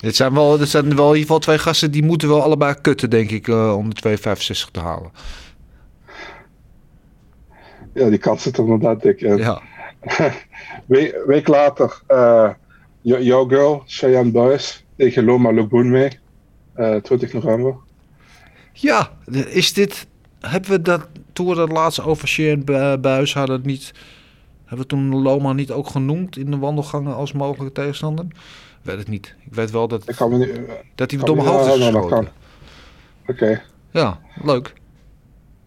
[0.00, 2.74] Dit zijn wel, dit zijn wel in ieder geval twee gasten die moeten wel allebei
[2.80, 5.10] kutten, denk ik, eh, om de 265 te halen.
[7.94, 9.36] Ja, die kat zit er inderdaad dik in.
[9.36, 9.62] Ja,
[10.86, 12.50] We- week later, eh
[13.00, 16.12] Yo- Yo Girl, Cheyenne Buis tegen Loma Lubunme,
[16.74, 17.74] eh 20 november.
[18.72, 19.10] ja
[19.48, 20.06] is dit,
[20.40, 23.92] hebben we dat, toen we dat laatst over Sharon Bu- Buis hadden, het niet,
[24.60, 28.24] hebben we toen Loma niet ook genoemd in de wandelgangen als mogelijke tegenstander?
[28.24, 29.34] Ik weet het niet.
[29.46, 30.60] Ik weet wel dat, Ik kan me niet...
[30.94, 32.28] dat hij door mijn hoofd is geschoten.
[33.26, 33.62] Oké.
[33.90, 34.72] Ja, leuk.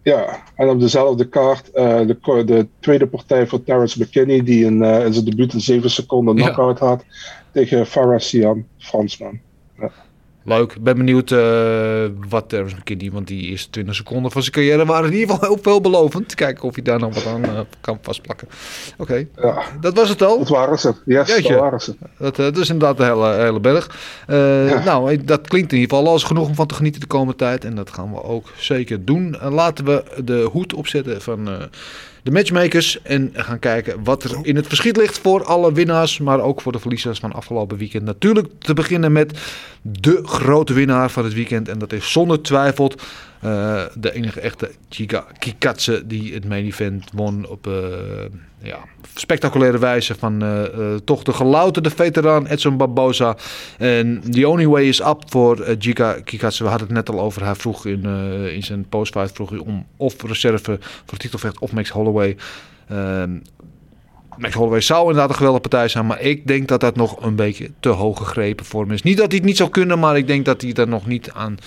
[0.01, 4.83] Ja, en op dezelfde kaart eh, de, de tweede partij voor Terrence McKinney, die in,
[4.83, 6.43] eh, in zijn debuut in 7 seconden Ja.
[6.43, 7.05] knockout had
[7.53, 9.39] tegen Farah Siam, Fransman.
[10.45, 10.71] Leuk.
[10.73, 14.85] Ik ben benieuwd eh, wat Terrence McKinney, want die eerste 20 seconden van zijn carrière
[14.85, 16.35] waren in ieder geval heel veelbelovend.
[16.35, 18.47] Kijken of hij daar nog wat aan eh, kan vastplakken.
[18.97, 20.37] Oké, Ja, dat was het al.
[20.37, 20.93] dat waren ze.
[21.05, 21.49] Yes, Jeetje.
[21.51, 21.95] dat waren ze.
[22.17, 23.89] Dat, eh, dat is inderdaad een hele, hele berg.
[24.27, 27.07] Eh, Nou, eh, dat klinkt in ieder geval als genoeg om van te genieten de
[27.07, 27.65] komende tijd.
[27.65, 29.39] En dat gaan we ook zeker doen.
[29.39, 31.53] Eh, laten we de hoed opzetten van eh,
[32.23, 33.01] de matchmakers.
[33.01, 36.19] En gaan kijken wat er in het verschiet ligt voor alle winnaars.
[36.19, 38.03] Maar ook voor de verliezers van afgelopen weekend.
[38.03, 39.39] Natuurlijk te beginnen met
[39.81, 41.69] de grote winnaar van het weekend.
[41.69, 42.91] En dat is zonder twijfel
[43.43, 47.73] eh, de enige echte Chica Kikatse die het main event won op eh,
[48.61, 48.79] ja,
[49.13, 53.37] spectaculaire wijze van eh, toch de gelouterde veteraan Edson Barboza.
[53.77, 56.63] En the only way is up voor eh, Giga Kikatse.
[56.63, 57.43] We hadden het net al over.
[57.43, 58.05] Hij vroeg in,
[58.53, 62.35] in zijn postfight vroeg hij om of reserve voor titelvecht of Max Holloway.
[62.87, 63.31] Ehm,
[64.37, 66.05] Max Holloway zou inderdaad een geweldige partij zijn.
[66.05, 69.03] Maar ik denk dat dat nog een beetje te hoog gegrepen voor hem is.
[69.03, 69.99] Niet dat hij het niet zou kunnen.
[69.99, 71.57] Maar ik denk dat hij er nog niet aan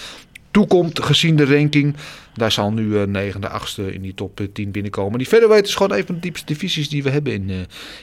[0.57, 1.94] toekomt gezien de ranking.
[2.34, 5.18] Daar zal nu eh, negende, achtste in die top eh, 10 binnenkomen.
[5.18, 7.57] Die featherweight is gewoon een van de diepste divisies die we hebben in, eh,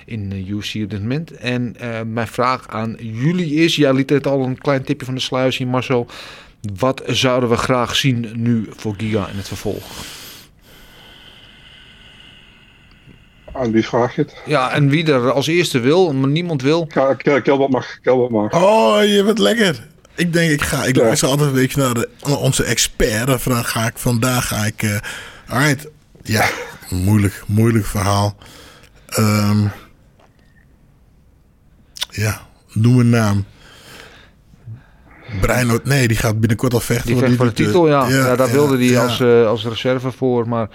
[0.06, 1.32] in eh, UFC op dit moment.
[1.32, 5.16] En eh, mijn vraag aan jullie is, jij liet het al een klein tipje van
[5.16, 6.08] de sluis zien Marcel.
[6.78, 9.84] Wat zouden we graag zien nu voor Giga in het vervolg?
[13.54, 14.42] Aan wie vraag je het?
[14.46, 16.88] Ja, en wie er als eerste wil, maar niemand wil.
[17.18, 17.98] Gilbert mag.
[18.02, 18.54] Gilbert mag.
[18.54, 19.92] Oh, je bent lekker.
[20.16, 20.84] Ik denk, ik ga.
[20.84, 23.44] Ik luister altijd een beetje naar de, naar onze expert.
[23.44, 24.84] Dan ga ik vandaag ga ik.
[24.84, 24.98] eh
[25.48, 25.88] alright.
[26.24, 26.50] Ja,
[26.90, 28.36] moeilijk, moeilijk verhaal.
[29.08, 29.68] Ehm,
[32.10, 32.42] ja,
[32.74, 33.46] noem een naam.
[35.42, 37.06] Brian, nee, die gaat binnenkort al vechten.
[37.06, 38.08] Die vecht voor de titel, ja.
[38.08, 39.04] ja, daar wilde hij ja.
[39.04, 40.68] als, eh, als reserve voor, maar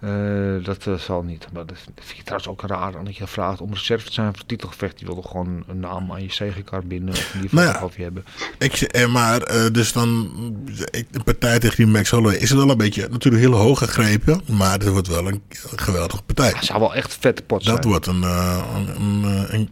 [0.00, 1.46] eh, dat eh, zal niet.
[1.52, 4.46] Maar dat vind ik trouwens ook raar, dat je vraagt om reserve te zijn voor
[4.46, 4.98] titelgevecht.
[4.98, 7.90] Die wilde gewoon een naam aan je zegenkaart binden of ieder geval Nou ja.
[7.96, 8.24] je hebben.
[8.58, 9.38] Ik, eh, maar
[9.72, 10.30] dus dan
[10.90, 13.78] ik, de partij tegen die Max Holloway is het wel een beetje natuurlijk heel hoog
[13.78, 15.42] gegrepen, maar het wordt wel een,
[15.76, 16.48] geweldige partij.
[16.56, 17.74] Het zou wel echt een vette pot zijn.
[17.76, 19.70] Dat wordt een, een, een, een-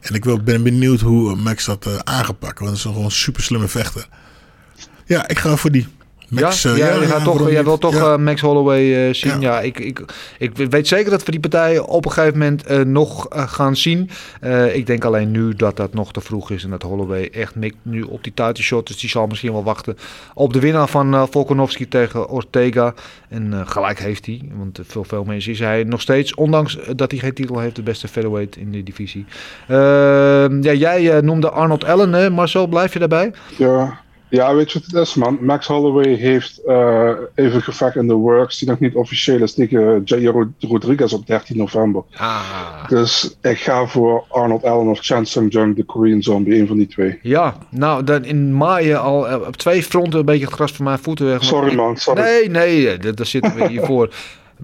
[0.00, 3.42] en ik wil, ben benieuwd hoe Max dat aangepakt, want het is een gewoon super
[3.42, 4.08] slimme vechter.
[5.06, 5.88] Ja, ik ga voor die.
[6.40, 8.12] Max, ja, eh, ja, gaat toch, jij wil toch Ja.
[8.12, 9.40] eh, Max Holloway eh, zien.
[9.40, 9.52] Ja.
[9.52, 10.04] Ja, ik, ik,
[10.38, 14.10] ik weet zeker dat we die partij op een gegeven moment eh, nog gaan zien.
[14.40, 16.64] Eh, ik denk alleen nu dat dat nog te vroeg is.
[16.64, 18.86] En dat Holloway echt mikt nu op die title shot.
[18.86, 19.96] Dus die zal misschien wel wachten
[20.34, 22.94] op de winnaar van Volkanovski tegen Ortega.
[23.28, 24.40] En eh, gelijk heeft hij.
[24.54, 27.82] Want veel, veel mensen is hij nog steeds, ondanks dat hij geen titel heeft, de
[27.82, 29.24] beste featherweight in de divisie.
[29.68, 32.12] Ehm, ja, jij noemde Arnold Allen.
[32.12, 32.30] hè?
[32.30, 33.32] Marcel, blijf je daarbij?
[33.58, 34.00] Ja.
[34.32, 35.38] Ja, weet je wat het is, man?
[35.40, 40.02] Max Holloway heeft eh, even gevecht in de works die nog niet officieel is tegen
[40.04, 42.02] Jair Rod- Rodriguez op 13 november.
[42.16, 42.88] Ah.
[42.88, 46.76] Dus ik ga voor Arnold Allen of Chan Sung Jung, de Korean Zombie, een van
[46.76, 47.18] die twee.
[47.22, 50.84] Ja, nou, dan in maaien al eh, op twee fronten een beetje het gras van
[50.84, 51.44] mijn voeten weg.
[51.44, 52.22] Sorry, man, sorry.
[52.22, 54.10] Nee, nee, eh, daar daar zitten we hier voor.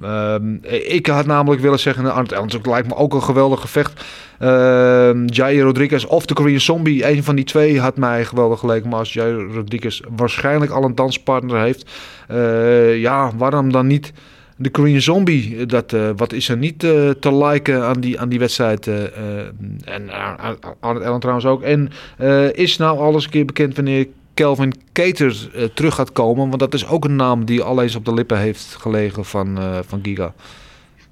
[0.02, 0.54] Ehm,
[0.88, 4.04] ik had namelijk willen zeggen, nou, Arnold het lijkt me ook een geweldig gevecht.
[4.38, 8.88] Ehm Jair Rodriguez of de Korean Zombie, een van die twee had mij geweldig geleken.
[8.88, 11.90] Maar als Jair Rodriguez waarschijnlijk al een danspartner heeft,
[12.28, 14.12] eh, ja, waarom dan niet
[14.56, 15.66] de Korean Zombie?
[15.66, 18.86] Dat, eh, wat is er niet eh, te liken aan die, aan die wedstrijd?
[18.86, 19.46] eh, eh,
[19.84, 20.32] en uh,
[20.80, 21.62] Arnold Allen trouwens ook.
[21.62, 24.06] En eh, is nou al eens een keer bekend wanneer
[24.38, 26.48] Kelvin Cater eh, terug gaat komen?
[26.48, 29.58] Want dat is ook een naam die al eens op de lippen heeft gelegen van,
[29.58, 30.34] eh, van Giga.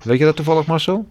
[0.02, 1.06] Weet je dat toevallig, Marcel?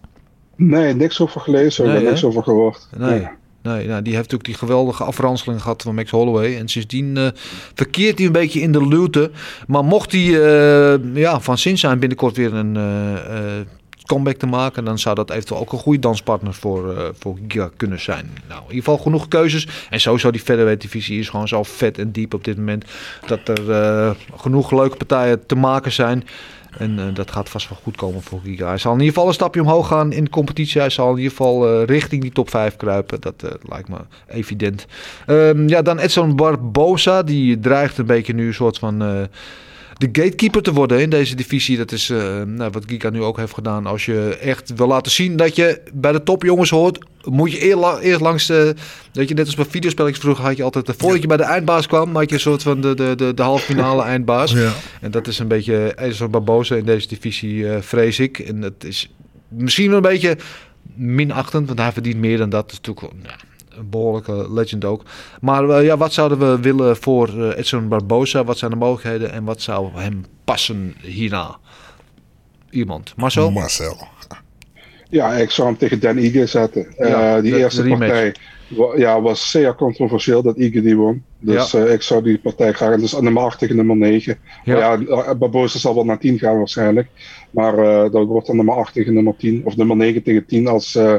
[0.56, 2.88] Nee, niks over gelezen, Nee, nee, niks over gehoord.
[2.98, 3.28] Nee.
[3.62, 6.58] Nee, nou, die heeft natuurlijk die geweldige afranseling gehad van Max Holloway.
[6.58, 7.28] En sindsdien eh,
[7.74, 9.32] verkeert hij een beetje in de luwte.
[9.68, 10.22] Maar mocht hij
[11.14, 12.78] ja, van zin zijn binnenkort weer een
[14.06, 14.86] comeback te maken...
[14.86, 18.30] dan zou dat eventueel ook een goede danspartner voor, eh voor Giga kunnen zijn.
[18.48, 19.68] Nou, in ieder geval genoeg keuzes.
[19.90, 22.86] En sowieso die featherweight divisie is gewoon zo vet en diep op dit moment...
[23.28, 26.24] dat er eh, genoeg leuke partijen te maken zijn...
[26.78, 28.68] En eh, dat gaat vast wel goed komen voor Giga.
[28.68, 30.82] Hij zal in ieder geval een stapje omhoog gaan in de competitie.
[30.82, 33.22] Hij zal in ieder geval richting die top 5 kruipen.
[33.22, 33.98] Dat lijkt me
[34.28, 34.86] evident.
[35.26, 37.24] Ehm, ja, dan Edson Barbosa.
[37.24, 39.28] Die dreigt een beetje nu een soort van...
[40.00, 41.78] eh, de gatekeeper te worden in deze divisie.
[41.78, 43.86] Dat is eh, nou, wat Giga nu ook heeft gedaan.
[43.86, 48.00] Als je echt wil laten zien dat je bij de topjongens hoort, moet je la-
[48.00, 48.76] eerst langs de.
[49.12, 50.92] Dat je net als bij videospelletjes vroeger had je altijd.
[50.98, 53.42] Voordat je bij de eindbaas kwam, had je een soort van de, de, de, de
[53.42, 54.52] halve finale eindbaas.
[54.52, 54.74] Ja.
[55.02, 58.40] En dat is een beetje Edson Barbosa in deze divisie, eh, vrees ik.
[58.40, 59.14] En dat is
[59.48, 60.38] misschien wel een beetje
[60.96, 62.72] minachtend, want hij verdient meer dan dat.
[62.72, 63.36] Natuurlijk wel, ja,
[63.78, 65.04] een behoorlijke legend ook.
[65.42, 68.44] Maar eh, ja, wat zouden we willen voor eh, Edson Barbosa?
[68.44, 71.58] Wat zijn de mogelijkheden en wat zou hem passen hierna?
[72.70, 73.14] Iemand.
[73.16, 73.52] Marcel?
[73.52, 73.98] Marcel.
[75.10, 76.94] Ja, ik zou hem tegen Dan Ige zetten.
[76.98, 78.36] Ja, Eh, die de- eerste de partij
[78.96, 81.24] ja, was zeer controversieel dat Ige die won.
[81.46, 81.80] Dus Ja.
[81.86, 82.96] eh, ik zou die partij graag...
[83.00, 84.38] Dus nummer 8 tegen nummer 9.
[84.64, 84.78] Ja.
[84.78, 87.08] Ja, ja Barbosa zal wel naar 10 gaan waarschijnlijk.
[87.52, 89.62] Maar eh, dat wordt dan nummer 8 tegen nummer 10.
[89.66, 90.96] Of nummer 9 tegen 10 als...
[90.96, 91.14] eh,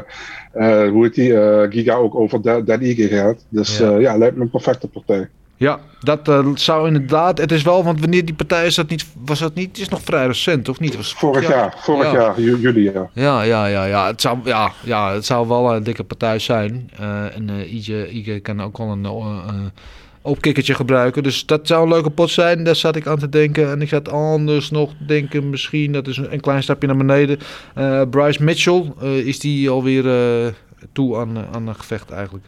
[0.53, 1.39] eh, hoe heet die?
[1.39, 3.45] eh, Giga ook over Dan Ige gaat.
[3.49, 3.97] Dus Ja.
[3.97, 5.27] ja, lijkt me een perfecte partij.
[5.59, 7.37] Ja, dat eh, zou inderdaad.
[7.37, 9.89] Het is wel, want wanneer die partij is dat niet, was dat niet, het is
[9.89, 10.95] nog vrij recent, of niet?
[10.95, 12.17] Was Vorig jaar, vorig Ja.
[12.19, 13.09] jaar, ju- juli ja.
[13.13, 14.07] Ja, ja, ja, ja.
[14.07, 16.89] Het zou, ja, ja, het zou wel een dikke partij zijn.
[16.99, 19.11] Eh, en eh Ige, Ige kan ook wel een eh,
[19.47, 19.53] eh,
[20.21, 21.23] opkikkertje gebruiken.
[21.23, 22.63] Dus dat zou een leuke pot zijn.
[22.63, 23.71] Daar zat ik aan te denken.
[23.71, 27.39] En ik zat anders nog denken, misschien, dat is een, een klein stapje naar beneden.
[27.75, 30.07] Eh, Bryce Mitchell, eh, is die alweer
[30.45, 30.53] eh,
[30.91, 32.45] toe aan, aan een gevecht eigenlijk?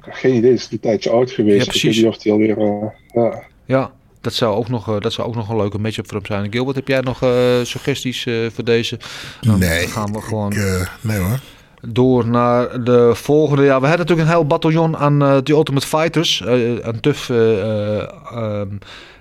[0.00, 1.56] Geen idee, is een tijdje oud geweest.
[1.56, 2.00] Ja, Ik precies.
[2.00, 2.58] weet niet of alweer...
[2.58, 3.42] eh, ja.
[3.64, 6.26] Ja, dat zou ook nog, eh, dat zou ook nog een leuke matchup voor hem
[6.26, 6.52] zijn.
[6.52, 7.30] Gilbert, heb jij nog eh,
[7.62, 8.98] suggesties eh, voor deze?
[9.40, 11.38] Dan Nee, gaan we gewoon Ik, eh, nee hoor.
[11.80, 13.62] Door naar de volgende.
[13.62, 16.40] Ja, we hebben natuurlijk een heel bataljon aan eh The Ultimate Fighters.
[16.40, 18.68] eh aan TUF eh, eh, ehm,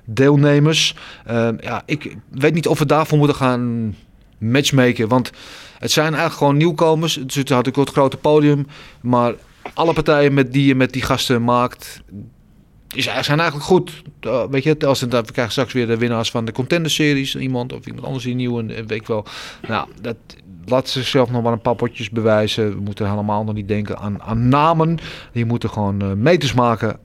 [0.05, 0.95] deelnemers.
[1.25, 3.95] Ehm, ja, ik weet niet of we daarvoor moeten gaan
[4.37, 5.07] matchmaken.
[5.07, 5.31] Want
[5.79, 7.15] het zijn eigenlijk gewoon nieuwkomers.
[7.15, 8.67] Het had ik het grote podium.
[9.01, 9.33] Maar
[9.73, 12.01] alle partijen met die je met die gasten maakt...
[12.87, 14.03] Die zijn eigenlijk goed.
[14.21, 17.35] Uh, weet je, als we krijgen straks weer de winnaars van de contender series.
[17.35, 18.59] Iemand of iemand anders die nieuw.
[18.59, 19.25] En weet ik wel.
[19.67, 20.15] Nou, dat
[20.65, 22.69] laat zichzelf nog maar een paar potjes bewijzen.
[22.69, 24.97] We moeten helemaal nog niet denken aan, aan namen.
[25.31, 26.97] Die moeten gewoon uh, meters maken.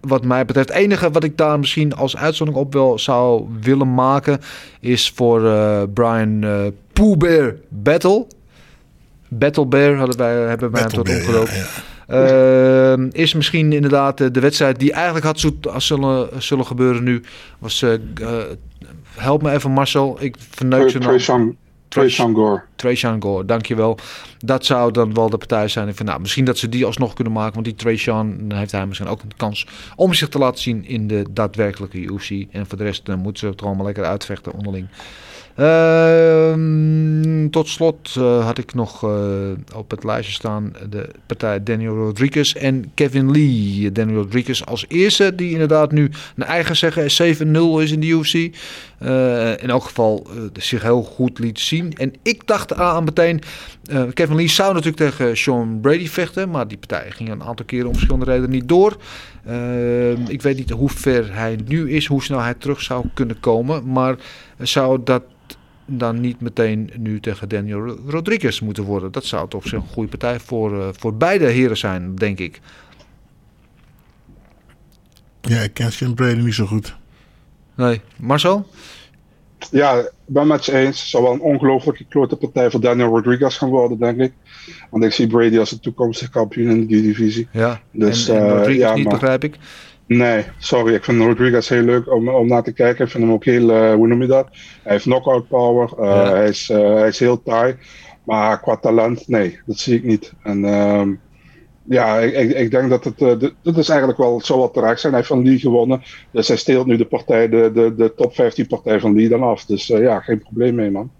[0.00, 3.94] Wat mij betreft, het enige wat ik daar misschien als uitzondering op wel zou willen
[3.94, 4.40] maken,
[4.80, 6.60] is voor uh, Brian uh,
[6.92, 8.26] Pooh Bear Battle.
[9.28, 11.08] Battle Bear hadden wij, hebben wij hem tot.
[11.08, 11.64] Ja,
[12.06, 12.92] ja.
[12.92, 17.02] Ehm, is misschien inderdaad eh, de wedstrijd die eigenlijk had zo- als zullen, zullen gebeuren
[17.02, 17.22] nu.
[17.58, 18.00] Was, eh, eh,
[19.16, 21.10] help me even Marcel, ik verneuk zijn naam.
[21.88, 22.62] Trace Gore.
[22.76, 23.98] Trajan Gore, dankjewel.
[24.38, 25.94] Dat zou dan wel de partij zijn.
[25.94, 27.54] Vind, nou, misschien dat ze die alsnog kunnen maken.
[27.54, 29.66] Want die Trajan heeft hij misschien ook een kans
[29.96, 32.30] om zich te laten zien in de daadwerkelijke UFC.
[32.50, 34.88] En voor de rest eh, moeten ze het gewoon maar lekker uitvechten onderling.
[35.58, 39.10] Ehm, tot slot eh, had ik nog eh,
[39.74, 43.92] op het lijstje staan de partij Daniel Rodriguez en Kevin Lee.
[43.92, 48.56] Daniel Rodriguez als eerste, die inderdaad nu een eigen zeggen 7-0 is in de UFC.
[48.98, 51.92] Eh, in elk geval eh, zich heel goed liet zien.
[51.92, 53.40] En ik dacht aan meteen,
[53.84, 57.66] eh, Kevin Lee zou natuurlijk tegen Sean Brady vechten, maar die partij ging een aantal
[57.66, 58.96] keren om verschillende redenen niet door.
[60.28, 63.92] Ik weet niet hoe ver hij nu is, hoe snel hij terug zou kunnen komen,
[63.92, 64.16] maar
[64.58, 65.22] zou dat
[65.86, 69.12] dan niet meteen nu tegen Daniel Rodriguez moeten worden.
[69.12, 72.60] Dat zou toch een goede partij voor, voor beide heren zijn, denk ik.
[75.40, 76.96] Ja, ik ken Sean Brady niet zo goed.
[77.78, 78.66] Nee, Marcel?
[79.70, 81.00] Ja, ik ben met je eens.
[81.00, 84.32] Het zou wel een ongelooflijke klote partij voor Daniel Rodriguez gaan worden, denk ik.
[84.90, 87.48] Want ik zie Brady als de toekomstige kampioen in die divisie.
[87.52, 89.56] Ja, Dus, en, en eh, Rodriguez ja, niet, maar- begrijp ik.
[90.06, 90.94] Nee, sorry.
[90.94, 93.04] Ik vind Rodriguez heel leuk om, om naar te kijken.
[93.04, 94.48] Ik vind hem ook heel, eh, hoe noem je dat?
[94.82, 95.88] Hij heeft knockout power.
[95.98, 96.30] Eh, Ja.
[96.34, 97.76] hij, is, hij is heel taai.
[98.24, 100.32] Maar qua talent, nee, dat zie ik niet.
[100.42, 101.10] En ehm,
[101.88, 105.12] ja, ik, ik, denk dat het, dit- dit is eigenlijk wel, zou wel terecht zijn.
[105.12, 106.02] Hij heeft van Lee gewonnen.
[106.30, 109.42] Dus hij steelt nu de partij, de, de, de top 15 partij van Lee dan
[109.42, 109.64] af.
[109.64, 111.10] Dus eh, ja, geen probleem mee, man.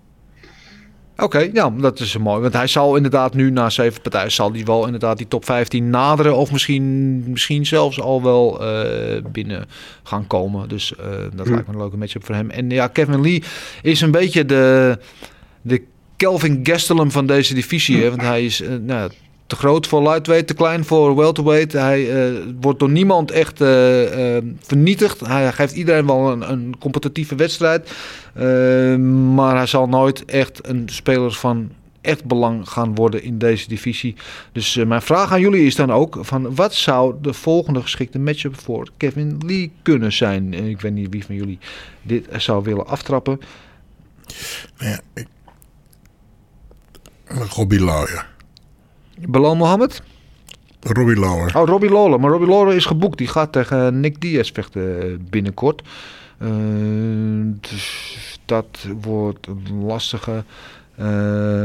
[1.17, 2.41] Oké, ja, dat is mooi.
[2.41, 4.33] Want hij zal inderdaad nu na zeven partijen...
[4.33, 6.37] zal hij wel inderdaad die top 15 naderen...
[6.37, 9.67] of misschien, misschien zelfs al wel eh, binnen
[10.03, 10.69] gaan komen.
[10.69, 10.93] Dus
[11.35, 11.53] dat Hm.
[11.53, 12.51] lijkt me een leuke matchup voor hem.
[12.51, 13.43] En ja, Kevin Lee
[13.83, 14.99] is een beetje de,
[15.63, 15.83] de
[16.17, 18.03] Kelvin Gastelum van deze divisie.
[18.03, 18.09] Hè?
[18.09, 19.11] Want hij is nou,
[19.49, 21.73] te groot voor lightweight, te klein voor welterweight.
[21.73, 25.21] Hij eh, wordt door niemand echt eh, eh, vernietigd.
[25.21, 27.93] Hij geeft iedereen wel een, een competitieve wedstrijd.
[28.35, 28.97] Eh,
[29.35, 31.71] maar hij zal nooit echt een speler van
[32.01, 34.15] echt belang gaan worden in deze divisie.
[34.53, 38.61] Dus mijn vraag aan jullie is dan ook: van wat zou de volgende geschikte matchup
[38.61, 40.55] voor Kevin Lee kunnen zijn?
[40.55, 41.59] Ik weet niet wie van jullie
[42.03, 43.41] dit zou willen aftrappen.
[44.79, 45.27] Ja, ik...
[47.27, 48.37] Robbie Lawler.
[49.27, 50.03] Belal Mohammed?
[50.81, 51.57] Robbie Lawler.
[51.57, 52.21] Oh, Robbie Lawler.
[52.21, 53.19] Maar Robbie Lawler is geboekt.
[53.19, 55.83] Die gaat tegen Nick Diaz vechten eh, binnenkort.
[56.39, 56.49] Eh,
[57.61, 60.45] dus dat wordt een lastige.
[61.01, 61.63] Uh,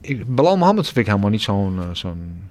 [0.00, 2.48] ik, Belal Mohammed vind ik helemaal niet zo'n eh, zo'n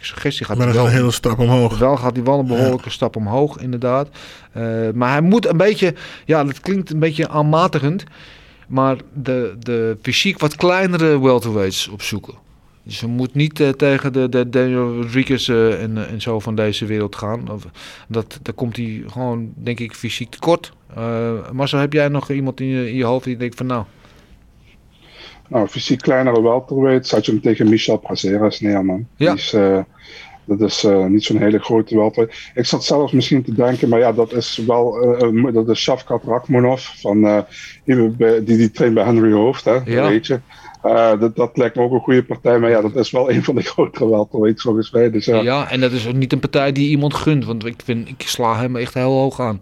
[0.00, 0.46] suggestie.
[0.46, 1.78] Gaat Maar dat is wel, een hele stap omhoog.
[1.78, 4.08] Wel gaat hij wel een behoorlijke stap omhoog, inderdaad.
[4.52, 4.62] Eh,
[4.94, 5.94] maar hij moet een beetje...
[6.24, 8.04] Ja, dat klinkt een beetje aanmatigend.
[8.68, 12.34] Maar de, de fysiek wat kleinere welterweights opzoeken.
[12.86, 16.40] Dus je moet niet eh, tegen de, de Daniel Rodriguez eh, en, eh, en zo
[16.40, 17.50] van deze wereld gaan.
[17.50, 17.66] Of,
[18.08, 20.72] dat, daar komt hij gewoon, denk ik, fysiek tekort.
[20.98, 23.84] Uh, Marcel, heb jij nog iemand in je, in je hoofd die denkt van nou...
[25.48, 29.06] Nou, fysiek kleinere welterweight zou je hem tegen Michel Prazeres neer, man.
[29.16, 29.34] Ja.
[29.34, 29.56] Die is,
[30.44, 32.50] dat is niet zo'n hele grote welterweight.
[32.54, 36.24] Ik zat zelfs misschien te denken, maar ja, dat is wel, eh, dat is Shavkat
[36.24, 37.44] Rakhmonov, van,
[37.84, 40.08] die, die traint bij Henry Hoofd, hè, Ja.
[40.08, 40.40] weet je.
[40.86, 43.44] Eh, dat, dat lijkt me ook een goede partij, maar ja, dat is wel een
[43.44, 45.10] van de grotere welterweights volgens mij.
[45.10, 45.40] Dus, ja.
[45.40, 47.44] Ja, en dat is ook niet een partij die iemand gunt.
[47.44, 49.58] Want ik, vind, ik sla hem echt heel hoog aan.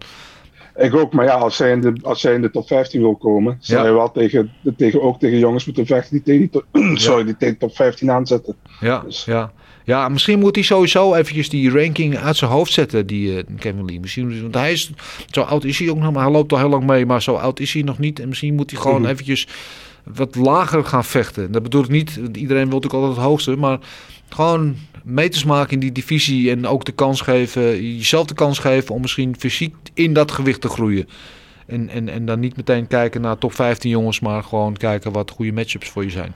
[0.77, 3.15] Ik ook, maar ja, als zij in de, als zij in de top 15 wil
[3.15, 3.87] komen, zou Ja.
[3.89, 6.65] je wel tegen, tegen, ook tegen jongens moeten vechten die tegen die, top-
[7.07, 8.55] sorry, die tegen top 15 aanzetten.
[8.79, 9.51] Ja, Dus- ja.
[9.83, 13.99] ja, misschien moet hij sowieso eventjes die ranking uit zijn hoofd zetten, die Kevin Lee.
[13.99, 14.91] Misschien, want hij is,
[15.31, 17.33] zo oud is hij ook nog, maar hij loopt al heel lang mee, maar zo
[17.35, 18.19] oud is hij nog niet.
[18.19, 19.09] En misschien moet hij gewoon Mhm.
[19.11, 19.47] eventjes
[20.13, 21.51] wat lager gaan vechten.
[21.51, 23.79] Dat bedoel ik niet, iedereen wil natuurlijk altijd het hoogste, maar
[24.29, 28.95] gewoon meters maken in die divisie en ook de kans geven, jezelf de kans geven
[28.95, 31.07] om misschien fysiek in dat gewicht te groeien.
[31.67, 35.31] En, en, en dan niet meteen kijken naar top 15 jongens, maar gewoon kijken wat
[35.31, 36.35] goede matchups voor je zijn.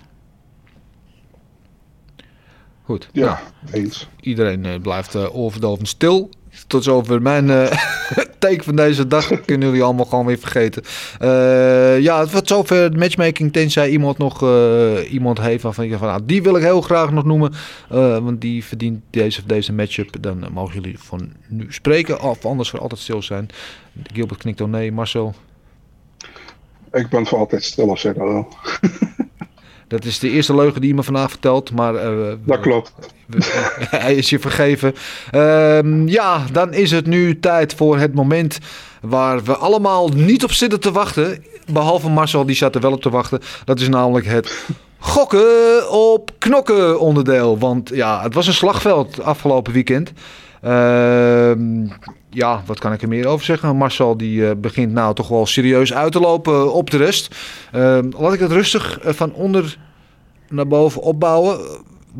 [2.83, 3.09] Goed.
[3.13, 3.41] nou, Ja,
[3.71, 4.07] eens.
[4.21, 6.29] iedereen eh, blijft oorverdovend stil.
[6.67, 7.77] Tot zover mijn eh
[8.39, 9.27] take van deze dag.
[9.45, 10.83] Kunnen jullie allemaal gewoon weer vergeten.
[11.19, 13.53] Eh, ja, het wordt zover de matchmaking.
[13.53, 17.11] Tenzij iemand nog eh, iemand heeft waarvan je van, nou, die wil ik heel graag
[17.11, 17.53] nog noemen.
[18.23, 20.21] want die verdient deze of deze matchup.
[20.21, 22.21] Dan mogen jullie van nu spreken.
[22.21, 23.49] Of anders voor altijd stil zijn.
[24.13, 24.91] Gilbert knikt dan nee.
[24.91, 25.33] Marcel.
[26.91, 28.47] Ik ben voor altijd stil als jij dat wil.
[29.89, 31.71] Dat is de eerste leugen die je me vandaag vertelt.
[31.71, 32.93] Maar eh, Dat klopt.
[33.89, 34.95] Hij is je vergeven.
[35.31, 38.59] Ehm, ja, dan is het nu tijd voor het moment
[39.01, 41.43] waar we allemaal niet op zitten te wachten.
[41.71, 43.39] Behalve Marcel, die zat er wel op te wachten.
[43.65, 44.65] Dat is namelijk het
[44.99, 47.57] Gokken op knokken onderdeel.
[47.57, 50.11] Want ja, het was een slagveld afgelopen weekend.
[50.61, 51.87] Ehm,
[52.29, 53.75] ja, wat kan ik er meer over zeggen?
[53.75, 57.35] Marcel die eh, begint nou toch wel serieus uit te lopen op de rest.
[57.71, 59.77] Ehm, laat ik het rustig eh, van onder
[60.49, 61.59] naar boven opbouwen.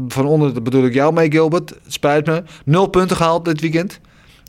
[0.08, 1.70] Van onder dat bedoel ik jou mee, Gilbert.
[1.70, 2.44] Het spijt me.
[2.66, 4.00] Nul punten gehaald dit weekend.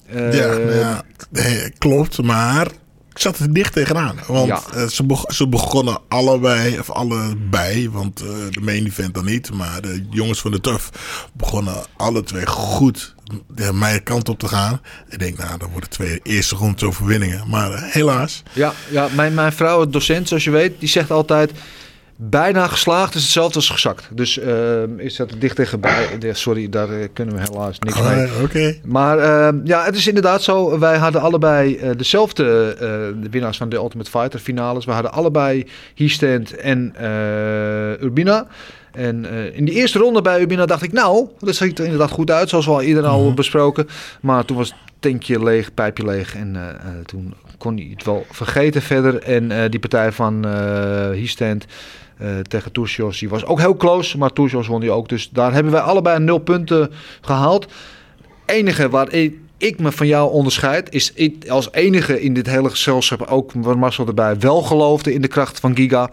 [0.07, 2.23] Eh, ja, nou ja, nee, klopt.
[2.23, 2.67] Maar
[3.11, 4.17] ik zat er dicht tegenaan.
[4.27, 4.61] Want Ja.
[4.75, 9.53] eh, ze, beg- ze begonnen allebei, of allebei, want eh, de main event dan niet.
[9.53, 10.91] Maar de jongens van de Turf
[11.33, 13.15] begonnen alle twee goed
[13.49, 14.81] de mijn kant op te gaan.
[15.09, 17.49] Ik denk, nou, dat worden twee eerste rondes overwinningen.
[17.49, 18.43] Maar eh, helaas.
[18.53, 21.53] Ja, ja mijn, mijn vrouw, docent, zoals je weet, die zegt altijd...
[22.23, 24.09] Bijna geslaagd is hetzelfde als gezakt.
[24.13, 26.19] Dus ehm, is dat dicht tegenbij.
[26.33, 28.27] Sorry, daar eh, kunnen we helaas niks mee.
[28.27, 28.77] Ah, Oké.
[28.85, 29.19] Maar
[29.65, 30.79] ja, het is inderdaad zo.
[30.79, 32.79] Wij hadden allebei eh, dezelfde eh,
[33.23, 34.85] de winnaars van de Ultimate Fighter finales.
[34.85, 38.47] We hadden allebei Hiestand en eh, Urbina.
[38.93, 42.11] En eh, in die eerste ronde bij Urbina dacht ik, nou, dat ziet er inderdaad
[42.11, 42.49] goed uit.
[42.49, 43.89] Zoals we al eerder al besproken.
[44.21, 46.35] Maar toen was het tankje leeg, pijpje leeg.
[46.35, 49.23] En eh, eh, toen kon hij het wel vergeten verder.
[49.23, 50.47] En die partij van
[51.13, 51.65] Hiestand
[52.49, 54.19] tegen Tourcios, die was ook heel close.
[54.19, 55.09] Maar Tourcios won die ook.
[55.09, 56.91] Dus daar hebben wij allebei nul punten
[57.21, 57.67] gehaald
[58.51, 62.71] enige waar ik, ik me van jou onderscheid, is ik als enige in dit hele
[62.71, 66.11] gezelschap, ook waar Marcel erbij, wel geloofde in de kracht van Giga.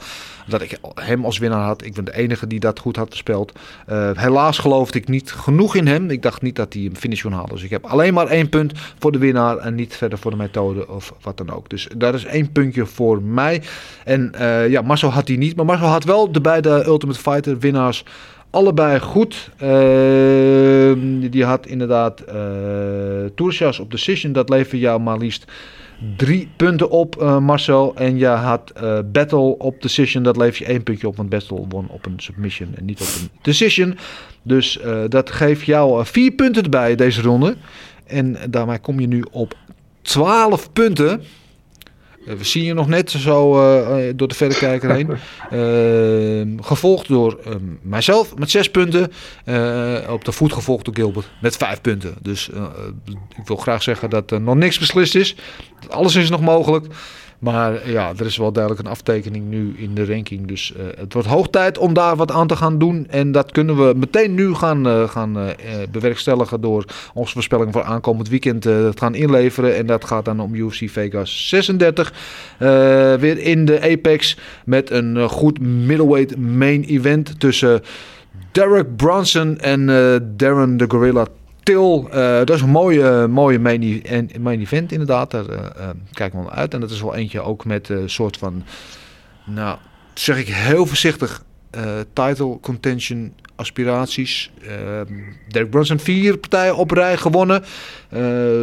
[0.48, 1.86] Dat ik hem als winnaar had.
[1.86, 3.52] Ik ben de enige die dat goed had gespeeld.
[3.86, 6.10] Eh, helaas geloofde ik niet genoeg in hem.
[6.10, 7.50] Ik dacht niet dat hij een finish kon halen.
[7.50, 10.38] Dus ik heb alleen maar één punt voor de winnaar en niet verder voor de
[10.38, 11.70] methode of wat dan ook.
[11.70, 13.62] Dus daar is één puntje voor mij.
[14.04, 15.56] En eh, ja, Marcel had die niet.
[15.56, 18.04] Maar Marcel had wel de beide Ultimate Fighter winnaars
[18.50, 19.50] allebei goed.
[19.58, 22.36] Ehm, die had inderdaad eh
[23.36, 24.32] Tourchas op Decision.
[24.32, 25.52] Dat levert jou maar liefst
[26.18, 27.96] drie punten op, eh, Marcel.
[27.96, 30.24] En je had eh, Battle op Decision.
[30.24, 31.16] Dat levert je één puntje op.
[31.16, 33.98] Want Battle won op een submission en niet op een Decision.
[34.42, 34.80] Dus
[35.10, 37.56] dat geeft jou vier punten erbij deze ronde.
[38.06, 39.54] En daarmee kom je nu op
[40.02, 41.22] 12 punten.
[42.28, 45.10] Eh, we zien je nog net zo eh, eh, door de verrekijker heen.
[45.50, 49.12] Ehm, gevolgd door ehm, mijzelf met zes punten.
[50.10, 52.16] Op de voet gevolgd door Gilbert met vijf punten.
[52.22, 52.50] Dus
[53.38, 55.36] ik wil graag zeggen dat er nog niks beslist is.
[55.90, 56.86] Alles is nog mogelijk.
[57.40, 60.48] Maar ja, er is wel duidelijk een aftekening nu in de ranking.
[60.48, 63.08] Dus eh, het wordt hoog tijd om daar wat aan te gaan doen.
[63.10, 65.54] En dat kunnen we meteen nu gaan, eh, gaan eh,
[65.92, 69.76] bewerkstelligen door onze voorspelling voor aankomend weekend te gaan inleveren.
[69.76, 72.14] En dat gaat dan om UFC Vegas 36.
[72.58, 72.68] Eh,
[73.14, 77.82] weer in de Apex met een goed middleweight main event tussen
[78.52, 79.86] Derek Bronson en
[80.38, 81.26] Darren de Gorilla
[81.68, 82.08] Till.
[82.12, 85.32] Eh, dat is een mooie, mooie main, e- main event inderdaad.
[85.32, 86.74] Daar eh, eh, kijken we wel uit.
[86.74, 88.64] En dat is wel eentje ook met een soort van,
[89.46, 89.78] nou
[90.14, 91.44] zeg ik heel voorzichtig,
[92.14, 94.52] title contention aspiraties.
[94.62, 95.14] Ehm
[95.48, 97.64] Derek Brunson vier partijen op rij gewonnen.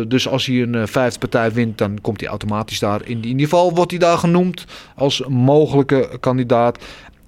[0.08, 3.00] Dus als hij een vijfde partij wint, dan komt hij automatisch daar.
[3.04, 4.64] In, in ieder geval wordt hij daar genoemd
[4.96, 6.84] als mogelijke kandidaat.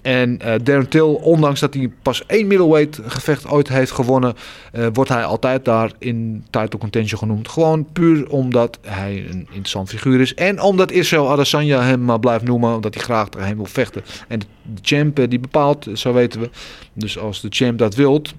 [0.07, 4.33] En eh Darren Till, ondanks dat hij pas één middleweight gevecht ooit heeft gewonnen,
[4.71, 7.47] eh, wordt hij altijd daar in title contention genoemd.
[7.47, 10.33] Gewoon puur omdat hij een interessant figuur is.
[10.33, 14.03] En omdat Israel Adesanya hem maar blijft noemen, omdat hij graag tegen hem wil vechten.
[14.27, 14.45] En de,
[14.81, 16.49] champ eh, die bepaalt, zo weten we.
[16.93, 18.33] Dus als de champ dat wilt,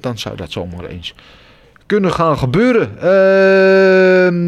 [0.00, 1.14] dan zou dat zomaar eens
[1.90, 2.98] kunnen gaan gebeuren.
[3.00, 4.42] Ehm,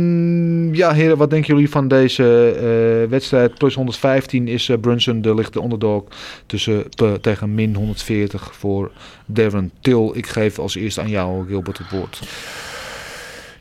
[0.75, 3.55] ja, heren, wat denken jullie van deze eh, wedstrijd?
[3.55, 6.05] Plus 115 is eh, Brunson de lichte onderdog
[6.47, 8.91] tussen, te- tegen min 140 voor
[9.27, 10.11] Darren Till.
[10.13, 12.21] Ik geef als eerste aan jou, Gilbert, het woord.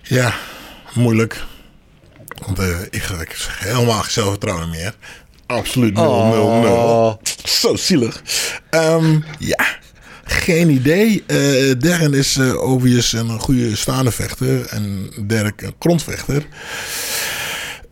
[0.01, 0.33] Ja,
[0.93, 1.43] moeilijk.
[2.45, 4.93] Want eh, ik, heb helemaal geen zelfvertrouwen meer.
[5.45, 6.73] Absoluut 0, 0, 0.
[6.73, 7.13] Oh.
[7.45, 8.21] Zo zielig.
[8.69, 9.65] Ehm, ja,
[10.23, 11.23] geen idee.
[11.77, 14.65] Darren is obvious een goede staande vechter.
[14.65, 16.45] En Dirk een grondvechter.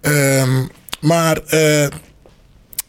[0.01, 0.65] Ehm,
[1.01, 1.87] maar eh,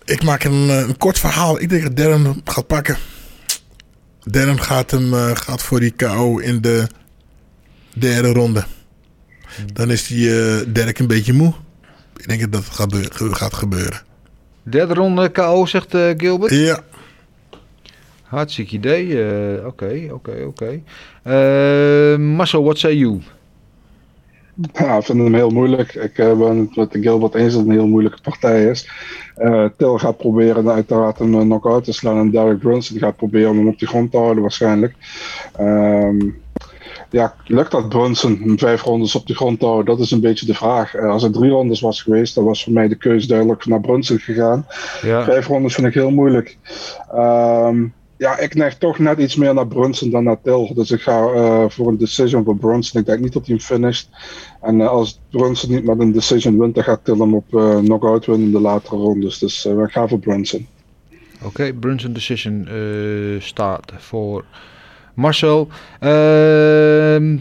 [0.04, 1.60] ik maak een, een kort verhaal.
[1.60, 2.96] Ik denk dat Darren hem gaat pakken.
[4.24, 6.86] Darren gaat hem gaat voor die KO in de
[7.94, 8.64] derde ronde.
[9.72, 10.28] Dan is die
[10.72, 11.54] Dirk een beetje moe.
[12.16, 12.96] Ik denk dat dat gaat,
[13.36, 14.02] gaat gebeuren.
[14.62, 16.52] Derde ronde KO, zegt Gilbert.
[16.52, 16.84] Ja.
[18.31, 19.23] Hartstikke idee.
[19.24, 20.81] eh, Oké, oké, oké.
[21.23, 23.20] Eh, Marcel, what say you?
[24.73, 25.94] Ja, ik vind hem heel moeilijk.
[25.94, 28.89] Ik eh, ben het met Gilbert eens dat het een heel moeilijke partij is.
[29.35, 32.19] Eh Till gaat proberen uiteraard hem een knock-out te slaan.
[32.19, 34.94] En Derek Brunson gaat proberen om hem op de grond te houden waarschijnlijk.
[35.57, 36.19] Ehm,
[37.11, 39.86] ja, lukt dat Brunson om vijf rondes op de grond te houden?
[39.97, 40.97] Dat is een beetje de vraag.
[40.97, 44.19] Als het drie rondes was geweest, dan was voor mij de keuze duidelijk naar Brunson
[44.19, 44.66] gegaan.
[45.02, 45.24] Ja.
[45.24, 46.59] Vijf rondes vind ik heel moeilijk.
[47.12, 47.85] Ehm,
[48.20, 50.74] ja, ik neig toch net iets meer naar Brunson dan naar Till.
[50.74, 53.01] Dus ik ga eh, voor een decision voor Brunson.
[53.01, 54.09] Ik denk niet dat hij hem finisht.
[54.60, 57.78] En eh, als Brunson niet met een decision wint, dan gaat Till hem op eh
[57.78, 59.38] knockout winnen in de latere rondes.
[59.38, 60.66] Dus we gaan voor Brunson.
[61.44, 62.68] Oké, Brunson decision
[63.38, 64.44] staat voor
[65.14, 65.68] Marcel.
[66.01, 67.36] Ehm,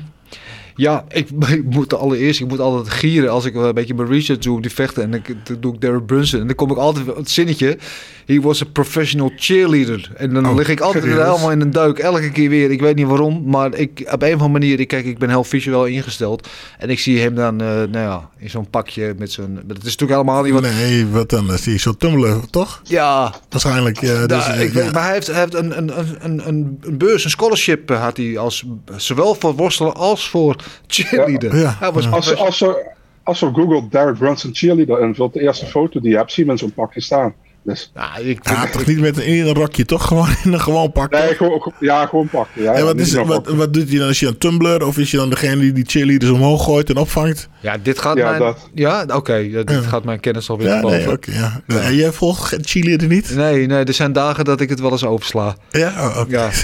[0.79, 1.29] ja, ik,
[1.59, 4.61] ik moet allereerst, ik moet altijd gieren als ik een beetje mijn research doe op
[4.61, 5.03] die vechten.
[5.03, 6.39] En ik, dan doe ik Derek Brunson.
[6.39, 7.77] En dan kom ik altijd het zinnetje.
[8.25, 10.11] He was a professional cheerleader.
[10.15, 11.23] En dan Oh, lig ik altijd serieus?
[11.25, 11.99] helemaal in een duik.
[11.99, 12.71] Elke keer weer.
[12.71, 13.43] Ik weet niet waarom.
[13.45, 16.47] Maar ik, op een of andere manier, ik, kijk, ik ben heel visueel ingesteld.
[16.77, 19.59] En ik zie hem dan, eh, nou ja, in zo'n pakje met zo'n...
[19.67, 20.61] Het is natuurlijk helemaal niet wat...
[20.61, 21.53] Nee, wat dan?
[21.53, 22.81] Is die zo tummelen, toch?
[22.83, 23.99] Ja, Waarschijnlijk.
[24.01, 24.91] Ja, dus, eh, ik ja.
[24.91, 28.17] maar hij heeft, hij heeft een, een, een, een, een beurs, een scholarship eh, had
[28.17, 28.65] hij als
[28.95, 30.55] zowel voor worstelen als voor
[30.87, 31.57] cheerleader.
[31.57, 32.09] Ja, Hij was ja.
[32.09, 32.85] Als, als, je,
[33.23, 36.43] als je op Google Derek Brunson cheerleader invult, de eerste foto die je hebt, zie
[36.45, 37.33] je hem in zo'n pakje staan.
[37.63, 40.05] Dus, Ja, ik, Ja, toch niet met een, in een rokje, toch?
[40.07, 41.11] Gewoon in een gewoon pak.
[41.11, 42.61] nee, gewoon, ja, gewoon pakje.
[42.61, 44.09] Ja, en wat, is, wat, wat doet hij dan?
[44.09, 46.97] Is hij een tumbler of is hij dan degene die die cheerleaders omhoog gooit en
[46.97, 47.49] opvangt?
[47.59, 48.39] ja, dit gaat Ja, mijn...
[48.39, 48.69] dat.
[48.73, 50.97] Ja, oké, dit gaat mijn kennis alweer Ja, boven.
[50.97, 51.31] nee, oké.
[51.31, 51.61] ja.
[51.67, 53.35] En jij volgt cheerleader niet?
[53.35, 55.55] Nee, nee, er zijn dagen dat ik het wel eens oversla.
[55.71, 56.31] Ja, oh, oké.
[56.31, 56.49] Ja.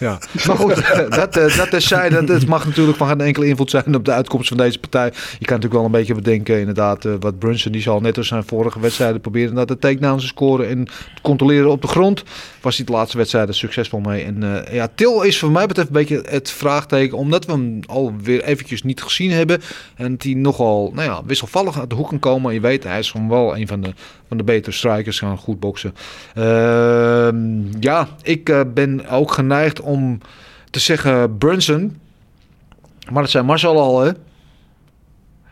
[0.00, 0.74] Ja, maar goed,
[1.14, 4.48] dat, eh, dat terzijde, dat mag natuurlijk van geen enkele invloed zijn op de uitkomst
[4.48, 5.06] van deze partij.
[5.38, 8.28] Je kan natuurlijk wel een beetje bedenken, inderdaad, eh, wat Brunson, die zal net als
[8.28, 12.22] zijn vorige wedstrijden proberen dat de takedowns te scoren en te controleren op de grond.
[12.60, 14.24] Was hij de laatste wedstrijden succesvol mee.
[14.24, 17.80] En eh, ja, Til is voor mij betreft een beetje het vraagteken, omdat we hem
[17.86, 19.62] alweer eventjes niet gezien hebben.
[19.94, 22.54] En die nogal, nou ja, wisselvallig uit de hoek kan komen.
[22.54, 23.94] Je weet, hij is gewoon wel een van de,
[24.30, 25.94] van de betere strikers, kan goed boksen.
[26.34, 30.20] Ehm, ja, ik eh, ben ook geneigd om
[30.70, 31.98] te zeggen Brunson.
[33.12, 34.10] Maar dat zei Marcel al, hè?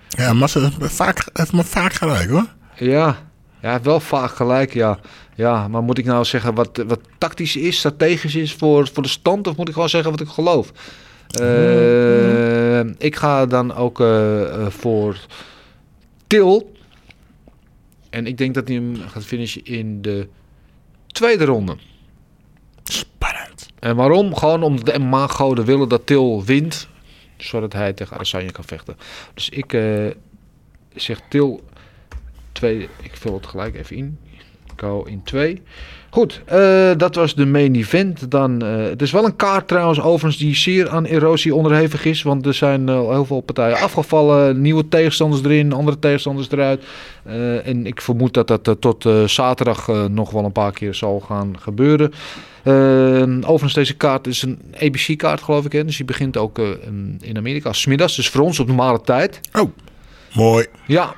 [0.08, 2.46] Ja, heeft me vaak, heeft me vaak gelijk hoor.
[2.76, 3.16] Ja, ja
[3.60, 4.98] hij heeft wel vaak gelijk, ja.
[5.34, 9.08] Ja, maar moet ik nou zeggen wat, wat tactisch is, strategisch is voor, voor de
[9.08, 9.46] stand?
[9.46, 10.72] Of moet ik gewoon zeggen wat ik geloof?
[11.28, 15.16] Eh, ik ga dan ook eh, eh, voor
[16.26, 16.76] Til.
[18.10, 20.28] En ik denk dat hij hem gaat finishen in de
[21.06, 21.76] tweede ronde.
[22.84, 23.68] Spannend.
[23.78, 24.34] En waarom?
[24.34, 26.88] Gewoon omdat de MMA-goden willen dat Til wint.
[27.36, 28.96] Zodat hij tegen Adesanya kan vechten.
[29.34, 30.06] Dus ik eh,
[30.94, 31.64] zeg Til
[32.52, 32.88] 2.
[33.02, 34.18] Ik vul het gelijk even in.
[35.06, 35.62] In 2.
[36.10, 38.30] Goed, eh, dat was de main event.
[38.30, 42.22] Dan, eh, het is wel een kaart trouwens overigens die zeer aan erosie onderhevig is.
[42.22, 44.60] Want er zijn eh, heel veel partijen afgevallen.
[44.60, 46.84] Nieuwe tegenstanders erin, andere tegenstanders eruit.
[47.64, 52.12] En ik vermoed dat dat tot zaterdag nog wel een paar keer zal gaan gebeuren.
[53.40, 55.72] Overigens, deze kaart is een ABC-kaart geloof ik.
[55.72, 55.84] Hè?
[55.84, 56.58] Dus die begint ook
[57.20, 58.16] in Amerika als 's middags.
[58.16, 59.40] Dus voor ons op normale tijd.
[59.52, 59.70] Oh,
[60.34, 60.66] mooi.
[60.86, 61.14] Ja,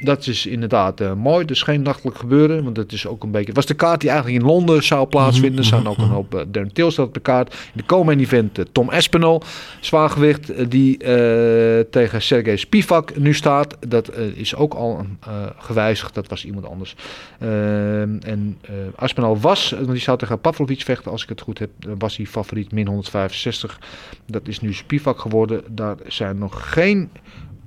[0.00, 1.44] dat is inderdaad eh, mooi.
[1.44, 2.64] Dus geen nachtelijk gebeuren.
[2.64, 3.46] Want het is ook een beetje.
[3.46, 5.58] Het was de kaart die eigenlijk in Londen zou plaatsvinden.
[5.58, 6.34] Er staan ook een hoop.
[6.34, 7.52] Uh, Darren staat op de kaart.
[7.52, 9.42] In de komende event uh, Tom Espinol.
[9.80, 10.70] Zwaargewicht.
[10.70, 10.96] Die
[11.90, 13.76] tegen Sergej Spivak nu staat.
[13.88, 15.06] Dat is ook al
[15.58, 16.14] gewijzigd.
[16.14, 16.94] Dat was iemand anders.
[17.42, 18.58] Uh, en
[18.94, 19.70] Aspinall was.
[19.70, 21.10] Want die zou tegen Pavlovic vechten.
[21.10, 21.70] Als ik het goed heb.
[21.98, 23.78] Was hij favoriet min 165.
[24.26, 25.62] Dat is nu Spivak geworden.
[25.68, 27.10] Daar zijn nog geen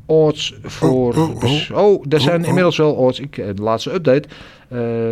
[0.05, 1.15] odds voor.
[1.15, 1.77] Oh, oh, oh.
[1.77, 3.19] oh daar zijn inmiddels wel odds.
[3.19, 4.27] Ik, de laatste update.
[4.73, 5.09] Uh,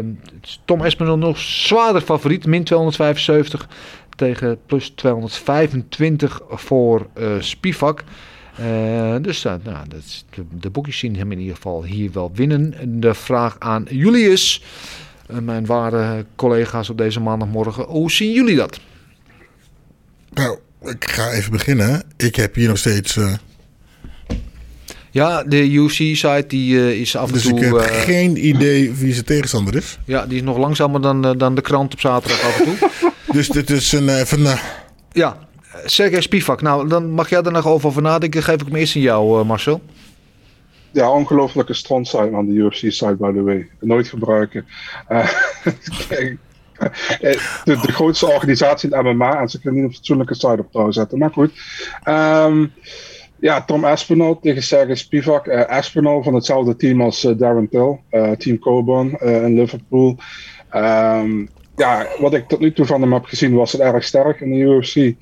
[0.66, 2.46] Tom Espinel nog zwaarder favoriet.
[2.46, 3.68] Min 275
[4.16, 8.04] tegen plus 225 voor uh, Spivak.
[8.60, 12.12] Uh, dus uh, nou, dat is, de, de, boekjes zien hem in ieder geval hier
[12.12, 12.74] wel winnen.
[13.02, 14.64] De vraag aan Julius,
[15.42, 17.84] mijn ware collega's op deze maandagmorgen.
[17.84, 18.80] Hoe zien jullie dat?
[20.34, 22.04] Nou, ik ga even beginnen.
[22.18, 23.18] Ik heb hier nog steeds...
[25.14, 27.60] Ja, de UC-site die uh, is af en dus toe...
[27.60, 30.00] Dus ik heb uh, geen idee wie zijn tegenstander is.
[30.06, 32.90] Ja, die is nog langzamer dan, uh, dan de krant op zaterdag af en toe.
[33.38, 34.10] dus dit is een...
[34.10, 34.60] Even,
[35.12, 35.38] ja,
[35.86, 36.62] Sergej Spivak.
[36.62, 38.44] Nou, dan mag jij er nog over, over nadenken.
[38.44, 39.82] Geef ik hem eerst aan jou, uh, Marcel.
[40.92, 43.70] Ja, ongelofelijke strontsite aan de UFC-site, by the way.
[43.80, 44.66] Nooit gebruiken.
[46.82, 46.88] Uh,
[47.64, 50.92] de, de, grootste organisatie in MMA en ze kunnen niet een fatsoenlijke site op touw
[50.92, 51.18] zetten.
[51.18, 51.52] Maar goed.
[52.08, 52.74] Um,
[53.42, 55.48] ja, Tom Aspinall tegen Sergej Spivak.
[55.48, 60.18] Uh, Aspinall van hetzelfde team als uh, Darren Till, uh, Team Coburn in Liverpool.
[60.76, 64.42] Um, ja, wat ik tot nu toe van hem heb gezien was het erg sterk
[64.42, 65.16] in de UFC.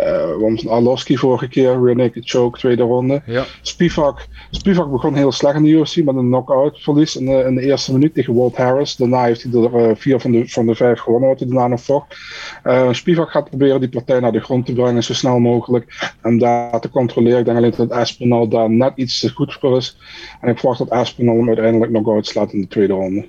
[0.00, 3.22] Uh, want Arlovski vorige keer, weer naked choke, tweede ronde.
[3.26, 3.44] Ja.
[3.62, 7.54] Spivak, Spivak begon heel slecht in de UFC met een knockout verlies in de, in
[7.54, 8.96] de eerste minuut tegen Walt Harris.
[8.96, 11.66] Daarna heeft hij er uh, vier van de, van de vijf gewonnen, wat hij daarna
[11.66, 12.16] nog vocht.
[12.64, 16.12] Uh, Spivak gaat proberen die partij naar de grond te brengen zo snel mogelijk.
[16.22, 17.38] En daar te controleren.
[17.38, 19.98] Ik denk alleen dat Aspinall daar net iets te goed voor is.
[20.40, 23.28] En ik verwacht dat Aspinall hem uiteindelijk knock-out slaat in de tweede ronde.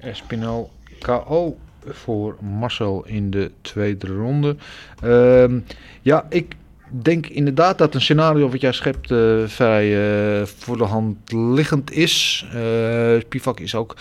[0.00, 0.66] Aspinall
[0.98, 1.56] KO
[1.88, 4.56] voor Marcel in de tweede ronde.
[5.04, 5.44] Uh,
[6.02, 6.54] ja, ik
[6.90, 9.86] denk inderdaad dat een scenario wat jij schept uh, vrij
[10.40, 12.46] uh, voor de hand liggend is.
[12.54, 13.96] Uh, Spivak is ook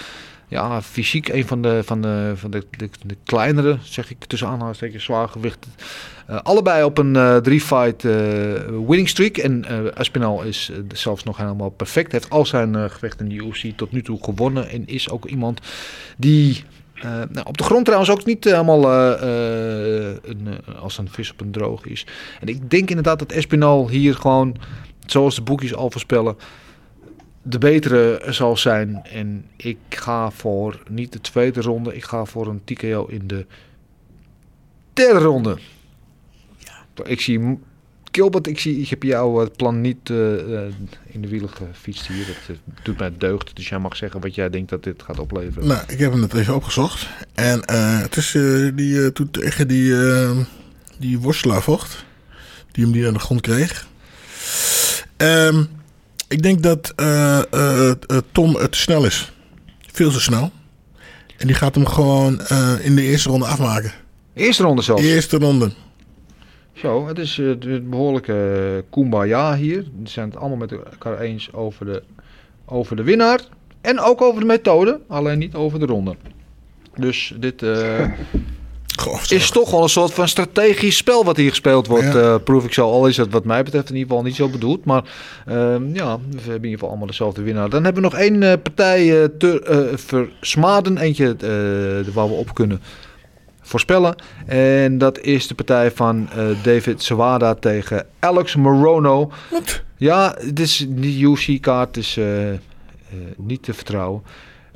[0.47, 2.63] ja, fysiek een van de, van de, van de,
[3.05, 5.67] de, kleinere, zeg ik tussen aanhalingstekens, zwaargewicht.
[6.29, 8.03] Uh, allebei op een uh, drie-fight
[8.87, 9.37] winning streak.
[9.37, 12.11] En Aspinall is zelfs nog helemaal perfect.
[12.11, 14.69] Heeft al zijn gevechten in de UFC tot nu toe gewonnen.
[14.69, 15.59] En is ook iemand
[16.17, 16.63] die
[16.95, 20.47] uh, nou, op de grond trouwens ook niet helemaal uh, uh, een,
[20.79, 22.05] als een vis op een droog is.
[22.39, 24.55] En ik denk inderdaad dat Espinal hier gewoon,
[25.05, 26.37] zoals de boekjes al voorspellen,
[27.41, 29.01] de betere zal zijn.
[29.03, 33.45] En ik ga voor niet de tweede ronde, ik ga voor een TKO in de
[34.93, 35.57] derde ronde.
[36.57, 37.03] Ja.
[37.03, 37.59] Ik zie
[38.15, 40.59] Gilbert, ik, zie, ik heb jouw uh, plan niet uh, uh,
[41.05, 42.25] in de wielen gefietst hier.
[42.47, 43.55] Dat doet mij deugd.
[43.55, 45.67] Dus jij mag zeggen wat jij denkt dat dit gaat opleveren.
[45.67, 47.07] Nou, ik heb hem net even opgezocht.
[47.33, 47.71] En
[48.01, 48.31] het is
[48.75, 49.93] die, toen tegen die,
[50.97, 52.05] die worstelaar vocht.
[52.71, 53.87] Die hem die aan de grond kreeg.
[55.17, 55.67] Um,
[56.27, 56.93] ik denk dat
[58.31, 59.31] Tom te snel is.
[59.91, 60.51] Veel te snel.
[61.37, 62.41] En die gaat hem gewoon
[62.81, 63.91] in de eerste ronde afmaken.
[64.33, 65.03] Eerste ronde zelfs?
[65.03, 65.71] Eerste ronde.
[66.75, 69.83] Zo, het is het behoorlijke kumbaya hier.
[70.01, 72.03] We zijn het allemaal met elkaar eens over de,
[72.65, 73.39] over de winnaar.
[73.81, 76.15] En ook over de methode, alleen niet over de ronde.
[76.95, 78.07] Dus dit uh,
[79.27, 82.13] is toch wel een soort van strategisch spel wat hier gespeeld wordt.
[82.13, 82.33] Ja.
[82.33, 82.91] Uh, proef ik zo.
[82.91, 84.85] Al is het wat mij betreft in ieder geval niet zo bedoeld.
[84.85, 85.03] Maar
[85.47, 87.69] uh, ja, we hebben in ieder geval allemaal dezelfde winnaar.
[87.69, 90.97] Dan hebben we nog één partij te versmaden.
[90.97, 91.35] Eentje
[92.13, 92.81] waar we op kunnen
[93.65, 94.15] voorspellen.
[94.45, 99.31] En dat is de partij van uh, David Sawada tegen Alex Morono.
[99.51, 99.83] Wat?
[99.97, 102.57] Ja, het is die UFC-kaart is uh, uh,
[103.37, 104.23] niet te vertrouwen.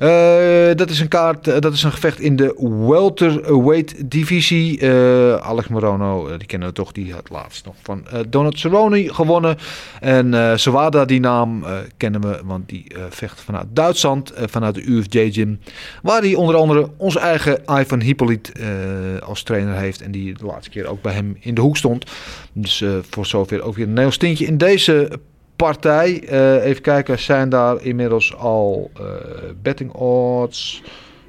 [0.00, 2.54] Uh, dat is een kaart, uh, dat is een gevecht in de
[2.88, 4.80] welterweight divisie.
[4.80, 9.56] Uh, Alex Morono, die kennen we toch, die had laatst nog van Donald Cerrone gewonnen.
[10.00, 11.64] En uh, die naam
[11.96, 15.60] kennen we, want die vecht vanuit Duitsland, vanuit de UFJ Gym.
[16.02, 18.52] Waar hij onder andere onze eigen Ivan Hippolyt
[19.24, 20.02] als trainer heeft.
[20.02, 22.10] En die de laatste keer ook bij hem in de hoek stond.
[22.52, 25.20] Dus voor zover ook weer een stintje in deze
[25.60, 26.22] partij.
[26.22, 29.06] Uh, even kijken, zijn daar inmiddels al uh,
[29.62, 30.82] betting odds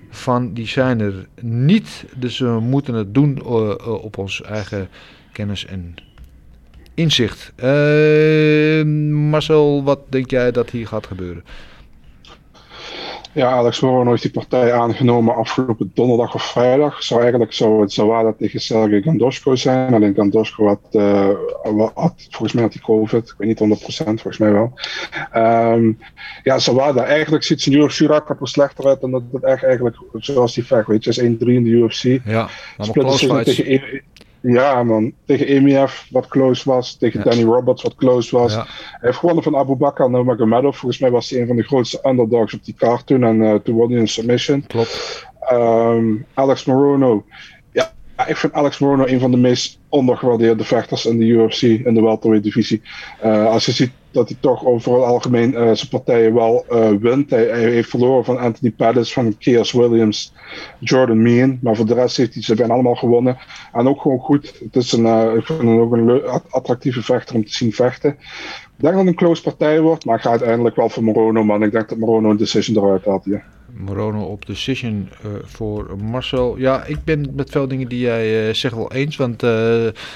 [0.09, 0.53] van?
[0.53, 2.05] Die zijn er niet.
[2.15, 4.89] Dus we moeten het doen uh, op ons eigen
[5.31, 5.95] kennis en
[6.93, 7.53] inzicht.
[9.11, 11.43] Marcel, wat denk jij dat hier gaat gebeuren?
[13.33, 17.03] Ja, Alex Morono heeft die partij aangenomen afgelopen donderdag of vrijdag.
[17.03, 19.93] Zou eigenlijk zou het Zawada tegen Sergej Gandoshko zijn.
[19.93, 21.29] Alleen Gandoshko had, uh,
[21.93, 23.27] had, volgens mij had hij COVID.
[23.27, 24.73] Ik weet niet 100%, volgens mij wel.
[25.35, 25.99] Um,
[26.43, 30.65] ja, Zawada, eigenlijk ziet zijn UFC-record slechter uit dan dat het echt eigenlijk, zoals die
[30.65, 32.19] vecht, weet je, is 1-3 in de UFC.
[32.25, 34.01] Ja, maar tegen
[34.41, 35.13] ja, man.
[35.25, 36.95] Tegen EMF, wat close was.
[36.95, 37.25] Tegen ja.
[37.29, 38.53] Danny Roberts, wat close was.
[38.53, 38.65] Ja.
[38.67, 40.77] Hij heeft gewonnen van Abu Bakr Nurmagomedov.
[40.77, 43.23] Volgens mij was hij een van de grootste underdogs op die kaart toen.
[43.23, 44.67] En uh, toen won hij een submission.
[44.67, 45.25] Klopt.
[45.51, 47.25] Um, Alex Morono.
[47.71, 47.91] Ja,
[48.27, 52.01] ik vind Alex Morono een van de meest ondergewaardeerde vechters in de UFC, in de
[52.01, 52.81] welterweight divisie.
[53.23, 56.89] Uh, als je ziet dat hij toch over het algemeen uh, zijn partijen wel uh,
[56.89, 57.29] wint.
[57.29, 60.33] Hij, hij, heeft verloren van Anthony Pettis, van Kears Williams,
[60.79, 61.59] Jordan Mean.
[61.61, 63.37] Maar voor de rest heeft hij ze bijna allemaal gewonnen.
[63.73, 64.59] En ook gewoon goed.
[64.63, 68.09] Het is een, ik vind hem ook een attractieve vechter om te zien vechten.
[68.09, 71.43] Ik denk dat het een close partij wordt, maar ik ga uiteindelijk wel voor Morono.
[71.43, 73.25] Maar ik denk dat Morono een decision eruit haalt.
[73.73, 76.57] Morono op decision uh, voor Marcel.
[76.57, 79.15] Ja, ik ben met veel dingen die jij uh, zegt wel eens.
[79.15, 79.49] Want uh,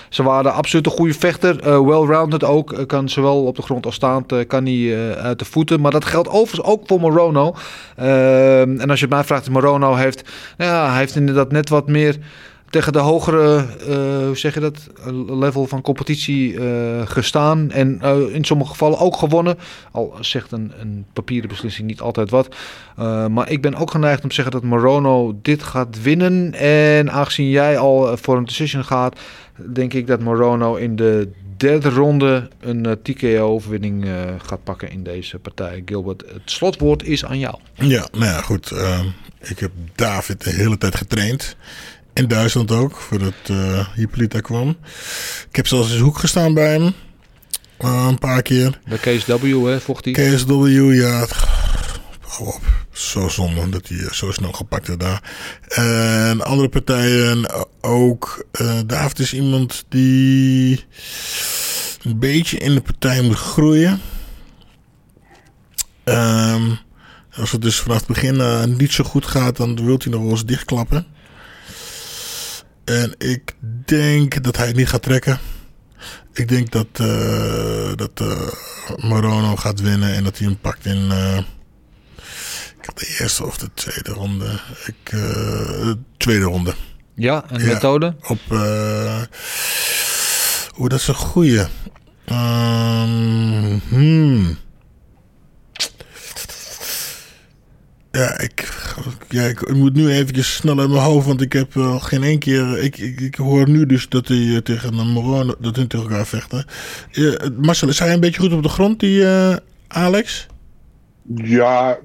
[0.10, 1.86] ze waren absoluut een goede vechter.
[1.86, 2.84] Well-rounded ook.
[2.88, 5.82] kan zowel op de grond als staand kan hij uit de voeten.
[5.82, 7.56] Maar dat geldt overigens ook voor Morono.
[7.96, 12.18] en als je het mij vraagt, Morono heeft, ja, heeft inderdaad net wat meer
[12.70, 14.90] tegen de hogere, eh, hoe zeg je dat,
[15.28, 17.72] level van competitie eh, gestaan.
[17.72, 19.58] En eh, in sommige gevallen ook gewonnen.
[19.92, 22.56] Al zegt een, een papieren beslissing niet altijd wat.
[23.30, 26.54] Maar ik ben ook geneigd om te zeggen dat Morono dit gaat winnen.
[26.54, 29.20] En aangezien jij al voor een decision gaat,
[29.74, 34.08] denk ik dat Morono in de derde ronde een TKO-overwinning
[34.46, 35.82] gaat pakken in deze partij.
[35.86, 37.56] Gilbert, het slotwoord is aan jou.
[37.74, 38.74] Ja, nou ja, goed.
[39.42, 41.56] ik heb David de hele tijd getraind.
[42.16, 44.70] In Duitsland ook, voordat uh, Hippolyta kwam.
[45.50, 46.94] Ik heb zelfs in hoek gestaan bij hem.
[47.78, 48.80] eh, een paar keer.
[48.86, 50.14] De KSW, hè, vocht hij.
[50.14, 51.28] KSW, ja.
[52.22, 52.62] Hou op.
[52.92, 55.24] Zo zonde dat hij eh, zo snel gepakt werd daar.
[55.68, 57.46] En andere partijen
[57.82, 58.46] ook.
[58.86, 60.86] David is iemand die
[62.04, 64.02] een beetje in de partij moet groeien.
[66.04, 66.70] Ehm,
[67.38, 68.42] als het dus vanaf het begin
[68.78, 71.08] niet zo goed gaat, dan wil hij nog wel eens dichtklappen.
[72.86, 73.56] En ik
[73.86, 75.40] denk dat hij het niet gaat trekken.
[76.34, 78.48] Ik denk dat, eh dat eh,
[78.96, 81.38] Morono gaat winnen en dat hij hem pakt in eh,
[82.96, 84.60] de eerste of de tweede ronde.
[84.86, 86.74] Ik, de tweede ronde.
[87.16, 88.16] Ja, een methode?
[88.28, 89.22] Op, eh
[90.78, 91.64] Oeh, dat is een goeie.
[92.26, 94.58] Ehm, hmm.
[98.16, 98.88] Ja, ik,
[99.30, 102.40] ja, ik moet nu eventjes snel uit mijn hoofd, want ik heb wel geen één
[102.40, 102.84] keer...
[102.84, 106.06] Ik, ik, ik hoor nu dus dat hij eh, tegen een Morone, dat hun tegen
[106.06, 106.66] elkaar vechten.
[107.58, 109.56] Marcel, is hij een beetje goed op de grond, die eh,
[109.88, 110.48] Alex?
[111.36, 111.98] Ja,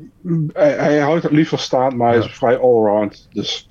[0.52, 3.28] hij, hij houdt het liever staan, maar hij is vrij allround.
[3.32, 3.68] Dus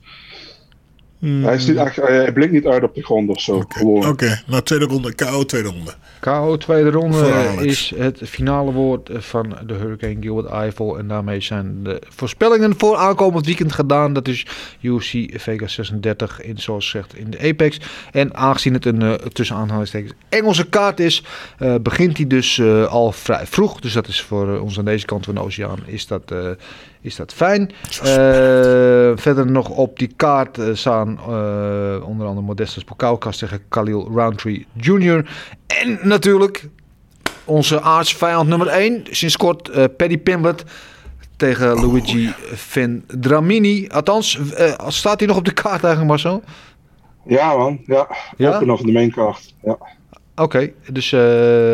[1.19, 3.63] hij, is niet echt, hij blinkt niet uit op de grond of zo.
[3.67, 4.07] Gewoon.
[4.07, 5.93] Oké, nou tweede ronde, KO tweede ronde.
[6.19, 10.97] KO tweede ronde is het finale woord van de Hurricane Gilbert Eiffel.
[10.97, 14.13] En daarmee zijn de voorspellingen voor aankomend weekend gedaan.
[14.13, 14.45] Dat is
[14.81, 17.79] UFC Vega 36 in, zoals gezegd, in de Apex.
[18.11, 21.23] En aangezien het een uh, tussen aanhalingstekens Engelse kaart is,
[21.59, 23.79] uh, begint hij dus uh, al vrij vroeg.
[23.79, 26.49] Dus dat is voor ons aan deze kant van de oceaan is dat, uh,
[27.01, 27.71] is dat fijn.
[29.15, 31.19] verder nog op die kaart staan
[32.03, 35.29] onder andere Modestus Pokaukas tegen Khalil Roundtree Jr.
[35.67, 36.69] En natuurlijk
[37.49, 40.63] onze aardsvijand nummer 1, sinds kort uh, Paddy Pimblett
[41.35, 42.33] tegen oh, Luigi ja.
[42.53, 43.87] Vendramini.
[43.87, 46.43] Althans, uh, staat hij nog op de kaart eigenlijk, Marcel?
[47.25, 48.07] Ja man, ja.
[48.37, 48.55] ja?
[48.55, 49.77] Open of de maincard, ja.
[50.39, 51.19] Oké, dus uh,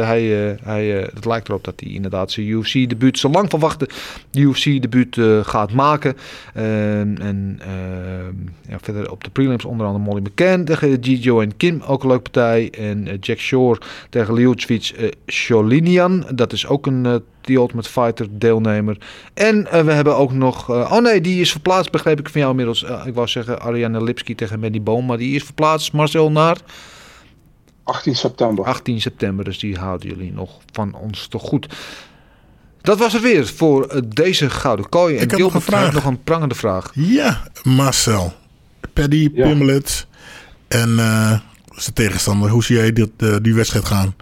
[0.07, 3.89] hij, uh, hij, uh, het lijkt erop dat hij inderdaad zijn UFC-debuut, zo lang verwachte
[4.31, 6.15] UFC-debuut gaat maken.
[6.53, 8.35] Ehm, en ehm,
[8.69, 12.07] ja, verder op de prelims onder andere Molly McCann tegen Gijo en Kim, ook een
[12.07, 12.69] leuke partij.
[12.69, 13.79] En Jack Shore
[14.09, 14.93] tegen Liuchvich
[15.27, 18.97] Sholinian, dat is ook een The Ultimate Fighter deelnemer.
[19.33, 22.85] En we hebben ook nog, oh nee, die is verplaatst, begreep ik van jou inmiddels.
[23.05, 26.57] ik wou zeggen Ariane Lipski tegen Mandy Boom, maar die is verplaatst, Marcel, naar...
[27.85, 28.65] 18 september.
[28.65, 31.75] 18 september, dus die houden jullie nog van ons toch goed.
[32.81, 35.15] Dat was het weer voor deze Gouden Kooi.
[35.17, 35.93] En Ik heb nog een vraag.
[35.93, 36.91] nog een prangende vraag.
[36.93, 38.33] Ja, Marcel.
[38.93, 39.47] Paddy, Ja.
[39.47, 40.07] Pimlet
[40.67, 41.39] en eh,
[41.69, 42.49] zijn tegenstander.
[42.49, 44.15] Hoe zie jij dit, eh, die wedstrijd gaan?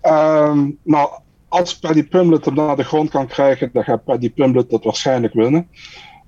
[0.00, 1.10] Ehm, nou,
[1.48, 5.34] als Paddy Pimblett hem naar de grond kan krijgen, dan gaat Paddy Pimblett dat waarschijnlijk
[5.34, 5.68] winnen.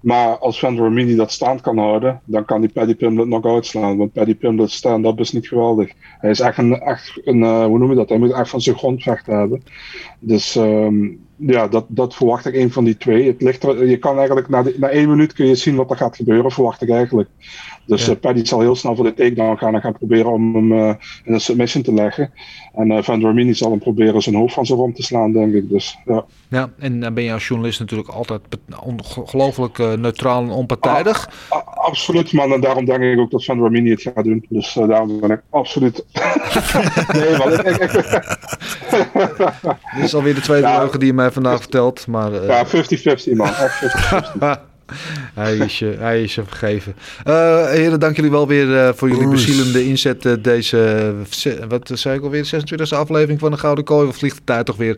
[0.01, 3.97] Maar als Van Romini dat stand kan houden, dan kan die Paddy Pimblett nog uitslaan.
[3.97, 5.93] Want Paddy Pimblett stand-up is niet geweldig.
[6.18, 6.82] Hij is echt een,
[7.24, 8.09] een uh, hoe noem je dat?
[8.09, 9.62] Hij moet echt van zijn grondvechten hebben.
[10.18, 13.27] Dus um, ja, dat, dat verwacht ik een van die twee.
[13.27, 16.16] Het ligt je kan eigenlijk na, na één minuut kun je zien wat er gaat
[16.16, 17.28] gebeuren, verwacht ik eigenlijk.
[17.85, 18.12] Dus ja.
[18.12, 20.94] uh, Paddy zal heel snel voor de takedown gaan en gaan proberen om hem uh,
[21.24, 22.32] in een submission te leggen.
[22.74, 25.55] En uh, Van Romini zal hem proberen zijn hoofd van zijn rond te slaan, denk
[25.55, 25.69] ik.
[25.69, 26.24] Dus, ja.
[26.48, 28.40] ja, en dan ben je als journalist natuurlijk altijd
[28.82, 31.31] ongelooflijk neutraal en onpartijdig.
[31.74, 32.52] Absoluut, man.
[32.52, 34.44] En daarom denk ik ook dat Van Romini het gaat doen.
[34.48, 36.05] Dus daarom ben ik absoluut...
[37.12, 37.51] nee, man.
[39.94, 40.78] Dit is alweer de tweede ja.
[40.78, 42.07] leugen die je mij vandaag vertelt.
[42.07, 42.47] Maar, uh...
[42.47, 42.70] Ja, 50-50,
[43.32, 43.48] man.
[43.48, 44.69] Echt 50-50.
[45.35, 46.95] hij, is je, hij is je vergeven.
[47.27, 50.45] Uh, heren, dank jullie wel weer uh, voor jullie bezielende inzet.
[50.45, 51.12] Deze,
[51.69, 54.07] wat zei ik alweer, 26e aflevering van de Gouden Kooi.
[54.07, 54.97] We vliegt de tijd toch weer.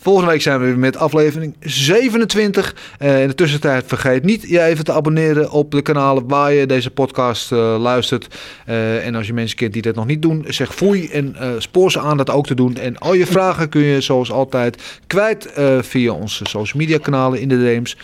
[0.00, 2.74] Volgende week zijn we weer met aflevering 27.
[3.02, 6.66] Uh, in de tussentijd vergeet niet je even te abonneren op de kanalen waar je
[6.66, 8.38] deze podcast uh, luistert.
[8.68, 11.90] Uh, en als je mensen kent die dat nog niet doen, zeg foei en spoor
[11.90, 12.76] ze aan dat ook te doen.
[12.76, 17.48] En al je vragen kun je zoals altijd kwijt via onze social media kanalen in
[17.48, 17.96] de DM's.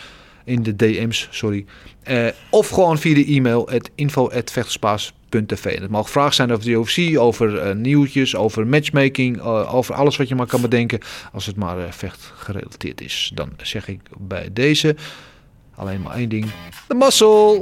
[0.45, 1.65] In de DM's, sorry.
[2.49, 5.79] of gewoon via de e-mail at info.vechterspaas.tv.
[5.79, 10.17] Het mag vragen zijn over de UFC, over uh, nieuwtjes, over matchmaking, uh, over alles
[10.17, 10.99] wat je maar kan bedenken.
[11.33, 14.95] Als het maar vecht gerelateerd is, dan zeg ik bij deze
[15.75, 16.45] alleen maar één ding:
[16.87, 17.61] de muscle.